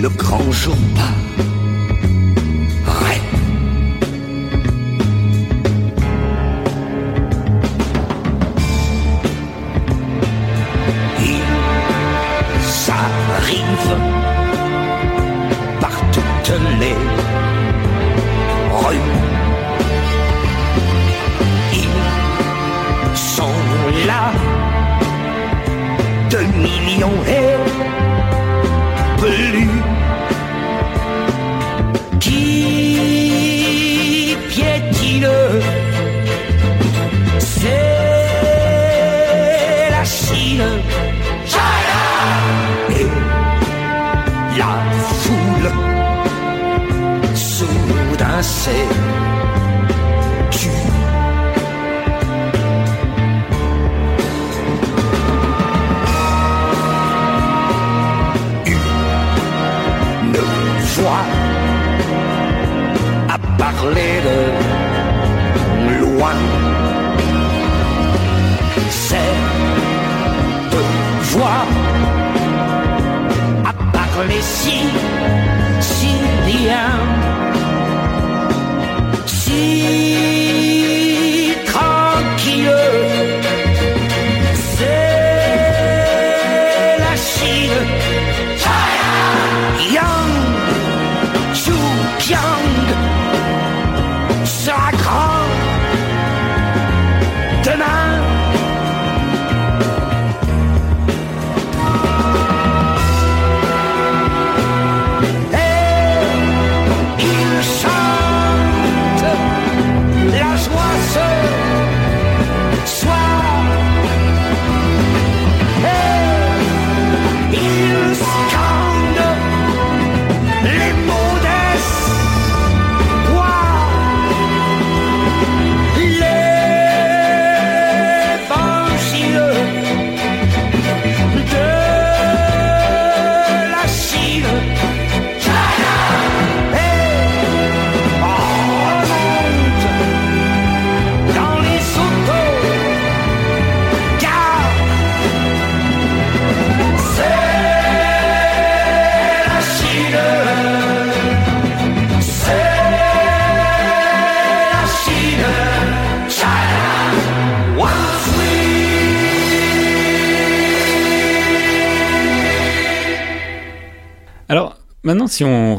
[0.00, 1.42] le grand jour pas.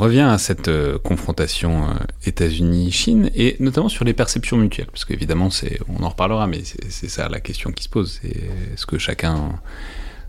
[0.01, 1.93] Revient à cette euh, confrontation euh,
[2.25, 5.49] États-Unis-Chine, et notamment sur les perceptions mutuelles, parce qu'évidemment,
[5.87, 8.19] on en reparlera, mais c'est, ça la question qui se pose.
[8.23, 9.59] Est-ce que chacun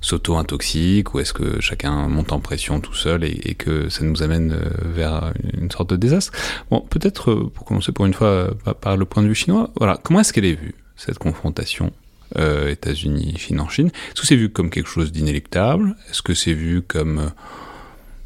[0.03, 4.53] s'auto-intoxique, ou est-ce que chacun monte en pression tout seul et, que ça nous amène
[4.53, 6.33] euh, vers une, sorte de désastre?
[6.71, 8.51] Bon, peut-être, pour commencer pour une fois
[8.81, 11.93] par, le point de vue chinois, voilà, comment est-ce qu'elle est vue, cette confrontation
[12.37, 13.87] euh, États-Unis-Chine en Chine?
[13.87, 15.97] Est-ce que c'est vu comme quelque chose d'inéluctable?
[16.11, 17.31] Est-ce que c'est vu comme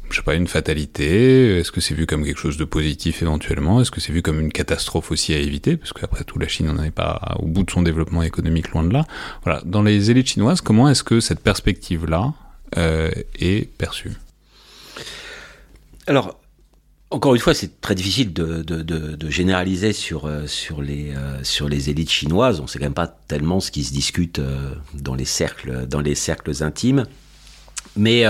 [0.09, 3.81] je sais pas, une fatalité Est-ce que c'est vu comme quelque chose de positif éventuellement
[3.81, 6.67] Est-ce que c'est vu comme une catastrophe aussi à éviter Parce qu'après tout, la Chine
[6.67, 9.05] n'en est pas au bout de son développement économique, loin de là.
[9.43, 12.33] Voilà, dans les élites chinoises, comment est-ce que cette perspective-là
[12.77, 14.13] euh, est perçue?
[16.05, 16.39] Alors,
[17.09, 22.59] encore une fois, c'est très difficile de, généraliser sur, euh, euh, sur les élites chinoises.
[22.59, 24.41] On sait quand même pas tellement ce qui se discute
[24.93, 27.05] dans, les cercles, dans les cercles intimes.
[27.95, 28.25] Mais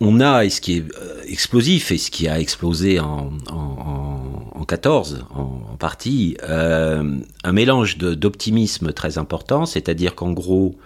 [0.00, 3.54] on a, et ce qui est euh, explosif, et ce qui a explosé en, en,
[3.54, 10.78] en, en 14, en, partie, euh, un mélange d'optimisme très important, c'est-à-dire qu'en gros,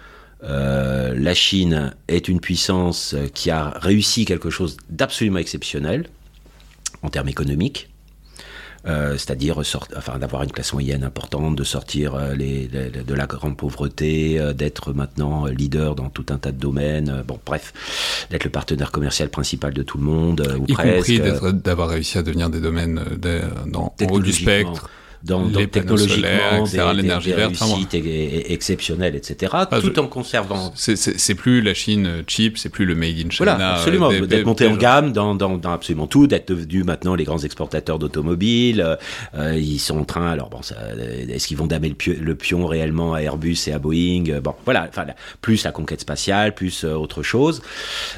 [0.42, 6.08] euh, la Chine est une puissance qui a réussi quelque chose d'absolument exceptionnel
[7.02, 7.89] en termes économiques.
[8.86, 13.26] Euh, c'est-à-dire enfin, d'avoir une classe moyenne importante, de sortir euh, les, les- de la
[13.26, 17.74] grande pauvreté, euh, d'être maintenant leader dans tout un tas de domaines, euh, bon bref,
[18.30, 21.18] d'être le partenaire commercial principal de tout le monde, euh, ou Y presque, compris
[21.62, 24.88] d'avoir réussi à devenir des domaines euh, de- dans, en haut du spectre,
[25.22, 29.66] dans, les dans solaires, technologiquement etc., des, l'énergie verte, réussites e- e- exceptionnelles, etc., Ah,
[29.80, 33.16] tout je- en conservant c'est- c'est c'est plus la Chine cheap, c'est plus le made
[33.18, 33.54] in China.
[33.56, 34.08] Voilà, absolument.
[34.10, 37.24] des- D'être des- monté en gamme dans, dans, dans absolument tout, d'être devenus maintenant les
[37.24, 38.96] grands exportateurs d'automobiles.
[39.34, 42.14] euh, ils sont en train, alors bon, ça, euh, est-ce qu'ils vont damer le, pio-
[42.20, 45.04] le pion réellement à Airbus et à Boeing Euh, Bon, voilà, enfin,
[45.42, 47.60] plus la conquête spatiale, plus autre chose.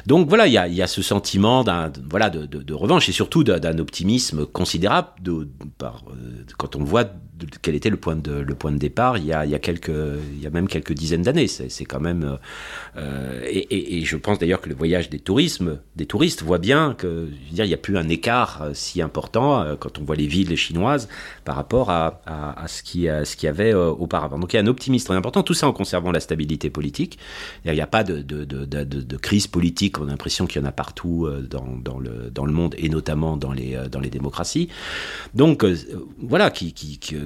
[0.06, 2.74] Donc voilà, il y a, il y a ce sentiment d'un, voilà, de, de, de
[2.74, 5.48] revanche et surtout d'un- d'un optimisme considérable de,
[5.78, 7.16] par, euh, quand on voit What?
[7.62, 8.44] Quel était le point de,
[8.78, 11.46] départ il y a, quelques, il y a même quelques dizaines d'années.
[11.48, 12.38] C'est quand même,
[12.96, 17.28] euh, et, je pense d'ailleurs que le voyage des tourismes, des touristes voit bien que,
[17.52, 21.08] n'y a plus un écart euh, si important euh, quand on voit les villes chinoises
[21.44, 24.38] par rapport à, à, à ce qu'il y avait auparavant.
[24.38, 25.42] Donc il y a un optimisme très important.
[25.42, 27.18] Tout ça en conservant la stabilité politique.
[27.64, 29.98] Il n'y a pas de, crise politique.
[29.98, 33.36] On a l'impression qu'il y en a partout dans, le, dans le monde et notamment
[33.36, 34.68] dans les, dans les démocraties.
[35.34, 35.64] Donc
[36.18, 36.74] voilà, qui-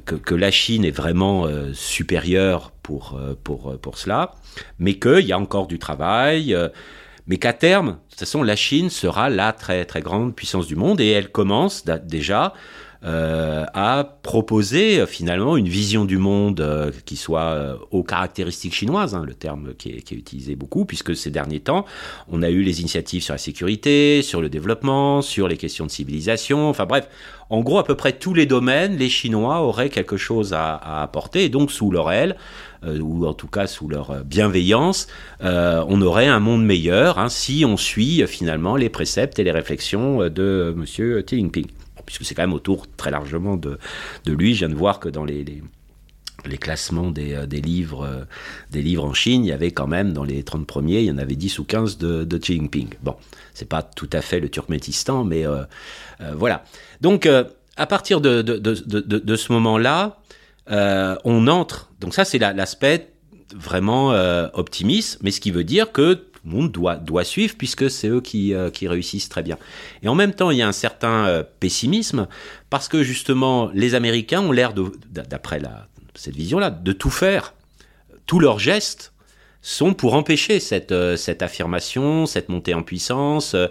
[0.07, 4.33] que, la Chine est vraiment euh, supérieure pour, euh, pour, euh, pour cela,
[4.79, 6.57] mais qu'il y a encore du travail.
[7.27, 10.77] mais qu'à terme, de toute façon, la Chine sera la très très grande puissance du
[10.77, 12.55] monde et elle commence déjà
[13.05, 18.75] euh, à proposer euh, finalement une vision du monde euh, qui soit euh, aux caractéristiques
[18.75, 21.85] chinoises, hein, le terme qui est, utilisé beaucoup, puisque ces derniers temps,
[22.29, 25.91] on a eu les initiatives sur la sécurité, sur le développement, sur les questions de
[25.91, 27.09] civilisation, enfin bref,
[27.49, 31.45] en gros, à peu près tous les domaines, les Chinois auraient quelque chose à, apporter,
[31.45, 32.37] et donc sous leur aile,
[32.85, 35.07] euh, ou en tout cas sous leur euh, bienveillance,
[35.45, 39.45] euh, on aurait un monde meilleur hein, si on suit euh, finalement les préceptes et
[39.45, 41.67] les réflexions euh, de euh, Monsieur Xi Jinping.
[42.07, 43.79] Puisque c'est quand même autour très largement de,
[44.25, 44.55] de lui.
[44.55, 48.25] Je viens de voir que dans les, les, classements des, euh, des livres, euh,
[48.71, 51.11] des livres en Chine, il y avait quand même dans les 30 premiers, il y
[51.11, 52.91] en avait 10 ou 15 de, de Xi Jinping.
[53.03, 53.17] Bon,
[53.55, 55.65] c'est pas tout à fait le Turkménistan, mais euh,
[56.35, 56.65] voilà.
[57.01, 57.27] Donc,
[57.77, 60.21] à partir de, de, de, ce moment-là,
[60.69, 61.91] on entre.
[62.01, 63.09] Donc ça, c'est la- l'aspect
[63.55, 64.11] vraiment
[64.55, 68.21] optimiste, mais ce qui veut dire que le monde doit, doit suivre puisque c'est eux
[68.21, 69.59] qui, euh, qui réussissent très bien.
[70.03, 72.29] Et en même temps, il y a un certain euh, pessimisme
[72.71, 75.61] parce que justement, les Américains ont l'air, d'après
[76.15, 77.55] cette vision-là, de tout faire.
[78.27, 79.13] Tous leurs gestes
[79.67, 83.55] sont pour empêcher cette, euh, cette affirmation, cette montée en puissance.
[83.55, 83.67] euh,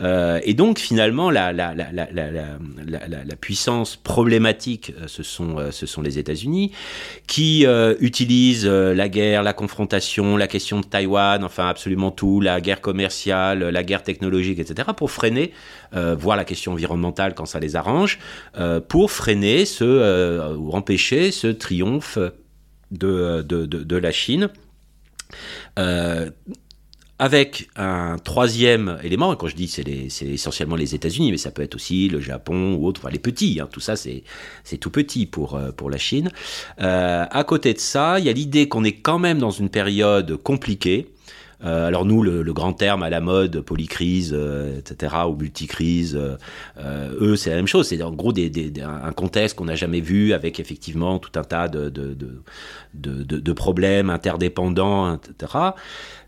[0.00, 6.18] euh, et donc finalement, la, la, la, la, puissance problématique, ce sont, ce sont les
[6.18, 6.70] États-Unis,
[7.26, 7.66] qui
[8.00, 13.68] utilisent la guerre, la confrontation, la question de Taïwan, enfin absolument tout, la guerre commerciale,
[13.70, 15.52] la guerre technologique, etc., pour freiner,
[15.92, 18.18] voire la question environnementale quand ça les arrange,
[18.88, 22.18] pour freiner ce, ou empêcher ce triomphe
[22.90, 24.50] de, de, de, de la Chine.
[25.78, 26.30] Euh,
[27.20, 31.60] avec un troisième élément, et quand je dis c'est essentiellement les États-Unis, mais ça peut
[31.60, 34.24] être aussi le Japon ou autre, enfin les petits, hein, tout ça c'est
[34.64, 36.30] c'est tout petit pour, euh, pour la Chine.
[36.80, 39.68] Euh, à côté de ça, il y a l'idée qu'on est quand même dans une
[39.68, 41.08] période compliquée.
[41.64, 47.14] Euh, alors nous, le, grand terme à la mode, polycrise, euh, etc., ou multicrise, euh,
[47.20, 47.88] eux, c'est la même chose.
[47.88, 51.68] C'est en gros des, un contexte qu'on n'a jamais vu avec effectivement tout un tas
[51.68, 52.16] de, de,
[52.94, 55.52] de, de, problèmes interdépendants, etc.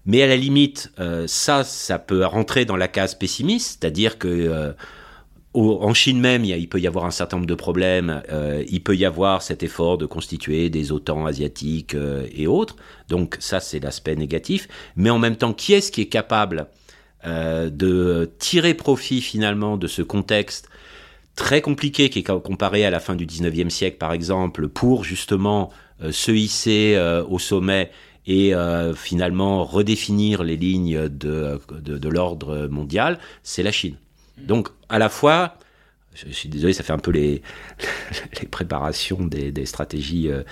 [0.04, 0.92] Mais à la limite,
[1.26, 4.74] ça, ça peut rentrer dans la case pessimiste, c'est-à-dire que
[5.54, 8.22] en Chine même, il, peut y avoir un certain nombre de problèmes.
[8.30, 12.76] euh, il peut y avoir cet effort de constituer des OTAN asiatiques euh, et autres.
[13.08, 14.66] Donc ça, c'est l'aspect négatif.
[14.96, 16.68] Mais en même temps, qui est-ce qui est capable
[17.26, 20.68] euh, de tirer profit finalement de ce contexte
[21.36, 25.04] très compliqué qui est co- comparé à la fin du 19e siècle, par exemple, pour
[25.04, 25.70] justement
[26.10, 26.98] se hisser
[27.28, 27.92] au sommet
[28.26, 28.52] et
[28.96, 33.94] finalement redéfinir les lignes de l'ordre mondial, c'est la Chine.
[34.38, 35.56] Donc, à la fois,
[36.14, 37.42] je, suis désolé, ça fait un peu les,
[38.50, 40.42] préparations des, stratégies euh,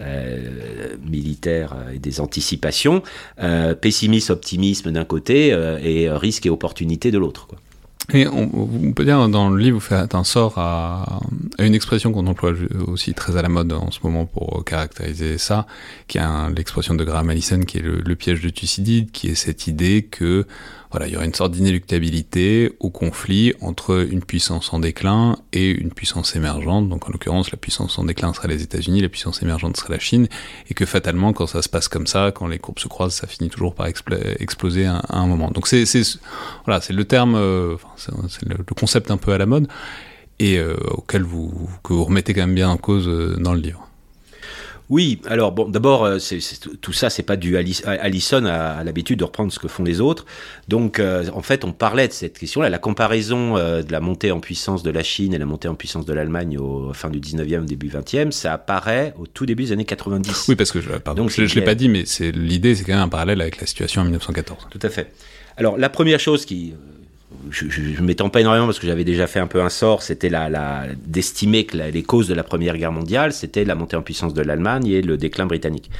[0.00, 3.02] euh, militaires et des anticipations,
[3.40, 7.48] euh, pessimisme, optimisme d'un côté euh, et euh, risque et opportunité de l'autre.
[8.12, 11.20] Et on, peut dire dans le livre, vous faites un sort à,
[11.60, 12.52] une expression qu'on emploie
[12.88, 15.68] aussi très à la mode en ce moment pour caractériser ça,
[16.08, 16.22] qui est
[16.56, 20.08] l'expression de Graham Allison, qui est le, le piège de Thucydide, qui est cette idée
[20.10, 20.44] que
[20.90, 25.70] voilà, il y aurait une sorte d'inéluctabilité au conflit entre une puissance en déclin et
[25.70, 26.88] une puissance émergente.
[26.88, 29.98] Donc en l'occurrence, la puissance en déclin serait les États-Unis, la puissance émergente serait la
[30.00, 30.28] Chine,
[30.68, 33.28] et que fatalement, quand ça se passe comme ça, quand les courbes se croisent, ça
[33.28, 35.50] finit toujours par expl- exploser à, un moment.
[35.50, 35.84] Donc c'est
[36.64, 39.68] voilà, c'est le terme, euh, c'est le concept un peu à la mode
[40.40, 43.60] et euh, auquel vous que vous remettez quand même bien en cause euh, dans le
[43.60, 43.89] livre.
[44.90, 46.18] Oui, alors bon, d'abord, euh,
[46.80, 50.00] tout ça, c'est pas du Allison a, a l'habitude de reprendre ce que font les
[50.00, 50.26] autres.
[50.66, 54.32] Donc, euh, en fait, on parlait de cette question-là, la comparaison euh, de la montée
[54.32, 57.20] en puissance de la Chine et la montée en puissance de l'Allemagne au fin du
[57.20, 60.46] 19e, début 20e, ça apparaît au tout début des années 90.
[60.48, 62.94] Oui, parce que je, pardon, Donc, je, l'ai pas dit, mais c'est l'idée, c'est quand
[62.94, 64.66] même un parallèle avec la situation en 1914.
[64.70, 65.12] Tout à fait.
[65.56, 66.74] Alors, la première chose qui.
[67.50, 70.30] Je ne m'étends pas énormément parce que j'avais déjà fait un peu un sort, c'était
[71.06, 74.42] d'estimer que les causes de la Première Guerre mondiale, c'était la montée en puissance de
[74.42, 75.90] l'Allemagne et le déclin britannique.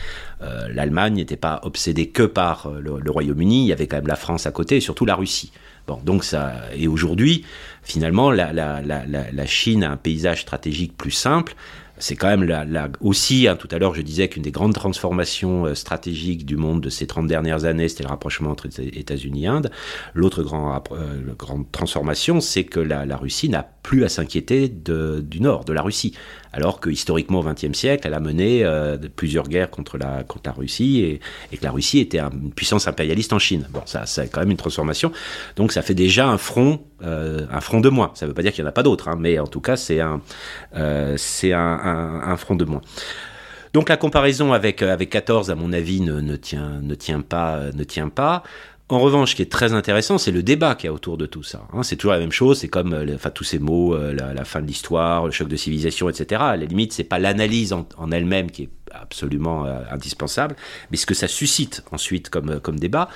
[0.42, 4.06] Euh, L'Allemagne n'était pas obsédée que par euh, le, Royaume-Uni, il y avait quand même
[4.06, 5.52] la France à côté et surtout la Russie.
[5.86, 7.44] Bon, donc ça, et aujourd'hui,
[7.82, 11.54] finalement, la Chine a un paysage stratégique plus simple.
[12.00, 14.74] C'est quand même la, la- aussi, hein, tout à l'heure, je disais qu'une des grandes
[14.74, 19.44] transformations euh, stratégiques du monde de ces 30 dernières années, c'était le rapprochement entre États-Unis
[19.44, 19.70] et Inde.
[20.14, 25.64] L'autre euh, grande transformation, c'est que la, la Russie n'a plus à s'inquiéter du nord,
[25.64, 26.14] de la Russie.
[26.52, 30.42] Alors que historiquement, au XXe siècle, elle a mené euh, plusieurs guerres contre la, contre
[30.46, 31.00] la Russie
[31.52, 33.66] et, que la Russie était un- une puissance impérialiste en Chine.
[33.70, 35.12] Bon, ça, c'est quand même une transformation.
[35.56, 38.10] Donc ça fait déjà un front, euh, un front de moins.
[38.14, 39.60] Ça ne veut pas dire qu'il n'y en a pas d'autres, hein, mais en tout
[39.60, 40.20] cas, c'est un,
[40.76, 42.80] euh, c'est un, un- un front de moins.
[43.72, 47.84] Donc la comparaison avec, avec 14, à mon avis, ne, tient, ne, tient pas, ne
[47.84, 48.42] tient pas.
[48.90, 51.24] En revanche, ce qui est très intéressant, c'est le débat qu'il y a autour de
[51.24, 51.62] tout ça.
[51.72, 51.84] hein.
[51.84, 54.60] c'est toujours la même chose, c'est comme euh, enfin, tous ces mots, euh, la, fin
[54.60, 56.42] de l'histoire, le choc de civilisation, etc.
[56.44, 60.56] À la limite, c'est pas l'analyse en, elle-même qui est absolument euh, indispensable,
[60.90, 63.08] mais ce que ça suscite ensuite comme, comme débat.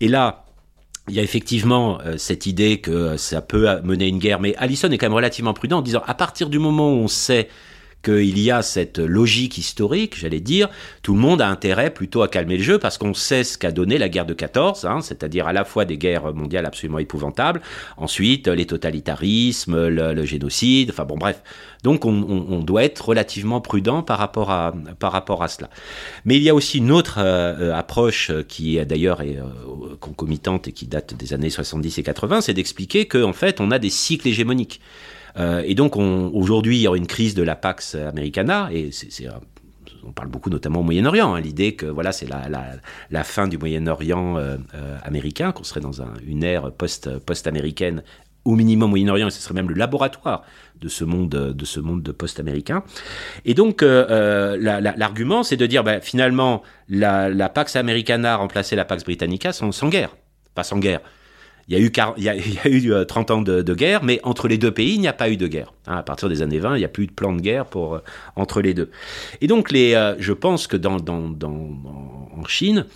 [0.00, 0.46] Et là,
[1.08, 4.98] il y a effectivement cette idée que ça peut mener une guerre, mais Allison est
[4.98, 7.48] quand même relativement prudent en disant à partir du moment où on sait
[8.02, 10.68] qu'il y a cette logique historique, j'allais dire,
[11.02, 13.72] tout le monde a intérêt plutôt à calmer le jeu parce qu'on sait ce qu'a
[13.72, 17.60] donné la guerre de 14, hein, c'est-à-dire à la fois des guerres mondiales absolument épouvantables,
[17.96, 21.42] ensuite les totalitarismes, le, génocide, enfin bon bref.
[21.82, 25.70] Donc on, doit être relativement prudent par rapport à, par rapport à cela.
[26.24, 30.68] Mais il y a aussi une autre euh, euh, approche qui d'ailleurs est, euh, concomitante
[30.68, 33.90] et qui date des années 70 et 80, c'est d'expliquer qu'en fait on a des
[33.90, 34.80] cycles hégémoniques.
[35.36, 38.90] Euh, et donc on- aujourd'hui il y aura une crise de la Pax Americana et
[40.06, 42.26] on parle beaucoup notamment au Moyen-Orient, hein, l'idée que voilà c'est
[43.10, 48.02] la, fin du Moyen-Orient euh, euh, américain, qu'on serait dans un- une ère post, post-américaine
[48.44, 50.42] au minimum Moyen-Orient, et ce serait même le laboratoire
[50.80, 52.82] de ce monde, de ce monde de post-américain.
[53.44, 58.74] Et donc, la- la- l'argument, c'est de dire, bah, finalement, la, Pax Americana a remplacé
[58.76, 60.16] la Pax Britannica sans guerre.
[60.54, 61.00] Pas sans guerre.
[61.68, 63.42] Il y a eu, quar- il y a, il y a eu euh, 30 ans
[63.42, 65.74] de, guerre, mais entre les deux pays, il n'y a pas eu de guerre.
[65.86, 67.96] Hein, à partir des années 20, il n'y a plus de plan de guerre pour,
[67.96, 68.00] euh,
[68.36, 68.90] entre les deux.
[69.42, 72.86] Et donc, euh, je pense que dans, dans, en- Chine,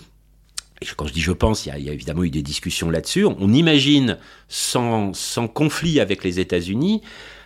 [0.96, 3.26] quand je dis je pense, il y a, évidemment eu des discussions là-dessus.
[3.26, 4.16] On, imagine,
[4.48, 5.12] sans,
[5.52, 7.02] conflit avec les États-Unis,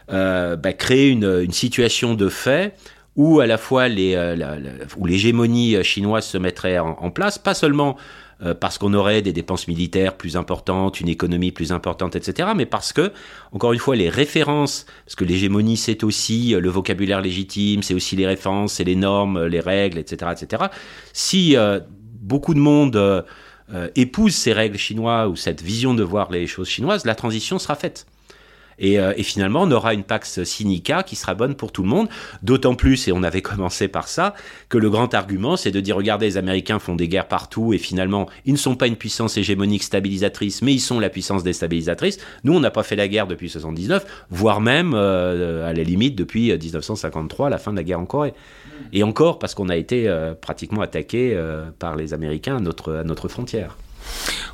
[0.09, 2.77] bah, créer une, situation de fait
[3.17, 4.37] où à la fois les, euh,
[5.05, 7.97] l'hégémonie chinoise se mettrait en place, pas seulement
[8.43, 12.67] euh, parce qu'on aurait des dépenses militaires plus importantes, une économie plus importante, etc., mais
[12.67, 13.13] parce que,
[13.53, 17.95] encore une fois, les références, parce que l'hégémonie, c'est aussi euh, le vocabulaire légitime, c'est
[17.95, 20.65] aussi les références, c'est les normes, euh, les règles, etc., etc.
[21.13, 21.81] Si euh,
[22.21, 23.25] beaucoup de monde
[23.75, 27.59] euh, épouse ces règles chinoises ou cette vision de voir les choses chinoises, la transition
[27.59, 28.07] sera faite.
[28.79, 31.89] Et, euh, et finalement, on aura une Pax Sinica qui sera bonne pour tout le
[31.89, 32.09] monde.
[32.43, 34.35] D'autant plus, et on avait commencé par ça,
[34.69, 37.79] que le grand argument, c'est de dire, regardez, les Américains font des guerres partout, et
[37.79, 42.19] finalement, ils ne sont pas une puissance hégémonique stabilisatrice, mais ils sont la puissance déstabilisatrice.
[42.45, 46.17] Nous, on n'a pas fait la guerre depuis 79, voire même, euh, à la limite,
[46.17, 48.35] depuis 1953, la fin de la guerre en Corée.
[48.93, 52.61] Et encore, parce qu'on a été euh, pratiquement attaqué euh, par les Américains à
[53.05, 53.77] notre frontière.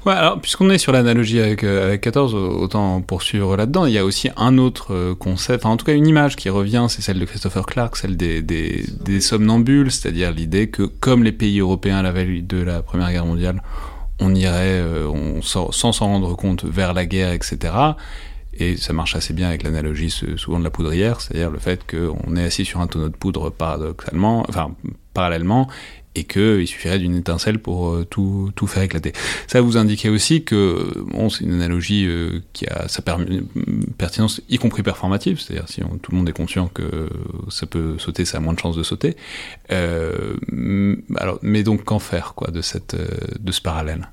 [0.04, 3.98] Ouais, alors puisqu'on est sur l'analogie avec, euh, avec 14, autant poursuivre là-dedans, il y
[3.98, 7.02] a aussi un autre euh, concept, enfin en tout cas une image qui revient, c'est
[7.02, 12.02] celle de Christopher Clark, celle des, somnambules, c'est-à-dire l'idée que comme les pays européens à
[12.02, 13.62] la veille de la Première Guerre mondiale,
[14.18, 17.72] on irait, euh, on sans s'en rendre compte, vers la guerre, etc.
[18.54, 22.36] Et ça marche assez bien avec l'analogie souvent de la poudrière, c'est-à-dire le fait qu'on
[22.36, 24.72] est assis sur un tonneau de poudre paradoxalement, enfin
[25.14, 25.68] parallèlement,
[26.14, 29.12] et qu'il suffirait d'une étincelle pour euh, tout, tout faire éclater.
[29.46, 33.16] Ça vous indiquait aussi que bon, c'est une analogie euh, qui a sa per-
[33.96, 37.08] pertinence, y compris performative, c'est-à-dire si tout le monde est conscient que
[37.48, 39.16] ça peut sauter, ça a moins de chances de sauter.
[39.70, 40.34] Euh,
[41.16, 44.08] alors, mais donc qu'en faire quoi de, cette, de ce parallèle?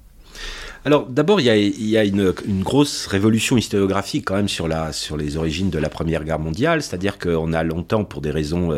[0.85, 4.69] Alors d'abord, il y a, il y a une, grosse révolution historiographique quand même sur,
[4.69, 8.31] la, sur les origines de la Première Guerre mondiale, c'est-à-dire qu'on a longtemps, pour des
[8.31, 8.71] raisons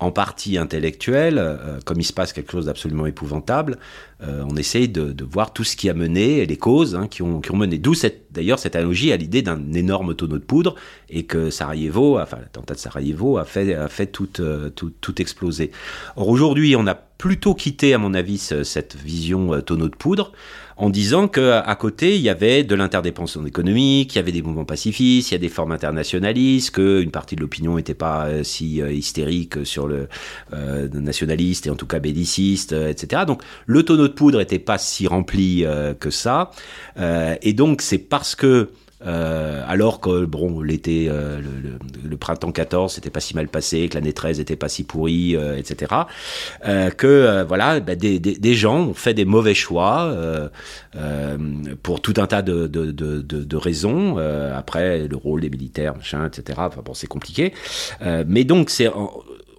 [0.00, 3.78] en partie intellectuelles, euh, comme il se passe quelque chose d'absolument épouvantable,
[4.22, 7.22] euh, on essaye de, voir tout ce qui a mené et les causes hein, qui,
[7.22, 7.78] ont, mené.
[7.78, 7.94] D'où
[8.30, 10.74] d'ailleurs cette analogie à l'idée d'un énorme tonneau de poudre
[11.10, 15.70] et que Sarajevo, enfin l'attentat de Sarajevo a fait, euh, tout, tout exploser.
[16.16, 20.32] Or aujourd'hui, on a plutôt quitté, à mon avis, ce- cette vision tonneau de poudre
[20.80, 24.40] en disant que à côté il y avait de l'interdépendance économique, il y avait des
[24.40, 28.24] mouvements pacifistes, il y a des formes internationalistes, que une partie de l'opinion n'était pas
[28.24, 30.08] euh, si euh, hystérique sur le
[30.54, 33.24] euh, nationaliste et en tout cas belliciste, euh, etc.
[33.26, 35.64] Donc le tonneau de poudre n'était pas si rempli
[35.98, 36.50] que ça,
[37.42, 38.70] et donc c'est parce que
[39.06, 41.78] euh, alors que bon l'été euh, le, le-
[42.08, 45.36] le printemps 14 c'était pas si mal passé que l'année 13 était pas si pourrie
[45.36, 45.94] euh, etc
[46.66, 50.48] euh, que euh, voilà bah, des, des, des gens ont fait des mauvais choix euh,
[51.82, 54.18] pour tout un tas de, de, de, de, raisons.
[54.18, 57.52] Après le rôle des militaires machin etc enfin bon c'est compliqué.
[58.26, 59.10] Mais donc c'est on,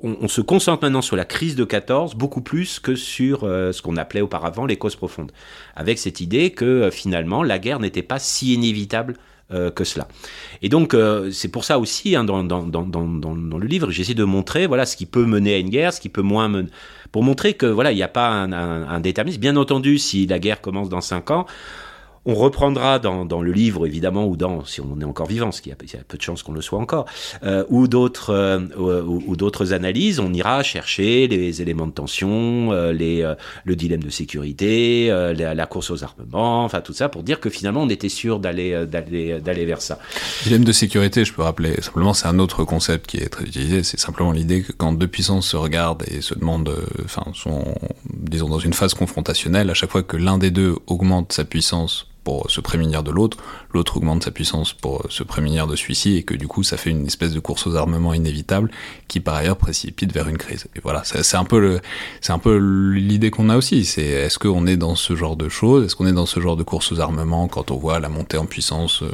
[0.04, 3.82] on se concentre maintenant sur la crise de 14 beaucoup plus que sur euh, ce
[3.84, 5.32] qu'on appelait auparavant les causes profondes.
[5.76, 9.16] Avec cette idée que euh, finalement la guerre n'était pas si inévitable
[9.72, 10.08] que cela.
[10.62, 14.14] Et donc, euh, c'est pour ça aussi, hein, dans, dans, dans, dans, le livre, j'essaie
[14.14, 16.70] de montrer voilà, ce qui peut mener à une guerre, ce qui peut moins mener.
[17.12, 19.42] Pour montrer que voilà, il n'y a pas un, un, un déterminisme.
[19.42, 21.46] Bien entendu, si la guerre commence dans cinq ans,
[22.26, 25.72] on reprendra dans, le livre, évidemment, ou dans, si on est encore vivant, ce qui
[25.72, 27.06] a, peu de chances qu'on le soit encore,
[27.44, 28.60] euh, ou d'autres euh,
[29.04, 35.08] ou, d'autres analyses, on ira chercher les éléments de tension, euh, le dilemme de sécurité,
[35.36, 38.76] la, course aux armements, enfin tout ça, pour dire que finalement on était sûr d'aller
[39.66, 39.98] vers ça.
[40.44, 43.84] Dilemme de sécurité, je peux rappeler, simplement, c'est un autre concept qui est très utilisé.
[43.84, 47.64] C'est simplement l'idée que quand deux puissances se regardent et se demandent, enfin, sont,
[48.14, 52.12] disons, dans une phase confrontationnelle, à chaque fois que l'un des deux augmente sa puissance
[52.24, 53.38] pour se prémunir de l'autre,
[53.74, 56.90] l'autre augmente sa puissance pour se prémunir de celui-ci, et que du coup ça fait
[56.90, 58.70] une espèce de course aux armements inévitable
[59.08, 60.68] qui par ailleurs précipite vers une crise.
[60.76, 61.80] Et voilà, c'est un peu
[62.22, 63.86] c'est un peu l'idée qu'on a aussi.
[63.86, 66.58] C'est est-ce qu'on est dans ce genre de choses, est-ce qu'on est dans ce genre
[66.58, 69.12] de course aux armements quand on voit la montée en puissance euh,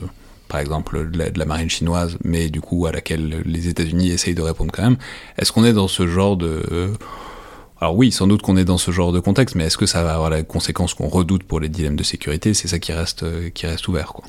[0.48, 4.42] par exemple de la, marine chinoise, mais du coup à laquelle les États-Unis essayent de
[4.42, 4.98] répondre quand même.
[5.38, 6.94] Est-ce qu'on est dans ce genre de...
[7.80, 10.04] alors oui, sans doute qu'on est dans ce genre de contexte, mais est-ce que ça
[10.04, 12.54] va avoir la conséquence qu'on redoute pour les dilemmes de sécurité?
[12.54, 13.24] C'est ça qui reste,
[13.54, 14.14] qui reste ouvert.
[14.14, 14.26] Quoi.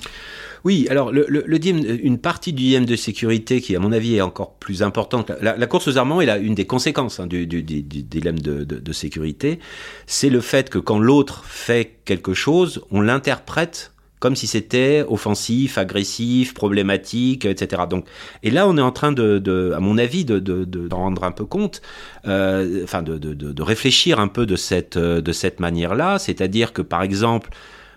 [0.65, 1.67] Oui, alors le, le,
[2.05, 5.31] une partie du dilemme de sécurité qui, à mon avis, est encore plus importante.
[5.41, 8.65] La, course aux armements est là, une des conséquences hein, du, du, du, dilemme de,
[8.65, 9.59] de, de sécurité.
[10.07, 15.79] C'est le fait que quand l'autre fait quelque chose, on l'interprète comme si c'était offensif,
[15.79, 17.83] agressif, problématique, etc.
[17.89, 18.07] Donc,
[18.43, 21.83] et là, on est en train de, à mon avis, de, rendre un peu compte,
[22.27, 26.19] euh, enfin, de, réfléchir un peu de cette, de cette manière-là.
[26.19, 27.51] C'est-à-dire que, par exemple,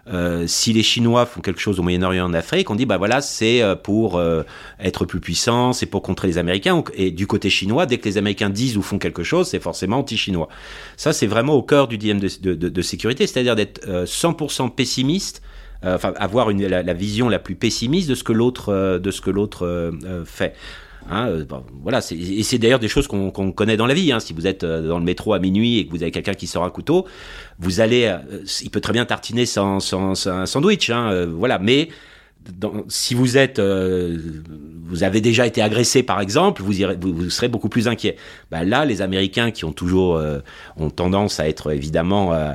[0.08, 3.22] euh, si les Chinois font quelque chose au Moyen-Orient en Afrique, on dit bah voilà
[3.22, 4.44] c'est euh, pour euh,
[4.80, 6.84] être plus puissant, c'est pour contrer les Américains.
[6.96, 10.00] Et du côté chinois, dès que les Américains disent ou font quelque chose, c'est forcément
[10.00, 10.50] anti-chinois.
[10.98, 15.51] Ça c'est vraiment au cœur du dilemme de, sécurité, c'est-à-dire d'être 100% pessimiste euh,
[15.84, 19.12] enfin avoir une, la, la, vision la plus pessimiste de ce que l'autre euh, de
[19.12, 20.56] ce que l'autre euh, fait.
[21.10, 24.12] Hein, bon, voilà, et c'est d'ailleurs des choses qu'on qu connaît dans la vie.
[24.12, 24.20] Hein.
[24.20, 26.64] Si vous êtes dans le métro à minuit et que vous avez quelqu'un qui sort
[26.64, 27.08] un couteau,
[27.58, 28.16] vous allez,
[28.62, 31.58] il peut très bien tartiner sans, sans, sans un sandwich, hein, voilà.
[31.58, 31.90] Mais
[32.88, 34.18] si vous êtes, euh,
[34.84, 38.18] vous avez déjà été agressé par exemple, vous, vous, serez beaucoup plus inquiet.
[38.50, 40.40] Ben là, les Américains qui ont toujours euh,
[40.78, 42.52] ont tendance à être évidemment euh,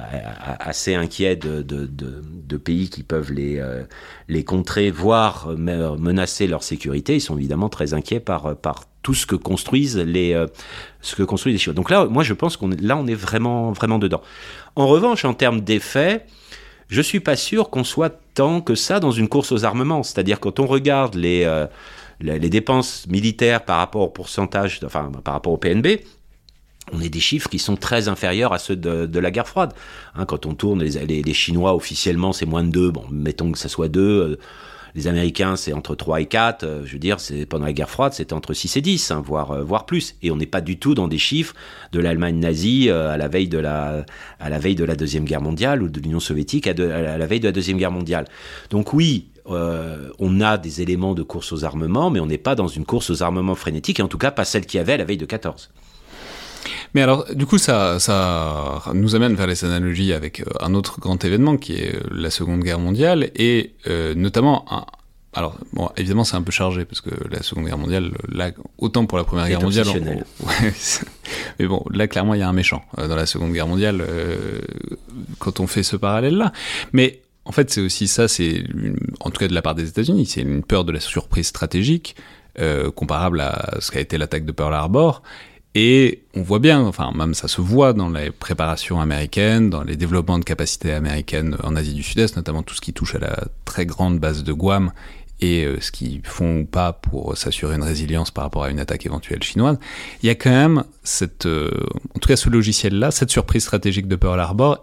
[0.58, 3.62] assez inquiets de, de, de, pays qui peuvent les
[4.28, 9.26] les contrer, voire menacer leur sécurité, ils sont évidemment très inquiets par par tout ce
[9.26, 10.46] que construisent les
[11.00, 11.74] ce que construisent les Chinois.
[11.74, 14.22] Donc là, moi, je pense qu'on là, on est vraiment vraiment dedans.
[14.74, 16.24] En revanche, en termes d'effets
[16.88, 20.04] je suis pas sûr qu'on soit tant que ça dans une course aux armements.
[20.04, 21.66] C'est-à-dire quand on regarde les, euh,
[22.20, 26.02] les, dépenses militaires par rapport au pourcentage, enfin par rapport au PNB,
[26.92, 29.72] on est des chiffres qui sont très inférieurs à ceux de, de la guerre froide.
[30.14, 33.50] Hein, quand on tourne, les, les, les Chinois officiellement c'est moins de 2, bon mettons
[33.50, 34.38] que ça soit 2.
[34.96, 36.64] Les Américains, c'est entre 3 et 4.
[36.64, 37.18] Euh, je veux dire,
[37.50, 40.16] pendant la guerre froide, c'était entre 6 et 10, hein, voire, euh, voire plus.
[40.22, 41.54] Et on n'est pas du tout dans des chiffres
[41.92, 44.06] de l'Allemagne nazie euh, à la veille de la,
[44.96, 48.24] deuxième guerre mondiale ou de l'Union soviétique à, la veille de la deuxième guerre mondiale.
[48.70, 52.66] Donc oui, on a des éléments de course aux armements, mais on n'est pas dans
[52.66, 54.96] une course aux armements frénétique, et en tout cas pas celle qu'il y avait à
[54.96, 55.70] la veille de 14.
[56.94, 61.00] Mais alors, du coup, ça, ça nous amène vers les analogies avec euh, un autre
[61.00, 64.86] grand événement qui est euh, la Seconde Guerre mondiale et euh, notamment un,
[65.36, 69.04] alors, bon, évidemment, c'est un peu chargé parce que la Seconde Guerre mondiale, là, autant
[69.04, 70.72] pour la Première Guerre mondiale, on, ouais,
[71.58, 74.00] mais bon, là, clairement, il y a un méchant euh, dans la Seconde Guerre mondiale
[74.00, 74.60] euh,
[75.38, 76.52] quand on fait ce parallèle-là.
[76.94, 78.64] Mais en fait, c'est aussi ça, c'est
[79.20, 82.16] en tout cas de la part des États-Unis, c'est une peur de la surprise stratégique
[82.58, 85.22] euh, comparable à ce qu'a été l'attaque de Pearl Harbor.
[85.78, 89.96] Et on voit bien, enfin même ça se voit dans les préparations américaines, dans les
[89.96, 93.44] développements de capacités américaines en Asie du Sud-Est, notamment tout ce qui touche à la
[93.66, 94.90] très grande base de Guam
[95.42, 98.80] et euh, ce qu'ils font ou pas pour s'assurer une résilience par rapport à une
[98.80, 99.78] attaque éventuelle chinoise,
[100.22, 101.70] il y a quand même cette, euh,
[102.14, 104.82] en tout cas ce logiciel-là, cette surprise stratégique de Pearl Harbor,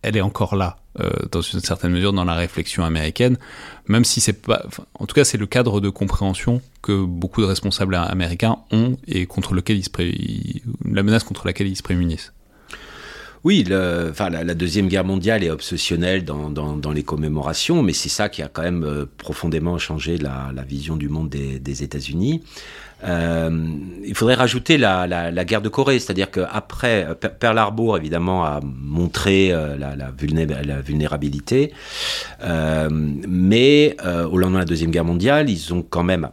[0.00, 3.38] elle est encore là, euh, dans une certaine mesure, dans la réflexion américaine,
[3.86, 7.46] même si c'est pas, en tout cas, c'est le cadre de compréhension que beaucoup de
[7.46, 10.14] responsables américains ont et contre lequel ils se pré...
[10.84, 12.32] la menace contre laquelle ils se prémunissent.
[13.44, 13.64] Oui,
[14.08, 18.40] enfin, la, Deuxième Guerre mondiale est obsessionnelle dans, dans, les commémorations, mais c'est ça qui
[18.40, 22.42] a quand même euh, profondément changé la, vision du monde des États-Unis.
[23.04, 23.50] Euh,
[24.04, 27.08] il faudrait rajouter la, guerre de Corée, c'est-à-dire qu'après,
[27.38, 31.72] Pearl Harbor, évidemment, a montré euh, la, la, vulné la, vulnérabilité,
[32.42, 36.28] euh, mais euh, au lendemain de la Deuxième Guerre mondiale, ils ont quand même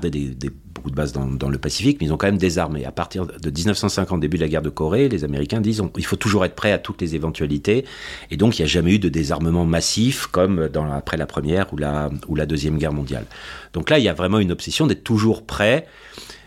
[0.00, 2.84] des beaucoup de bases dans, le Pacifique, mais ils ont quand même désarmé.
[2.84, 6.16] À partir de 1950, début de la guerre de Corée, les Américains disent il faut
[6.16, 7.84] toujours être prêt à toutes les éventualités.
[8.30, 11.76] Et donc, il n'y a jamais eu de désarmement massif comme après la Première ou
[11.78, 12.10] la,
[12.46, 13.24] Deuxième Guerre mondiale.
[13.72, 15.86] Donc là, il y a vraiment une obsession d'être toujours prêt.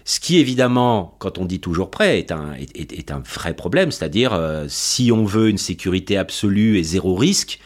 [0.05, 3.91] Ce qui, évidemment, quand on dit toujours prêt, est un, est, est un vrai problème.
[3.91, 7.59] C'est-à-dire, euh, si on veut une sécurité absolue et zéro risque,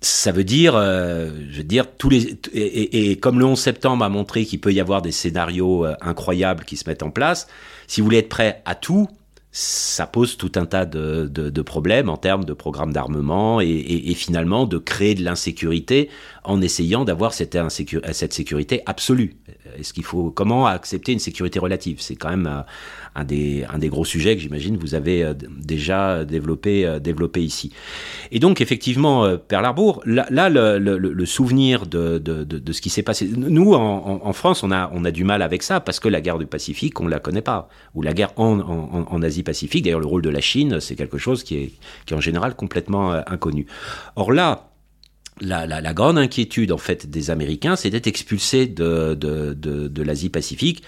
[0.00, 4.08] ça veut dire, euh, je veux dire, tous les et, comme le 11 septembre a
[4.08, 7.48] montré qu'il peut y avoir des scénarios euh, incroyables qui se mettent en place,
[7.86, 9.08] si vous voulez être prêt à tout,
[9.50, 14.10] ça pose tout un tas de, de, problèmes en termes de programme d'armement et, et,
[14.10, 16.10] et, finalement de créer de l'insécurité
[16.44, 17.58] en essayant d'avoir cette,
[18.12, 19.36] cette sécurité absolue.
[19.78, 21.96] Est-ce qu'il faut comment accepter une sécurité relative?
[22.00, 22.62] C'est quand même euh,
[23.18, 27.72] un des, gros sujets que j'imagine vous avez euh, déjà développé, euh, développé ici.
[28.30, 32.22] Et donc effectivement, Pearl Harbor, là, le, souvenir de,
[32.72, 33.28] ce qui s'est passé.
[33.28, 37.00] Nous en, France, on a, du mal avec ça parce que la guerre du Pacifique,
[37.00, 39.84] on la connaît pas, ou la guerre en, Asie-Pacifique.
[39.84, 43.66] D'ailleurs, le rôle de la Chine, c'est quelque chose qui est, en général complètement inconnu.
[44.16, 44.70] Or là,
[45.40, 50.82] la, grande inquiétude en fait des Américains, c'était d'être expulsés de l'Asie-Pacifique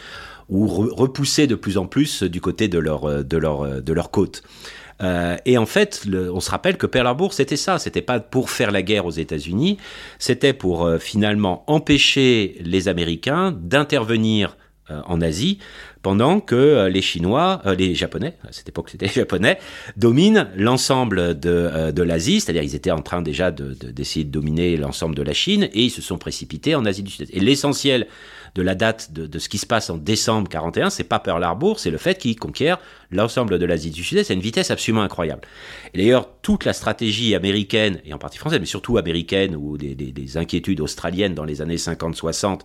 [0.51, 4.10] ou re, repoussés de plus en plus du côté de leur, de leur, de leur
[4.10, 4.43] côte.
[5.02, 7.78] Euh, et en fait, on se rappelle que Pearl Harbor, c'était ça.
[7.78, 9.78] C'était pas pour faire la guerre aux États-Unis.
[10.18, 14.56] C'était pour euh, finalement empêcher les Américains d'intervenir
[14.90, 15.59] euh, en Asie
[16.02, 19.59] pendant que euh, les Chinois, euh, les Japonais, à cette époque c'était les Japonais,
[19.97, 24.32] dominent l'ensemble de, euh, de l'Asie, c'est-à-dire ils étaient en train déjà d'essayer de, de,
[24.32, 27.35] dominer l'ensemble de la Chine et ils se sont précipités en Asie du Sud-Est.
[27.35, 28.06] Et l'essentiel
[28.55, 31.43] de la date de, de, ce qui se passe en décembre 41, c'est pas Pearl
[31.43, 32.78] Harbor, c'est le fait qu'ils conquièrent
[33.10, 35.43] l'ensemble de l'Asie du Sud-Est à une vitesse absolument incroyable.
[35.94, 40.36] Et d'ailleurs, toute la stratégie américaine, et en partie française, mais surtout américaine, ou des
[40.36, 42.60] inquiétudes australiennes dans les années 50-60,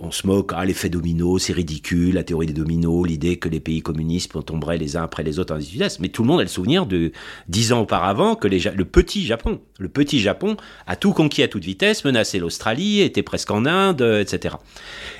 [0.00, 3.60] on se moque, ah, l'effet domino, c'est ridicule, la théorie des dominos, l'idée que les
[3.60, 6.00] pays communistes tomberaient les uns après les autres en Sud-Est.
[6.00, 7.12] Mais tout le monde a le souvenir de
[7.48, 10.56] dix ans auparavant que le petit Japon, le petit Japon
[10.86, 14.56] a tout conquis à toute vitesse, menacé l'Australie, était presque en Inde, etc.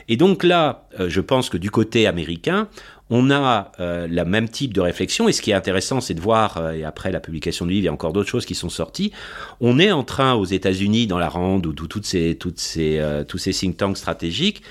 [0.08, 2.68] Et donc là, euh, je pense que du côté américain,
[3.10, 6.20] on a euh, la même type de réflexion, et ce qui est intéressant, c'est de
[6.20, 8.54] voir, euh, et après la publication du livre, il y a encore d'autres choses qui
[8.54, 9.12] sont sorties,
[9.60, 13.24] on est en train aux États-Unis, dans la rande, ou toutes ces, toutes ces, euh,
[13.24, 14.62] tous ces think tanks stratégiques,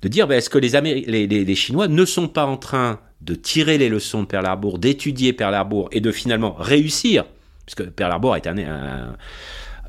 [0.00, 2.56] de dire, ben, est-ce que les, Améri les, les, les Chinois ne sont pas en
[2.56, 7.24] train de tirer les leçons de Pearl Harbor, d'étudier Pearl Harbor, et de finalement réussir,
[7.66, 9.16] puisque Pearl Harbor est un, un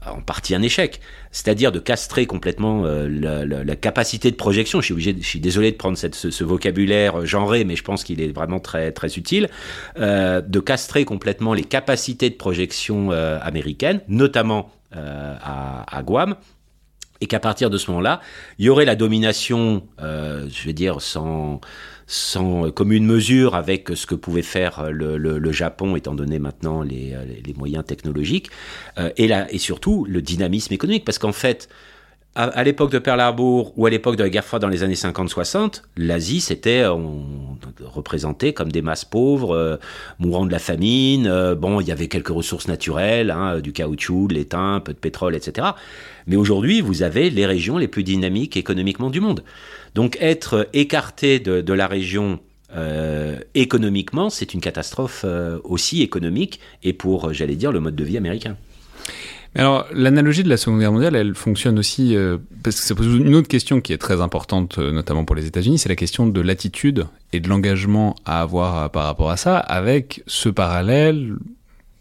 [0.06, 1.00] en partie un échec,
[1.32, 4.82] c'est-à-dire de castrer complètement euh, la, capacité de projection.
[4.82, 8.22] Je suis obligé, je suis désolé de prendre ce, vocabulaire genré, mais je pense qu'il
[8.22, 9.50] est vraiment très très utile,
[9.98, 16.36] euh, de castrer complètement les capacités de projection euh, américaines, notamment euh, à Guam,
[17.22, 18.22] et qu'à partir de ce moment-là,
[18.60, 21.62] il y aurait la domination, euh, je vais dire, sans,
[22.08, 27.16] sans commune mesure avec ce que pouvait faire le, Japon, étant donné maintenant les,
[27.46, 28.50] les moyens technologiques,
[28.98, 31.70] euh, et, la, et surtout le dynamisme économique, parce qu'en fait,
[32.36, 34.96] à, l'époque de Pearl Harbor ou à l'époque de la guerre froide dans les années
[34.96, 36.84] 50-60, l'Asie c'était
[37.84, 39.78] représenté comme des masses pauvres, euh,
[40.18, 41.28] mourant de la famine.
[41.28, 44.94] Euh, bon, il y avait quelques ressources naturelles, hein, du caoutchouc, de l'étain, un peu
[44.94, 45.68] de pétrole, etc.
[46.26, 49.44] Mais aujourd'hui, vous avez les régions les plus dynamiques économiquement du monde.
[49.96, 52.40] Donc être écarté de, la région
[52.76, 58.04] euh, économiquement, c'est une catastrophe euh, aussi économique et pour, j'allais dire, le mode de
[58.04, 58.58] vie américain.
[59.56, 63.06] Alors, l'analogie de la Seconde Guerre mondiale, elle fonctionne aussi euh, parce que ça pose
[63.06, 66.26] une autre question qui est très importante, euh, notamment pour les États-Unis, c'est la question
[66.26, 71.36] de l'attitude et de l'engagement à avoir euh, par rapport à ça, avec ce parallèle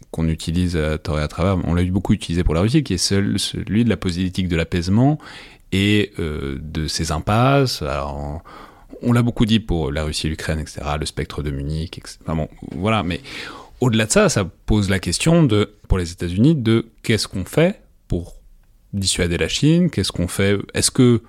[0.09, 2.95] qu'on utilise à tort et à travers, on l'a beaucoup utilisé pour la Russie, qui
[2.95, 5.17] est seul, celui de la politique de l'apaisement
[5.71, 7.81] et de ses impasses.
[7.81, 8.43] Alors,
[9.01, 12.19] on, l'a beaucoup dit pour la Russie, l'Ukraine, etc., le spectre de Munich, etc.
[12.21, 13.21] Enfin bon, voilà, mais
[13.81, 17.81] au-delà de ça, ça pose la question de, pour les États-Unis, de qu'est-ce qu'on fait
[18.07, 18.35] pour
[18.93, 21.21] dissuader la Chine Qu'est-ce qu'on fait Est-ce que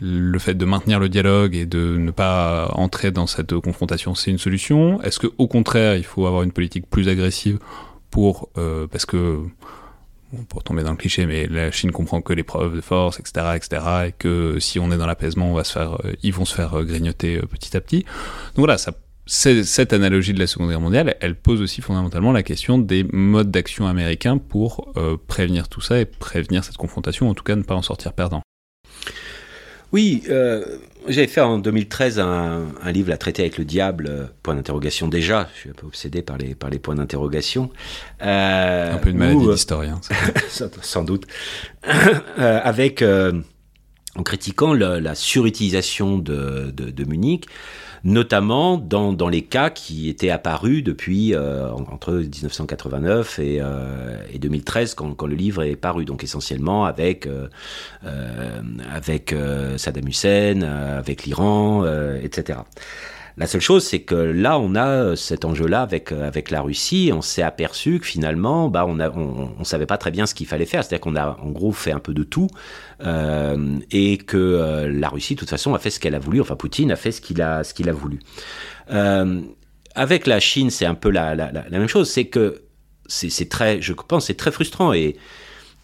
[0.00, 4.30] le fait de maintenir le dialogue et de ne pas entrer dans cette confrontation, c'est
[4.30, 5.02] une solution?
[5.02, 7.58] Est-ce que, au contraire, il faut avoir une politique plus agressive
[8.10, 9.40] pour euh, parce que
[10.48, 13.52] pour tomber dans le cliché, mais la Chine comprend que les preuves de force, etc.,
[13.54, 16.44] etc., et que si on est dans l'apaisement, on va se faire, euh, ils vont
[16.44, 18.02] se faire grignoter euh, petit à petit.
[18.02, 18.92] Donc voilà, ça
[19.26, 23.50] cette analogie de la Seconde Guerre mondiale, elle pose aussi fondamentalement la question des modes
[23.50, 27.62] d'action américains pour euh, prévenir tout ça et prévenir cette confrontation, en tout cas ne
[27.62, 28.42] pas en sortir perdant.
[29.92, 30.64] Oui, euh,
[31.08, 35.08] j'avais fait en 2013 un, un, livre à traiter avec le diable, euh, point d'interrogation
[35.08, 37.70] déjà, je suis un peu obsédé par les, par les points d'interrogation.
[38.20, 40.00] Un peu une maladie d'historien.
[40.82, 41.26] sans doute.
[42.36, 47.46] avec, en critiquant le, la surutilisation de, de, de Munich,
[48.06, 54.94] notamment dans, les cas qui étaient apparus depuis euh, entre 1989 et, euh, et 2013
[54.94, 57.48] quand, quand, le livre est paru, donc essentiellement avec, euh,
[58.04, 58.60] euh
[59.32, 61.84] euh, Saddam Hussein, euh, avec l'Iran,
[62.22, 62.60] etc.
[63.38, 67.10] La seule chose, c'est que là, on a cet enjeu-là avec avec la Russie.
[67.12, 70.46] On s'est aperçu que finalement, bah, on a, on, savait pas très bien ce qu'il
[70.46, 70.82] fallait faire.
[70.82, 72.48] C'est-à-dire qu'on a en gros fait un peu de tout
[73.04, 76.40] euh, et que euh, la Russie, de toute façon, a fait ce qu'elle a voulu.
[76.40, 78.20] Enfin, Poutine a fait ce qu'il a ce qu'il a voulu.
[78.90, 79.42] Euh,
[79.94, 82.08] avec la Chine, c'est un peu la, la, la, même chose.
[82.08, 82.62] C'est que
[83.06, 85.16] c'est très, je pense, c'est très frustrant et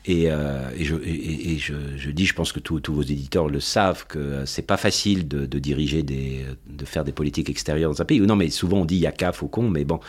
[0.04, 4.76] et, euh, je, dis, je pense que tous vos éditeurs le savent, que c'est pas
[4.76, 8.20] facile de, diriger de faire des politiques extérieures dans un pays.
[8.20, 10.00] Non, mais souvent on dit il y a qu'à Faucon, mais bon,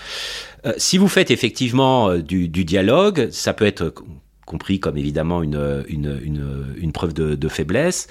[0.65, 3.93] Euh, si vous faites effectivement euh, du, dialogue, ça peut être
[4.45, 8.07] compris comme évidemment une, une, une, preuve de, faiblesse.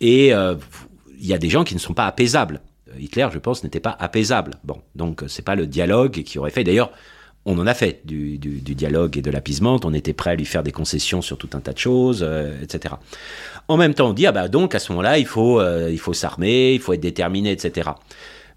[0.00, 2.60] Et il y a des gens qui ne sont pas apaisables.
[2.98, 4.52] Hitler, je pense, n'était pas apaisable.
[4.64, 6.64] Bon, donc c'est pas le dialogue qui aurait fait.
[6.64, 6.92] D'ailleurs,
[7.46, 9.78] on en a fait du, dialogue et de l'apaisement.
[9.84, 12.60] On était prêt à lui faire des concessions sur tout un tas de choses, euh,
[12.62, 12.94] etc.
[13.68, 15.98] En même temps, on dit ah bah donc à ce moment-là, il faut euh, il
[15.98, 17.90] faut s'armer, il faut être déterminé, etc.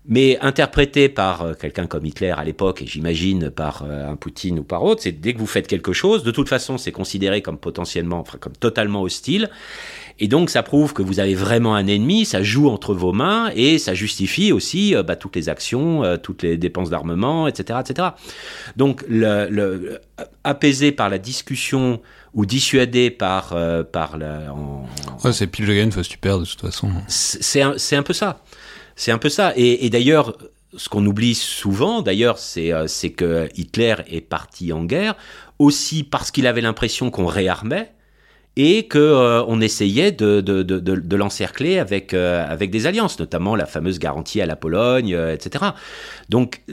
[0.09, 4.63] Mais interprété par euh, quelqu'un comme Hitler à l'époque, et j'imagine par un Poutine ou
[4.63, 7.57] par autre, c'est dès que vous faites quelque chose, de toute façon, c'est considéré comme
[7.57, 9.49] potentiellement, enfin, comme totalement hostile.
[10.19, 13.51] Et donc, ça prouve que vous avez vraiment un ennemi, ça joue entre vos mains,
[13.55, 17.79] et ça justifie aussi euh, bah, toutes les actions, euh, toutes les dépenses d'armement, etc.,
[17.81, 18.09] etc.
[18.75, 20.01] Donc, le, le,
[20.43, 22.01] apaisé par la discussion
[22.33, 24.87] ou dissuadé par, euh, par la, en,
[25.23, 26.89] Ouais, c'est pile je gagne, face tu perds de toute façon.
[27.07, 28.41] c'est un, un peu ça.
[28.95, 29.53] C'est un peu ça.
[29.55, 30.35] Et, et d'ailleurs,
[30.75, 35.15] ce qu'on oublie souvent, d'ailleurs, c'est euh, c'est que Hitler est parti en guerre
[35.59, 37.91] aussi parce qu'il avait l'impression qu'on réarmait
[38.57, 43.19] et que euh, on essayait de, de, de, de, l'encercler avec, euh, avec des alliances,
[43.19, 45.63] notamment la fameuse garantie à la Pologne, euh, etc.
[46.29, 46.63] Donc,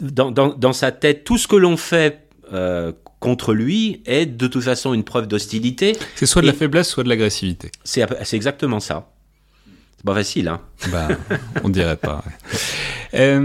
[0.00, 2.90] dans, dans, dans sa tête, tout ce que l'on fait euh,
[3.20, 5.96] contre lui est de toute façon une preuve d'hostilité.
[6.16, 7.70] C'est soit de la faiblesse, soit de l'agressivité.
[7.84, 9.08] C'est exactement ça.
[9.96, 10.60] C'est pas facile, hein.
[10.90, 11.06] Bah,
[11.62, 12.24] on dirait pas.
[13.12, 13.40] ouais.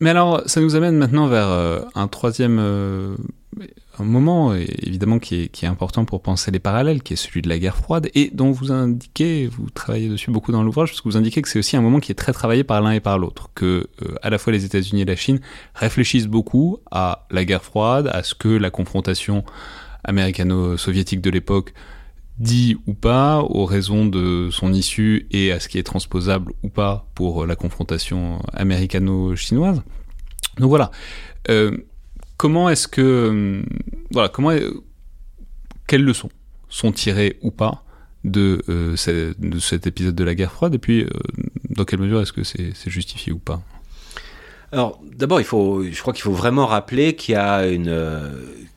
[0.00, 1.48] Mais alors, ça nous amène maintenant vers
[1.96, 3.16] un troisième
[4.00, 7.58] un moment, évidemment, qui est, important pour penser les parallèles, qui est celui de la
[7.58, 11.16] guerre froide, et dont vous indiquez, vous travaillez dessus beaucoup dans l'ouvrage, parce que vous
[11.16, 13.50] indiquez que c'est aussi un moment qui est très travaillé par l'un et par l'autre,
[13.54, 15.40] que euh, à la fois les États-Unis et la Chine
[15.74, 19.44] réfléchissent beaucoup à la guerre froide, à ce que la confrontation
[20.04, 21.74] américano-soviétique de l'époque
[22.38, 26.68] dit ou pas, aux raisons de son issue et à ce qui est transposable ou
[26.68, 29.82] pas pour la confrontation américano-chinoise.
[30.58, 30.90] Donc voilà.
[31.50, 31.76] Euh,
[32.36, 33.62] comment est-ce que.
[34.18, 34.52] Euh, Voilà, comment.
[35.86, 36.30] Quelles leçons
[36.68, 37.82] sont tirées ou pas
[38.24, 41.08] de, euh, de cet épisode de la guerre froide Et puis, euh,
[41.70, 43.62] dans quelle mesure est-ce que c'est justifié ou pas?
[44.70, 48.30] Alors, d'abord, il faut, je crois qu'il faut vraiment rappeler qu'il y a une, euh,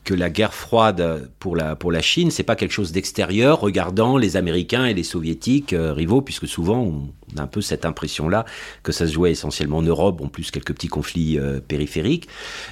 [0.04, 4.16] que la guerre froide pour la, pour la Chine, c'est pas quelque chose d'extérieur, regardant
[4.16, 8.46] les Américains et les Soviétiques euh, rivaux, puisque souvent on a un peu cette impression-là
[8.82, 12.26] que ça se jouait essentiellement en Europe, en plus quelques petits conflits euh, périphériques,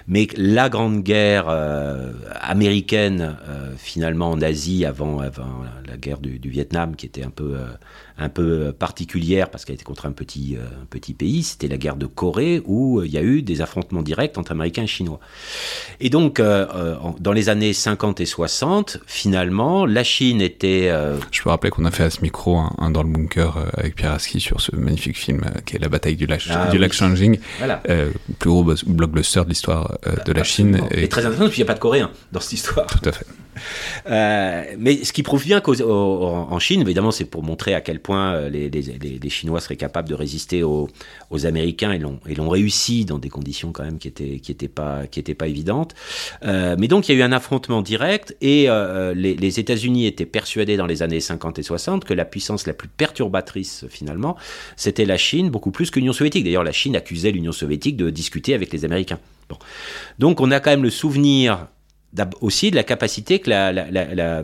[0.09, 1.49] mais la grande guerre
[2.41, 3.37] américaine,
[3.77, 7.57] finalement en Asie, avant, avant la guerre du, Vietnam, qui était un peu,
[8.21, 11.77] un peu particulière parce qu'elle était contre un petit, euh, un petit pays, c'était la
[11.79, 14.87] guerre de Corée où euh, il y a eu des affrontements directs entre Américains et
[14.87, 15.19] Chinois.
[16.01, 20.89] Et donc, euh, euh, dans les années 50 et 60, finalement, la Chine était...
[20.91, 23.65] euh, Je peux rappeler qu'on a fait à ce micro un, dans le bunker euh,
[23.75, 26.67] avec Pierre Aski sur ce magnifique film euh, qui est La bataille du lac, Ah
[26.67, 26.83] du oui.
[26.83, 26.95] lac
[27.59, 27.83] voilà.
[27.89, 30.81] euh, le plus gros bus- blockbuster de l'histoire euh, de la Chine.
[30.91, 32.87] Et très intéressant, parce qu'il n'y a pas de Coréens dans cette histoire.
[32.87, 33.25] Tout à fait.
[34.07, 38.01] Euh, mais ce qui prouve bien qu'en en Chine, évidemment, c'est pour montrer à quel
[38.01, 40.89] point euh, les, Chinois seraient capables de résister aux,
[41.45, 45.03] Américains et l'ont réussi dans des conditions quand même qui étaient qui étaient pas
[45.39, 45.95] pas évidentes.
[46.45, 48.69] Euh, mais donc il y a eu un affrontement direct et
[49.15, 52.89] les, États-Unis étaient persuadés dans les années 50 et 60 que la puissance la plus
[52.89, 54.37] perturbatrice finalement,
[54.77, 56.45] c'était la Chine beaucoup plus que l'Union soviétique.
[56.45, 59.19] D'ailleurs, la Chine accusait l'Union soviétique de discuter avec les Américains.
[60.19, 61.69] Donc on a quand même le souvenir
[62.41, 64.43] aussi de la capacité que la, la,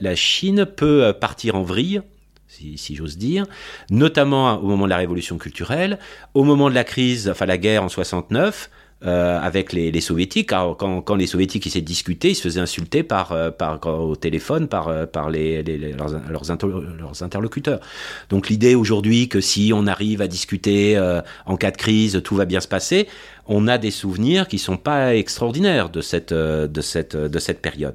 [0.00, 2.02] la, Chine peut euh, partir en vrille,
[2.48, 3.46] si, si j'ose dire,
[3.90, 5.98] notamment au moment de la révolution culturelle,
[6.34, 8.70] au moment de la crise, enfin la guerre en 69.
[9.06, 13.02] Euh, avec les, soviétiques, car quand, les soviétiques essaient de discuter, ils se faisaient insulter
[13.02, 13.50] par, euh,
[13.86, 16.66] au téléphone par, euh, leurs, leurs, inter-
[16.98, 17.80] leurs interlocuteurs.
[18.28, 21.00] Donc l'idée aujourd'hui que si on arrive à discuter
[21.46, 23.08] en cas de crise, tout va bien se passer,
[23.46, 27.94] on a des souvenirs qui sont pas extraordinaires de cette de cette de cette période.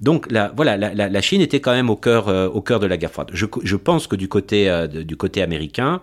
[0.00, 3.10] Donc la, voilà, la, Chine était quand même au cœur au cœur de la guerre
[3.10, 3.30] froide.
[3.32, 6.00] Je, pense que du côté du côté américain,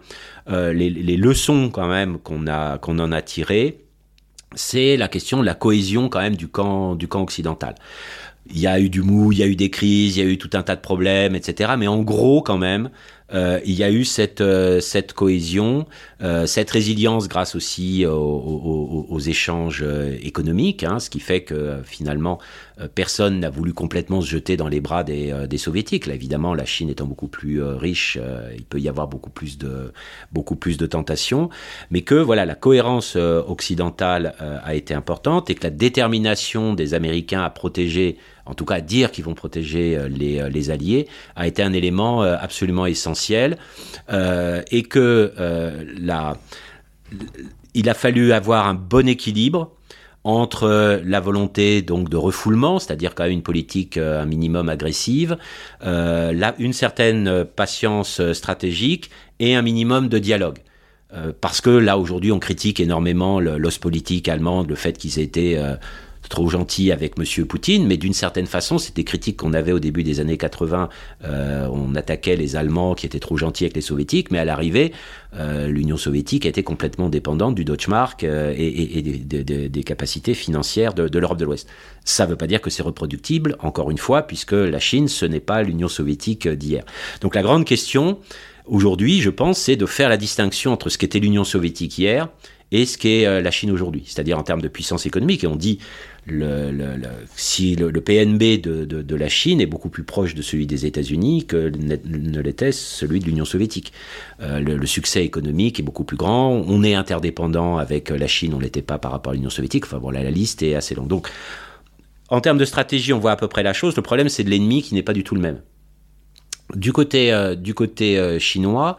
[0.49, 3.77] les, les leçons quand même qu'on a qu'on en a tirées,
[4.55, 7.75] c'est la question de la cohésion quand même du camp du camp occidental.
[8.49, 10.29] il y a eu du mou, il y a eu des crises, il y a
[10.29, 11.73] eu tout un tas de problèmes, etc.
[11.77, 12.89] Mais en gros, quand même,
[13.33, 15.85] euh, il y a eu cette, euh, cette cohésion,
[16.21, 19.85] euh, cette résilience grâce aussi aux, échanges
[20.21, 22.39] économiques, hein, ce qui fait que finalement
[22.87, 26.07] personne n'a voulu complètement se jeter dans les bras des, euh, soviétiques.
[26.07, 29.29] Là, évidemment, la Chine étant beaucoup plus euh, riche, euh, il peut y avoir beaucoup
[29.29, 31.49] plus de tentations,
[31.89, 36.73] mais que voilà la cohérence euh, occidentale euh, a été importante et que la détermination
[36.73, 40.73] des Américains à protéger, en tout cas à dire qu'ils vont protéger euh, les, euh,
[40.73, 43.57] alliés, a été un élément euh, absolument essentiel
[44.11, 45.83] euh, et que euh,
[47.73, 49.71] il a fallu avoir un bon équilibre
[50.23, 54.69] entre euh, la volonté donc de refoulement, c'est-à-dire quand même une politique euh, un minimum
[54.69, 55.37] agressive,
[55.83, 60.59] euh, là, une certaine patience stratégique et un minimum de dialogue.
[61.41, 65.75] Parce que là aujourd'hui on critique énormément l'os politique allemande, le fait qu'ils étaient euh,
[66.31, 70.01] trop gentils avec Monsieur Poutine, mais d'une certaine façon, c'était critiques qu'on avait au début
[70.01, 70.89] des années 80.
[71.25, 74.93] Euh, on attaquait les Allemands qui étaient trop gentils avec les Soviétiques, mais à l'arrivée,
[75.35, 81.37] euh, l'Union soviétique était complètement dépendante du Deutschmark euh, et, des, capacités financières de l'Europe
[81.37, 81.67] de l'Ouest.
[82.05, 85.25] Ça ne veut pas dire que c'est reproductible, encore une fois, puisque la Chine, ce
[85.25, 86.85] n'est pas l'Union soviétique d'hier.
[87.19, 88.19] Donc la grande question,
[88.65, 92.29] aujourd'hui, je pense, c'est de faire la distinction entre ce qu'était l'Union soviétique hier
[92.71, 95.43] et ce qu'est euh, la Chine aujourd'hui, c'est-à-dire en termes de puissance économique.
[95.43, 95.79] Et on dit
[96.25, 96.95] le, le-
[97.35, 101.45] si le, PNB de, de- la Chine est beaucoup plus proche de celui des États-Unis
[101.45, 103.91] que ne, ne l'était celui de l'Union soviétique.
[104.41, 106.49] Euh, le, succès économique est beaucoup plus grand.
[106.49, 109.85] On est interdépendant avec la Chine, on l'était pas par rapport à l'Union soviétique.
[109.85, 111.07] Enfin bon, là, la liste est assez longue.
[111.07, 111.27] Donc,
[112.29, 113.95] en termes de stratégie, on voit à peu près la chose.
[113.95, 115.61] Le problème, c'est de l'ennemi qui n'est pas du tout le même.
[116.75, 118.97] Du côté, euh, du côté euh, chinois,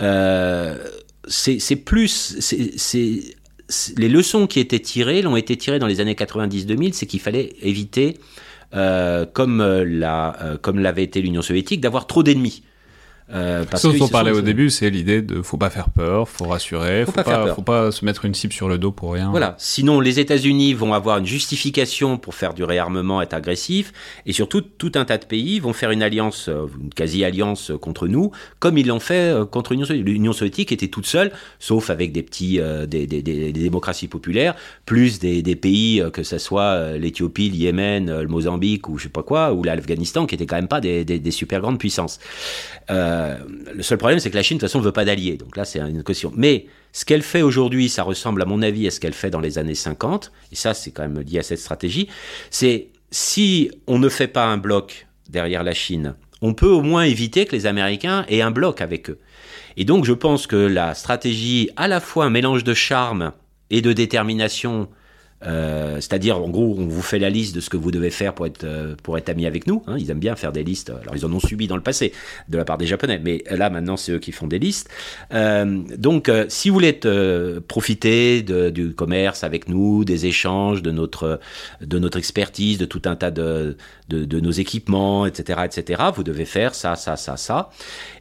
[0.00, 0.78] euh,
[1.30, 2.74] c'est plus.
[3.96, 7.54] les leçons qui étaient tirées l'ont été tirées dans les années 90-2000, c'est qu'il fallait
[7.62, 8.18] éviter,
[8.74, 12.62] euh, euh, la, euh, comme l'avait été l'Union soviétique, d'avoir trop d'ennemis.
[13.32, 16.28] Euh, parce Ce dont on parlait au début, c'est l'idée de faut pas faire peur,
[16.28, 17.54] faut rassurer, Faut faut, pas faire pas, peur.
[17.56, 19.30] faut pas se mettre une cible sur le dos pour rien.
[19.30, 19.54] Voilà.
[19.58, 23.92] Sinon, les États-Unis vont avoir une justification pour faire du réarmement, être agressif,
[24.26, 27.78] et surtout tout un tas de pays vont faire une alliance, euh, une quasi-alliance euh,
[27.78, 30.08] contre nous, comme ils l'ont fait contre l'Union soviétique.
[30.08, 34.08] L'Union soviétique était toute seule, sauf avec des petits, euh, des, des- des- des démocraties
[34.08, 34.54] populaires,
[34.86, 39.22] plus des, pays que ce soit l'Éthiopie, le Yémen, le Mozambique ou je sais pas
[39.22, 42.18] quoi, ou l'Afghanistan, qui étaient quand même pas des, super grandes puissances.
[42.90, 43.19] Euh,
[43.74, 45.36] le seul problème, c'est que la Chine, de toute façon, ne veut pas d'alliés.
[45.36, 46.32] Donc là, c'est une question.
[46.36, 49.40] Mais ce qu'elle fait aujourd'hui, ça ressemble, à mon avis, à ce qu'elle fait dans
[49.40, 50.32] les années 50.
[50.52, 52.08] Et ça, c'est quand même lié à cette stratégie.
[52.50, 57.02] C'est si on ne fait pas un bloc derrière la Chine, on peut au moins
[57.02, 59.18] éviter que les Américains aient un bloc avec eux.
[59.76, 63.32] Et donc, je pense que la stratégie, à la fois un mélange de charme
[63.70, 64.88] et de détermination,
[65.46, 68.34] euh, c'est-à-dire, en gros, on vous fait la liste de ce que vous devez faire
[68.34, 69.82] pour être, euh, pour être ami avec nous.
[69.86, 69.96] hein.
[69.98, 70.90] Ils aiment bien faire des listes.
[70.90, 72.12] Alors, ils en ont subi dans le passé
[72.48, 74.88] de la part des Japonais, mais là, maintenant, c'est eux qui font des listes.
[75.32, 76.98] Euh, donc, euh, si vous voulez
[77.68, 81.40] profiter de- du commerce avec nous, des échanges, de notre,
[81.80, 83.76] de notre expertise, de tout un tas de,
[84.10, 87.70] de, nos équipements, etc., etc., vous devez faire ça, ça, ça, ça.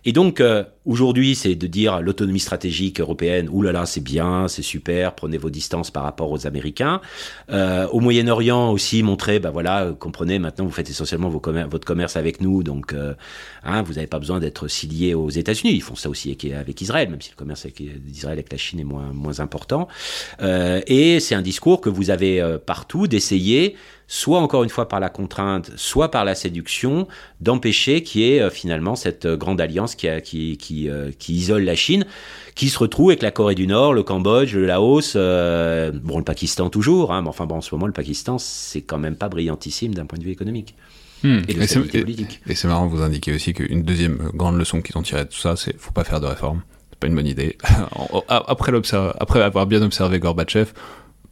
[0.05, 5.15] Et donc, euh, aujourd'hui, c'est de dire l'autonomie stratégique européenne, oulala, c'est bien, c'est super,
[5.15, 7.01] prenez vos distances par rapport aux Américains.
[7.49, 11.85] Euh, au Moyen-Orient aussi, montrer, bah voilà, euh, comprenez, maintenant vous faites essentiellement vos votre
[11.85, 12.93] commerce avec nous, donc
[13.63, 15.73] hein, vous n'avez pas besoin d'être si lié aux États-Unis.
[15.73, 18.57] Ils font ça aussi avec, avec Israël, même si le commerce avec Israël avec la
[18.57, 19.87] Chine est moins, moins important.
[20.41, 23.75] Et c'est un discours que vous avez partout d'essayer
[24.11, 27.07] soit encore une fois par la contrainte, soit par la séduction,
[27.41, 31.11] d'empêcher qu'il y ait euh, finalement cette euh, grande alliance qui, a- qui, qui, euh,
[31.19, 32.05] qui isole la Chine,
[32.55, 36.23] qui se retrouve avec la Corée du Nord, le Cambodge, le Laos, euh, bon le
[36.23, 39.29] Pakistan toujours, hein, mais enfin bon en ce moment le Pakistan c'est quand même pas
[39.29, 40.75] brillantissime d'un point de vue économique
[41.21, 41.39] Hmm.
[41.49, 42.41] et Et c'est- stabilité et- politique.
[42.47, 45.37] Et c'est marrant, vous indiquez aussi qu'une deuxième grande leçon qu'ils ont tirée de tout
[45.37, 46.61] ça, c'est faut pas faire de réforme.
[46.91, 47.57] C'est pas une bonne idée.
[48.29, 48.71] Après,
[49.19, 50.71] après avoir bien observé Gorbatchev,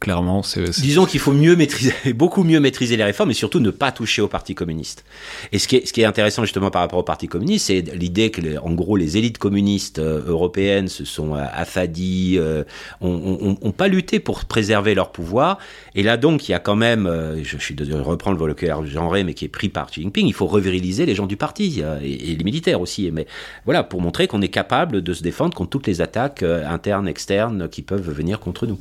[0.00, 0.70] clairement, c'est.
[0.80, 4.22] Disons qu'il faut mieux maîtriser, beaucoup mieux maîtriser les réformes et surtout ne pas toucher
[4.22, 5.04] au Parti communiste.
[5.52, 8.72] Et ce qui est, intéressant justement par rapport au Parti communiste, c'est l'idée que, en
[8.72, 12.64] gros, les élites communistes euh, européennes se sont euh, affadies, euh,
[13.00, 15.58] ont, ont- ont pas lutté pour préserver leur pouvoir.
[15.94, 18.38] Et là donc, il y a quand même, euh, je, suis désolé de reprendre le
[18.38, 21.36] vocabulaire genré, mais qui est pris par Xi Jinping, il faut reviriliser les gens du
[21.36, 23.10] parti euh, et, et les militaires aussi.
[23.10, 23.26] Mais
[23.64, 27.08] voilà, pour montrer qu'on est capable de se défendre contre toutes les attaques euh, internes,
[27.08, 28.78] externes qui peuvent venir contre nous.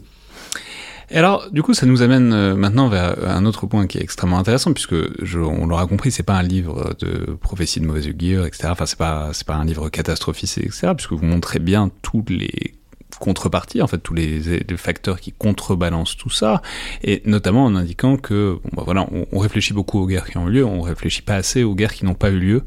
[1.09, 4.01] Et alors, du coup, ça nous amène euh, maintenant vers un autre point qui est
[4.01, 8.07] extrêmement intéressant, puisque je, on l'aura compris, c'est pas un livre de prophétie de mauvaise
[8.07, 8.69] augure, etc.
[8.71, 10.93] Enfin, c'est pas, c'est pas un livre catastrophiste, etc.
[10.95, 12.76] Puisque vous montrez bien tous les
[13.19, 16.61] contreparties, en fait, tous les, facteurs qui contrebalancent tout ça,
[17.03, 20.47] et notamment en indiquant que, bon, bah voilà, on, réfléchit beaucoup aux guerres qui ont
[20.47, 22.63] eu lieu, on réfléchit pas assez aux guerres qui n'ont pas eu lieu,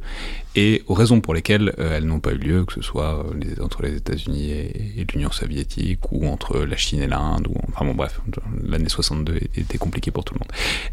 [0.57, 3.61] et aux raisons pour lesquelles euh, elles n'ont pas eu lieu, que ce soit les,
[3.61, 7.95] entre les États-Unis et, l'Union soviétique, ou entre la Chine et l'Inde, ou enfin bon
[7.95, 8.21] bref,
[8.65, 10.53] l'année 62 était compliquée pour tout le monde.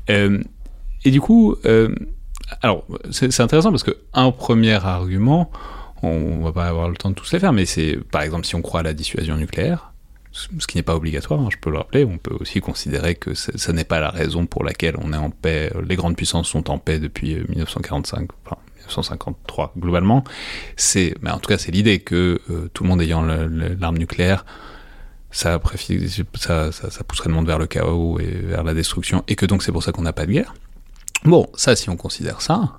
[0.09, 0.43] Euh,
[1.03, 1.93] et du coup, euh,
[2.61, 5.51] alors c'est intéressant parce que un premier argument,
[6.03, 8.55] on va pas avoir le temps de tous les faire, mais c'est par exemple si
[8.55, 9.93] on croit à la dissuasion nucléaire,
[10.31, 13.33] ce qui n'est pas obligatoire, hein, je peux le rappeler, on peut aussi considérer que
[13.33, 16.69] ce n'est pas la raison pour laquelle on est en paix, les grandes puissances sont
[16.69, 20.23] en paix depuis 1945, enfin 1953 globalement,
[20.75, 24.45] c'est, mais en tout cas c'est l'idée que euh, tout le monde ayant l'arme nucléaire,
[25.31, 25.59] ça,
[26.35, 29.63] ça, ça, pousserait le monde vers le chaos et vers la destruction, et que donc
[29.63, 30.53] c'est pour ça qu'on n'a pas de guerre.
[31.23, 32.73] Bon, ça si on considère ça,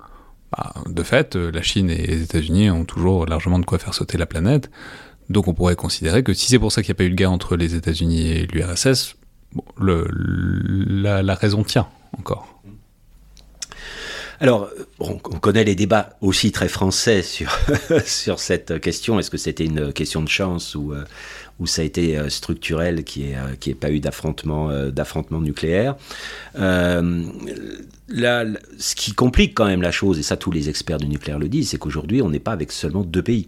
[0.51, 4.17] bah, de fait, la Chine et les États-Unis ont toujours largement de quoi faire sauter
[4.17, 4.69] la planète.
[5.29, 7.15] Donc on pourrait considérer que si c'est pour ça qu'il n'y a pas eu de
[7.15, 9.15] guerre entre les États-Unis et l'URSS,
[9.79, 12.61] la, raison tient encore.
[14.39, 14.69] Alors,
[14.99, 17.51] on, connaît les débats aussi très français sur,
[18.05, 19.19] sur cette question.
[19.19, 20.93] Est-ce que c'était une question de chance ou,
[21.59, 25.41] euh, ou ça a été euh, structurel, qui n'ait euh, qui pas eu d'affrontement d'affrontement
[25.41, 25.95] nucléaire
[26.57, 27.23] euh,
[28.07, 28.45] là,
[28.77, 31.49] Ce qui complique quand même la chose, et ça tous les experts du nucléaire le
[31.49, 33.47] disent, c'est qu'aujourd'hui on n'est pas avec seulement deux pays.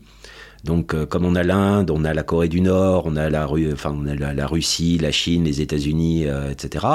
[0.63, 3.45] Donc, euh, comme on a l'Inde, on a la Corée du Nord, on a la,
[3.45, 6.85] Russie, la Chine, les États-Unis, euh, etc.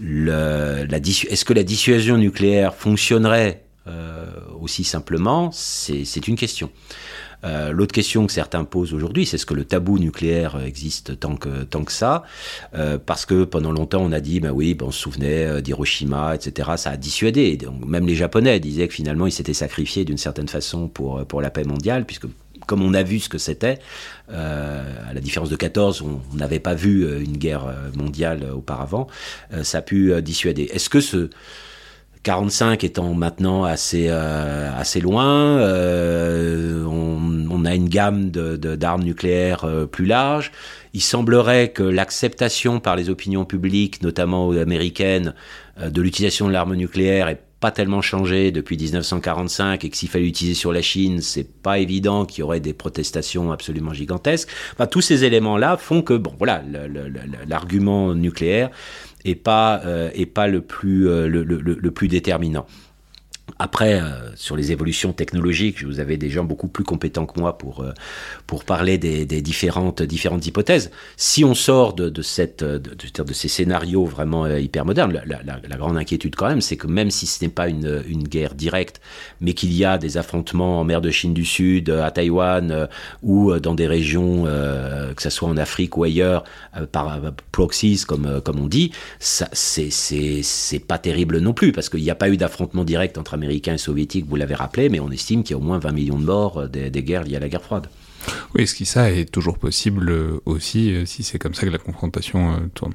[0.00, 4.26] Est-ce que la dissuasion nucléaire fonctionnerait euh,
[4.60, 5.50] aussi simplement?
[5.52, 6.70] C'est une question.
[7.46, 11.36] Euh, L'autre question que certains posent aujourd'hui, c'est est-ce que le tabou nucléaire existe tant
[11.36, 12.24] que, tant ça?
[12.74, 16.34] Euh, Parce que pendant longtemps, on a dit, ben oui, ben on se souvenait d'Hiroshima,
[16.34, 16.70] etc.
[16.76, 17.58] Ça a dissuadé.
[17.86, 21.64] Même les Japonais disaient que finalement, ils s'étaient sacrifiés d'une certaine façon pour, la paix
[21.64, 22.26] mondiale, puisque
[22.66, 23.78] comme on a vu ce que c'était,
[24.30, 28.44] euh, à la différence de 14, on n'avait pas vu euh, une guerre euh, mondiale
[28.52, 29.06] auparavant,
[29.52, 30.68] euh, ça a pu euh, dissuader.
[30.72, 31.30] Est-ce que ce
[32.26, 40.06] 45 étant maintenant assez euh, assez loin, on, on, a une gamme d'armes nucléaires plus
[40.06, 40.50] large.
[40.92, 45.34] Il semblerait que l'acceptation par les opinions publiques, notamment américaines,
[45.80, 50.24] de l'utilisation de l'arme nucléaire est pas tellement changé depuis 1945 et que s'il fallait
[50.24, 54.48] l'utiliser sur la Chine, c'est pas évident qu'il y aurait des protestations absolument gigantesques.
[54.72, 56.62] Enfin, tous ces éléments-là font que, bon, voilà,
[57.46, 58.70] l'argument nucléaire
[59.34, 62.66] pas, euh, pas le plus, euh, le, plus déterminant.
[63.58, 67.56] Après, euh, sur les évolutions technologiques, vous avez des gens beaucoup plus compétents que moi
[67.56, 67.92] pour, euh,
[68.46, 70.90] pour parler des, différentes, différentes hypothèses.
[71.16, 75.76] Si on sort de, de, cette, de, de, ces scénarios vraiment euh, hyper modernes, la,
[75.78, 79.00] grande inquiétude quand même, c'est que même si ce n'est pas une, une guerre directe,
[79.40, 82.86] mais qu'il y a des affrontements en mer de Chine du Sud, à Taïwan, euh,
[83.22, 86.44] ou dans des régions, euh, que ce soit en Afrique ou ailleurs,
[86.76, 87.20] euh, par
[87.52, 92.28] proxies, comme, comme on dit, c'est pas terrible non plus, parce qu'il n'y a pas
[92.28, 95.54] eu d'affrontement direct entre américains et soviétiques, vous l'avez rappelé, mais on estime qu'il y
[95.54, 97.88] a au moins 20 millions de morts des, des guerres liées à la guerre froide.
[98.54, 100.12] Oui, ce qui ça est toujours possible
[100.46, 102.92] aussi si c'est comme ça que la confrontation euh, tourne.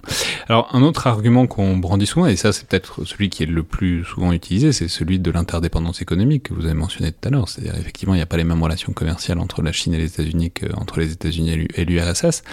[0.47, 3.63] Alors un autre argument qu'on brandit souvent, et ça c'est peut-être celui qui est le
[3.63, 7.49] plus souvent utilisé, c'est celui de l'interdépendance économique que vous avez mentionné tout à l'heure.
[7.49, 10.07] C'est-à-dire effectivement il n'y a pas les mêmes relations commerciales entre la Chine et les
[10.07, 12.43] États-Unis qu'entre les États-Unis et l'URSS.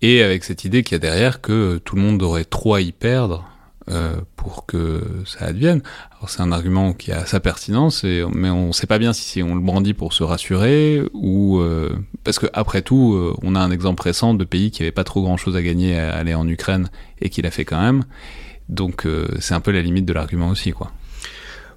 [0.00, 2.80] Et avec cette idée qu'il y a derrière que tout le monde aurait trop à
[2.80, 3.44] y perdre
[3.90, 5.82] euh, pour que ça advienne.
[6.16, 9.12] Alors c'est un argument qui a sa pertinence, et, mais on ne sait pas bien
[9.12, 13.54] si on le brandit pour se rassurer ou euh, parce que après tout, euh, on
[13.54, 16.14] a un exemple récent de pays qui n'avait pas trop grand chose à gagner à
[16.14, 16.90] aller en Ukraine
[17.20, 18.04] et qui l'a fait quand même.
[18.68, 20.92] Donc euh, c'est un peu la limite de l'argument aussi, quoi.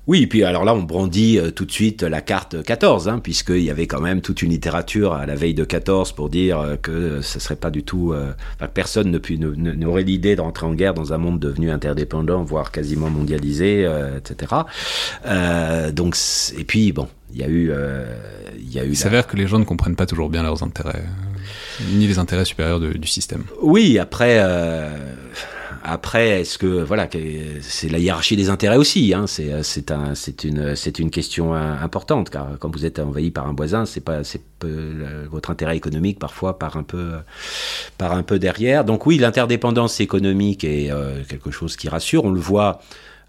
[0.07, 3.19] Oui, et puis alors là, on brandit euh, tout de suite la carte 14, hein,
[3.19, 6.59] puisqu'il y avait quand même toute une littérature à la veille de 14 pour dire
[6.59, 8.11] euh, que ce serait pas du tout.
[8.11, 8.33] Euh,
[8.73, 13.83] personne n'aurait l'idée de rentrer en guerre dans un monde devenu interdépendant, voire quasiment mondialisé,
[13.85, 14.53] euh, etc.
[15.93, 16.15] Donc,
[16.57, 17.71] et puis, bon, il y a eu.
[18.57, 20.63] il y a eu Il s'avère que les gens ne comprennent pas toujours bien leurs
[20.63, 21.03] intérêts,
[21.91, 23.43] ni les intérêts supérieurs de, du système.
[23.61, 24.39] Oui, après.
[25.83, 27.09] Après, est-ce que voilà,
[27.61, 29.13] c'est la hiérarchie des intérêts aussi.
[29.13, 33.31] Hein, c'est c'est un c'est une c'est une question importante car quand vous êtes envahi
[33.31, 34.41] par un voisin, c'est pas c'est
[35.29, 37.13] votre intérêt économique parfois par un peu
[37.97, 38.85] par un peu derrière.
[38.85, 42.25] Donc oui, l'interdépendance économique est euh, quelque chose qui rassure.
[42.25, 42.79] On le voit.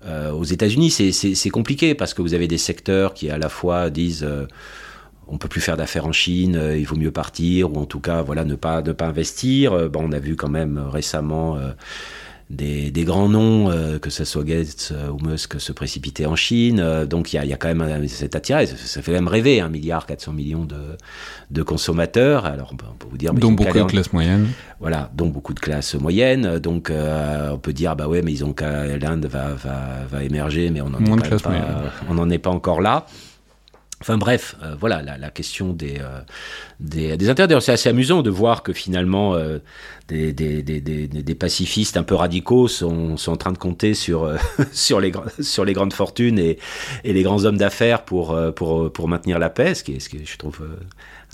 [0.05, 3.89] Euh, aux États-Unis, c'est compliqué parce que vous avez des secteurs qui à la fois
[3.89, 4.47] disent euh,
[5.29, 8.01] on peut plus faire d'affaires en Chine, euh, il vaut mieux partir ou en tout
[8.01, 9.73] cas voilà ne pas ne pas investir.
[9.73, 11.59] Euh, on a vu quand même récemment
[12.53, 16.37] des, des grands noms, euh, que ce soit Gates euh, ou Musk, se précipiter en
[16.37, 16.81] Chine.
[16.81, 18.67] Euh, donc il y a, y a quand même euh, cet attirail.
[18.69, 20.77] Ça, ça fait même rêver, un milliard 400 millions de,
[21.51, 22.45] de consommateurs.
[22.45, 24.49] Alors on peut, on peut vous dire, mais dont beaucoup de classes moyennes.
[24.81, 26.59] voilà, donc beaucoup de classes moyennes.
[26.59, 29.79] Donc on peut dire bah ouais, mais ils ont qu'à l'Inde va, va,
[30.11, 31.27] va émerger, mais on n'en est, pas-
[32.11, 33.07] on est pas encore là.
[34.03, 36.19] Enfin bref, euh, voilà la, la question des, euh,
[36.81, 37.47] des, des intérêts.
[37.47, 39.61] D'ailleurs, c'est assez amusant de voir que finalement euh,
[40.09, 43.95] des, des, des, des, des pacifistes un peu radicaux sont, sont en train de compter
[43.95, 44.29] sur,
[44.73, 46.59] sur, les, sur les grandes fortunes et,
[47.05, 50.09] et les grands hommes d'affaires pour, pour, pour maintenir la paix, ce qui est, ce
[50.09, 50.67] qui est, je trouve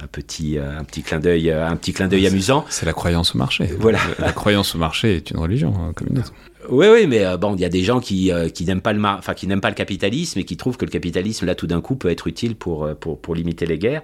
[0.02, 2.66] un petit, un petit clin d'œil un petit clin d'œil amusant.
[2.68, 3.70] C'est la croyance au marché.
[3.78, 3.98] Voilà.
[4.18, 6.34] La croyance au marché est une religion hein, comme une autre.
[6.70, 8.92] Oui, oui, mais euh, bon, il y a des gens qui, euh, qui n'aiment pas
[8.92, 11.66] le enfin qui n'aiment pas le capitalisme et qui trouvent que le capitalisme là tout
[11.66, 14.02] d'un coup peut être utile pour euh, pour, pour limiter les guerres.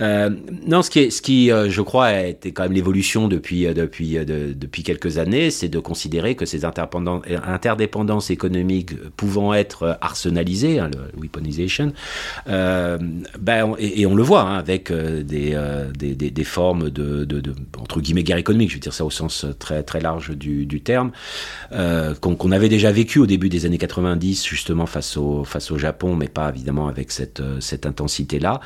[0.00, 0.30] Euh,
[0.66, 4.14] non, ce qui est, ce qui euh, je crois été quand même l'évolution depuis depuis
[4.24, 10.90] de- depuis quelques années, c'est de considérer que ces interdépendances économiques pouvant être arsenalisées, hein,
[10.92, 11.92] le weaponization,
[12.46, 15.56] ben, et, et on le voit hein, avec des,
[15.98, 19.04] des, des, des formes de, de, de entre guillemets guerre économique, je veux dire ça
[19.04, 21.12] au sens très très large du, du terme
[22.20, 25.78] qu'on qu'on avait déjà vécu au début des années 90 justement face au face au
[25.78, 28.60] Japon mais pas évidemment avec cette euh, cette intensité là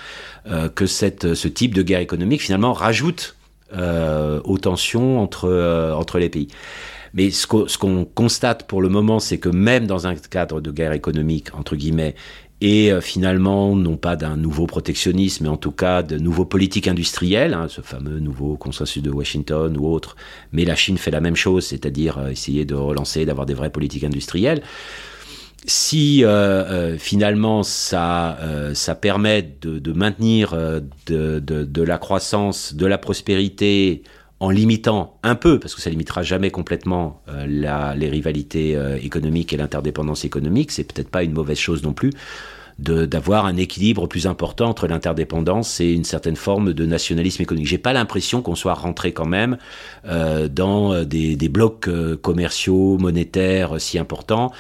[0.47, 3.37] euh, que cette ce type de guerre économique finalement rajoute
[3.77, 6.49] euh, aux tensions entre euh, entre les pays.
[7.13, 10.93] Mais ce qu'on constate pour le moment c'est que même dans un cadre de guerre
[10.93, 12.15] économique entre guillemets
[12.61, 16.89] et euh, finalement, non pas d'un nouveau protectionnisme, mais en tout cas de nouveaux politiques
[16.89, 20.17] industrielles, hein, ce fameux nouveau consensus de Washington ou autre.
[20.53, 23.71] Mais la Chine fait la même chose, c'est-à-dire euh, essayer de relancer, d'avoir des vraies
[23.71, 24.63] politiques industrielles.
[25.67, 28.39] Si euh, finalement ça,
[28.75, 34.05] ça permet de, maintenir de, de la croissance, de la prospérité,
[34.41, 38.97] en limitant un peu, parce que ça limitera jamais complètement euh, la, les rivalités euh,
[39.03, 42.13] économiques et l'interdépendance économique, c'est peut-être pas une mauvaise chose non plus
[42.79, 47.67] d'avoir un équilibre plus important entre l'interdépendance et une certaine forme de nationalisme économique.
[47.67, 49.59] J'ai pas l'impression qu'on soit rentré quand même
[50.07, 54.53] euh, dans euh, des, des blocs euh, commerciaux, monétaires euh, si importants.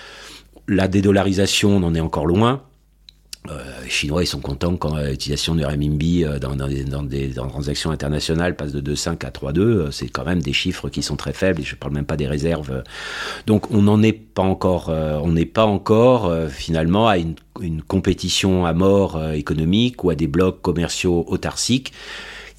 [0.67, 2.63] La dédollarisation, on en est encore loin.
[3.49, 6.57] Euh, les Chinois, ils sont contents quand euh, l'utilisation du renminbi euh, dans,
[7.03, 9.61] des, transactions internationales passe de 2,5 à 3,2.
[9.61, 12.27] Euh, C'est quand même des chiffres qui sont très faibles je parle même pas des
[12.27, 12.83] réserves.
[13.47, 17.35] Donc on n'en est pas encore, euh, on n'est pas encore euh, finalement à une,
[17.87, 21.93] compétition à mort euh, économique ou à des blocs commerciaux autarciques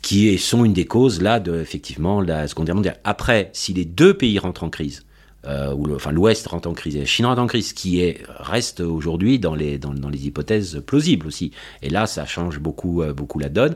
[0.01, 2.99] qui sont une des causes là de effectivement la Seconde Guerre mondiale.
[3.03, 5.05] Après, si les deux pays rentrent en crise,
[5.45, 8.23] euh, ou enfin l'Ouest rentre en crise et la Chine rentre en crise, qui est
[8.27, 9.79] reste aujourd'hui dans les
[10.25, 11.51] hypothèses plausibles aussi.
[11.81, 13.75] Et là, ça change beaucoup euh, beaucoup la donne.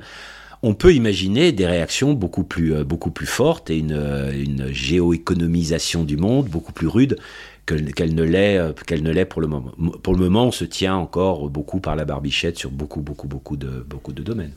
[0.62, 2.86] On peut imaginer des réactions beaucoup plus euh,
[3.26, 7.18] fortes et une géoéconomisation du monde beaucoup plus rude
[7.66, 9.72] que- qu'elle ne l'est pour le moment.
[10.04, 13.58] Pour le moment, on se tient encore beaucoup par la barbichette sur beaucoup beaucoup beaucoup
[13.58, 14.54] de domaines.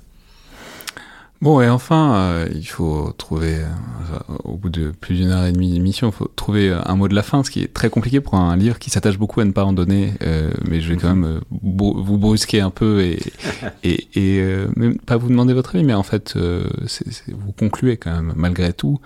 [1.42, 5.52] Bon, et enfin, euh, il faut trouver, euh, au bout de plus d'une heure et
[5.52, 7.90] demie d'émission, il faut trouver euh, un mot de la fin, ce qui est très
[7.90, 10.88] compliqué pour un livre qui s'attache beaucoup à ne pas en donner, euh, mais je
[10.90, 13.20] vais quand même euh, br- vous brusquer un peu et,
[13.84, 18.32] et, et même pas vous demander votre avis, mais en fait, vous concluez quand même,
[18.34, 18.98] malgré tout,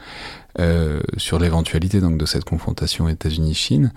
[1.16, 3.92] sur l'éventualité donc de cette confrontation États-Unis-Chine.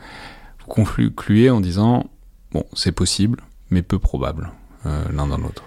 [0.60, 2.05] Vous concluez en disant,
[2.51, 4.51] bon, c'est possible, mais peu probable,
[4.85, 5.64] l'un dans l'autre.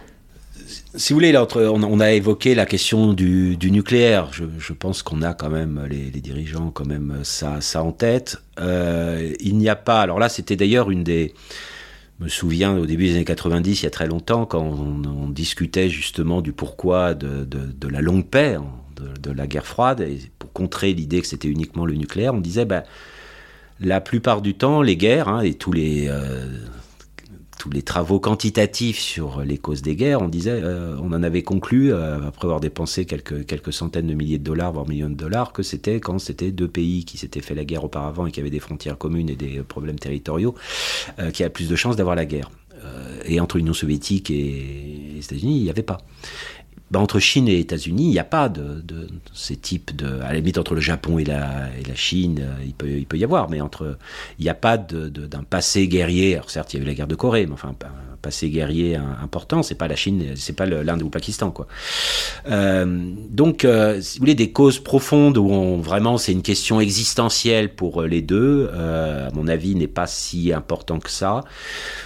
[0.97, 4.31] Si vous voulez, entre- on, a évoqué la question du, nucléaire.
[4.33, 8.39] Je, pense qu'on a quand même, les, dirigeants, quand même, ça, en tête.
[8.59, 10.01] Euh, il n'y a pas.
[10.01, 11.35] Alors là, c'était d'ailleurs une des.
[12.19, 15.29] Je me souviens au début des années 90, il y a très longtemps, quand on,
[15.29, 17.47] discutait justement du pourquoi de,
[17.91, 18.65] la longue paix, hein,
[19.21, 20.03] de, la guerre froide,
[20.39, 22.85] pour contrer l'idée que c'était uniquement le nucléaire, on disait, ben,
[23.81, 26.47] la plupart du temps, les guerres hein, et tous les, euh,
[27.73, 31.93] les travaux quantitatifs sur les causes des guerres, on disait, euh, on en avait conclu,
[31.93, 35.53] euh, après avoir dépensé quelques, quelques centaines de milliers de dollars, voire millions de dollars,
[35.53, 38.51] que c'était quand c'était deux pays qui s'étaient fait la guerre auparavant et qui avaient
[38.51, 40.55] des frontières communes et des problèmes territoriaux,
[41.19, 42.51] euh, qui a plus de chances d'avoir la guerre.
[42.85, 45.99] Euh, et entre l'Union soviétique et les États-Unis, il n'y avait pas.
[46.91, 50.21] Ben, entre Chine et États-Unis, il n'y a pas de, de ces types de.
[50.21, 53.07] À la limite, entre le Japon et la, et la Chine, euh, il peut, il
[53.07, 53.99] peut y avoir, mais entre.
[54.39, 56.35] Il n'y a pas d'un passé guerrier.
[56.35, 57.75] Alors, certes, il y a eu la guerre de Corée, mais enfin,
[58.27, 59.63] passé guerrier important.
[59.63, 61.69] C'est pas la Chine, c'est pas l'Inde ou le Pakistan, quoi.
[62.49, 62.85] Euh,
[63.31, 67.73] donc, euh, si vous voulez, des causes profondes où on, vraiment c'est une question existentielle
[67.73, 71.43] pour les deux, à mon avis, n'est pas si important que ça.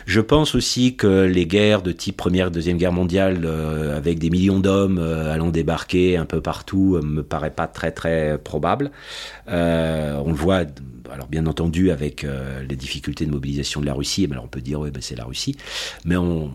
[0.05, 3.49] Je pense aussi que les guerres de type Première, Deuxième Guerre mondiale,
[3.97, 8.91] avec des millions d'hommes allant débarquer un peu partout, me paraît pas très très probable.
[9.49, 10.67] on le voit
[11.13, 14.49] alors bien entendu avec euh, les difficultés de mobilisation de la Russie, mais alors on
[14.49, 15.57] peut dire oui ben c'est la Russie,
[16.11, 16.51] mais on,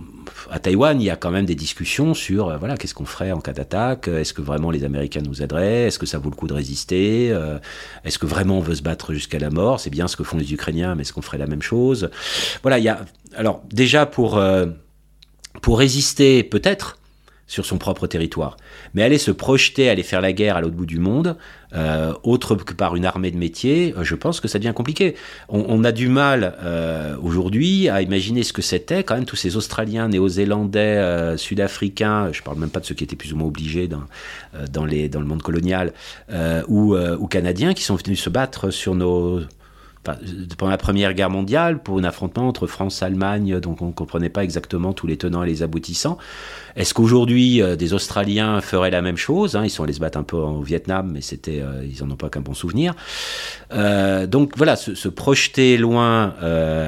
[0.51, 3.31] à Taïwan il y a quand même des discussions sur euh, voilà qu'est-ce qu'on ferait
[3.31, 6.35] en cas d'attaque, est-ce que vraiment les Américains nous aideraient, est-ce que ça vaut le
[6.35, 7.57] coup de résister, euh,
[8.03, 10.37] est-ce que vraiment on veut se battre jusqu'à la mort, c'est bien ce que font
[10.37, 12.09] les Ukrainiens, mais est-ce qu'on ferait la même chose?
[12.63, 13.05] Voilà il y a
[13.37, 14.41] alors déjà pour
[15.61, 16.97] pour résister peut-être
[17.47, 18.57] sur son propre territoire.
[18.93, 21.37] Mais aller se projeter, aller faire la guerre à l'autre bout du monde,
[21.75, 25.15] euh, autre que par une armée de métiers, euh, je pense que ça devient compliqué.
[25.49, 29.57] On, a du mal euh, aujourd'hui à imaginer ce que c'était quand même tous ces
[29.57, 33.87] Australiens, Néo-Zélandais, Sud-Africains, je parle même pas de ceux qui étaient plus ou moins obligés
[33.87, 35.93] dans, le monde colonial,
[36.67, 39.41] ou Canadiens qui sont venus se battre sur nos
[40.57, 43.91] pendant la Première Guerre mondiale, pour un affrontement entre France et Allemagne, donc on ne
[43.91, 46.17] comprenait pas exactement tous les tenants et les aboutissants.
[46.75, 49.63] Est-ce qu'aujourd'hui, euh, des Australiens feraient la même chose hein?
[49.63, 52.17] Ils sont allés se battre un peu au Vietnam, mais c'était, euh, ils n'en ont
[52.17, 52.93] pas qu'un bon souvenir.
[53.73, 56.33] Euh, donc voilà, se, projeter loin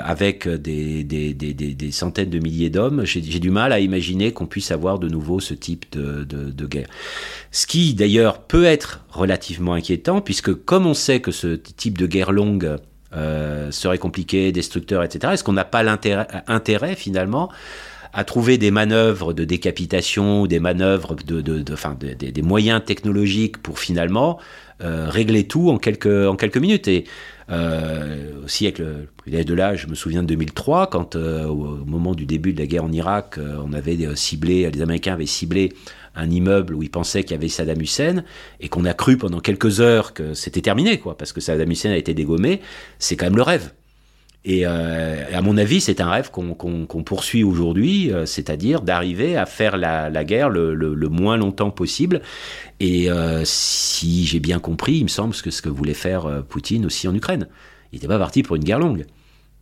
[0.03, 4.45] avec des, des, des, des, centaines de milliers d'hommes, j'ai du mal à imaginer qu'on
[4.45, 6.87] puisse avoir de nouveau ce type de, de guerre.
[7.51, 12.05] Ce qui d'ailleurs peut être relativement inquiétant, puisque comme on sait que ce type de
[12.05, 12.77] guerre longue
[13.13, 15.33] euh, serait compliqué, destructeur, etc.
[15.33, 17.49] Est-ce qu'on n'a pas l'intérêt intérêt, finalement
[18.13, 23.77] à trouver des manœuvres de décapitation ou des manœuvres de, de, des moyens technologiques pour
[23.77, 24.39] finalement
[24.81, 26.87] euh, régler tout en quelques, minutes?
[26.87, 27.05] Et
[27.51, 31.85] euh, aussi avec le privilège de l'âge, je me souviens de 2003, quand euh, au
[31.85, 35.73] moment du début de la guerre en Irak, on avait ciblé, les Américains avaient ciblé
[36.17, 38.23] un immeuble où ils pensaient qu'il y avait Saddam Hussein
[38.59, 41.91] et qu'on a cru pendant quelques heures que c'était terminé, quoi, parce que Saddam Hussein
[41.91, 42.61] a été dégommé,
[42.99, 43.71] c'est quand même le rêve.
[44.45, 49.45] Et euh, à mon avis, c'est un rêve qu'on poursuit aujourd'hui, euh, c'est-à-dire d'arriver à
[49.45, 52.21] faire la, guerre le, moins longtemps possible.
[52.79, 56.85] Et euh, si j'ai bien compris, il me semble que ce que voulait faire Poutine
[56.85, 57.49] aussi en Ukraine.
[57.91, 59.05] Il n'était pas parti pour une guerre longue.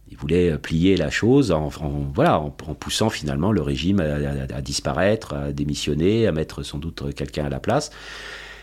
[0.09, 4.61] Il voulait plier la chose en, en voilà, en, poussant finalement le régime à, à,
[4.61, 7.91] disparaître, à démissionner, à mettre sans doute quelqu'un à la place.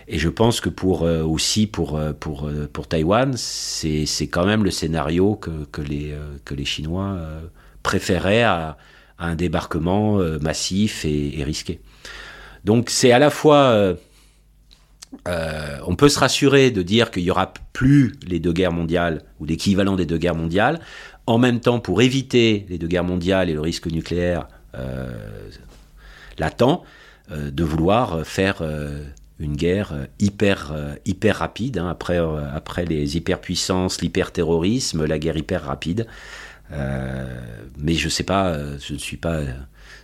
[0.09, 4.44] Et je pense que pour euh, aussi pour euh, pour euh, pour Taïwan, c'est quand
[4.44, 6.14] même le scénario que que les
[6.44, 7.19] que les Chinois
[7.82, 8.77] préféraient à,
[9.19, 11.81] un débarquement massif et, risqué.
[12.64, 13.97] Donc c'est à la fois
[15.28, 19.23] euh, on peut se rassurer de dire qu'il y aura plus les deux guerres mondiales
[19.40, 20.81] ou l'équivalent des deux guerres mondiales.
[21.27, 25.12] En même temps, pour éviter les deux guerres mondiales et le risque nucléaire euh,
[26.39, 26.82] latent,
[27.31, 28.62] euh, de vouloir faire
[29.43, 35.19] une guerre euh, hyper, euh, hyper rapide, hein, après, euh, après les hyperpuissances, l'hyperterrorisme, la
[35.19, 36.07] guerre hyper rapide.
[37.78, 39.40] mais je sais pas, je ne suis pas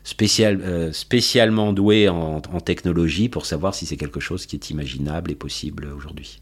[0.05, 5.31] spécial, spécialement doué en, en, technologie pour savoir si c'est quelque chose qui est imaginable
[5.31, 6.41] et possible aujourd'hui.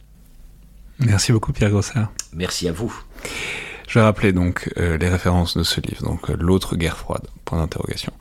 [0.98, 2.12] Merci beaucoup Pierre Grossard.
[2.32, 2.93] Merci à vous.
[3.97, 7.23] Je vais rappeler donc euh, les références de ce livre, donc euh, l'autre guerre froide,
[7.47, 8.12] point d'interrogation.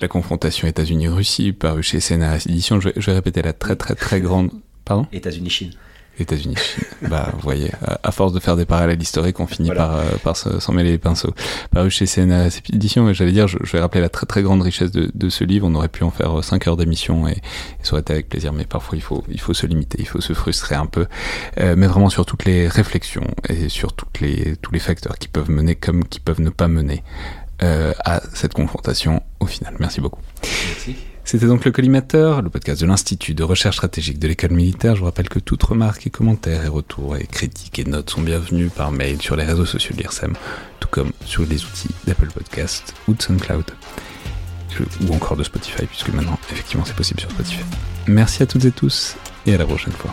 [0.00, 3.94] La confrontation États-Unis-Russie, paru chez Sénat Édition, je vais, je vais répéter la très très
[3.94, 4.50] très grande...
[4.84, 5.06] Pardon?
[5.12, 5.70] États-Unis-Chine.
[6.20, 6.56] États-Unis.
[7.08, 7.70] bah, vous voyez,
[8.02, 9.86] à force de faire des parallèles historiques, on finit voilà.
[9.86, 11.34] par, euh, par s'en mêler les pinceaux.
[11.72, 14.90] Paru chez CNA édition, j'allais dire, je, je, vais rappeler la très très grande richesse
[14.90, 15.66] de, de ce livre.
[15.66, 17.36] On aurait pu en faire 5 heures d'émission et, et,
[17.82, 20.20] ça aurait été avec plaisir, mais parfois il faut, il faut se limiter, il faut
[20.20, 21.06] se frustrer un peu.
[21.58, 25.28] Euh, mais vraiment sur toutes les réflexions et sur toutes les, tous les facteurs qui
[25.28, 27.02] peuvent mener comme qui peuvent ne pas mener
[27.62, 29.76] euh, à cette confrontation au final.
[29.78, 30.20] Merci beaucoup.
[30.42, 30.96] Merci.
[31.30, 34.96] C'était donc le collimateur, le podcast de l'Institut de recherche stratégique de l'école militaire.
[34.96, 38.22] Je vous rappelle que toute remarque et commentaires et retours et critiques et notes sont
[38.22, 40.32] bienvenus par mail sur les réseaux sociaux de l'IRSEM,
[40.80, 43.64] tout comme sur les outils d'Apple Podcast ou de SoundCloud.
[45.02, 47.62] Ou encore de Spotify, puisque maintenant, effectivement, c'est possible sur Spotify.
[48.08, 49.14] Merci à toutes et tous,
[49.46, 50.12] et à la prochaine fois.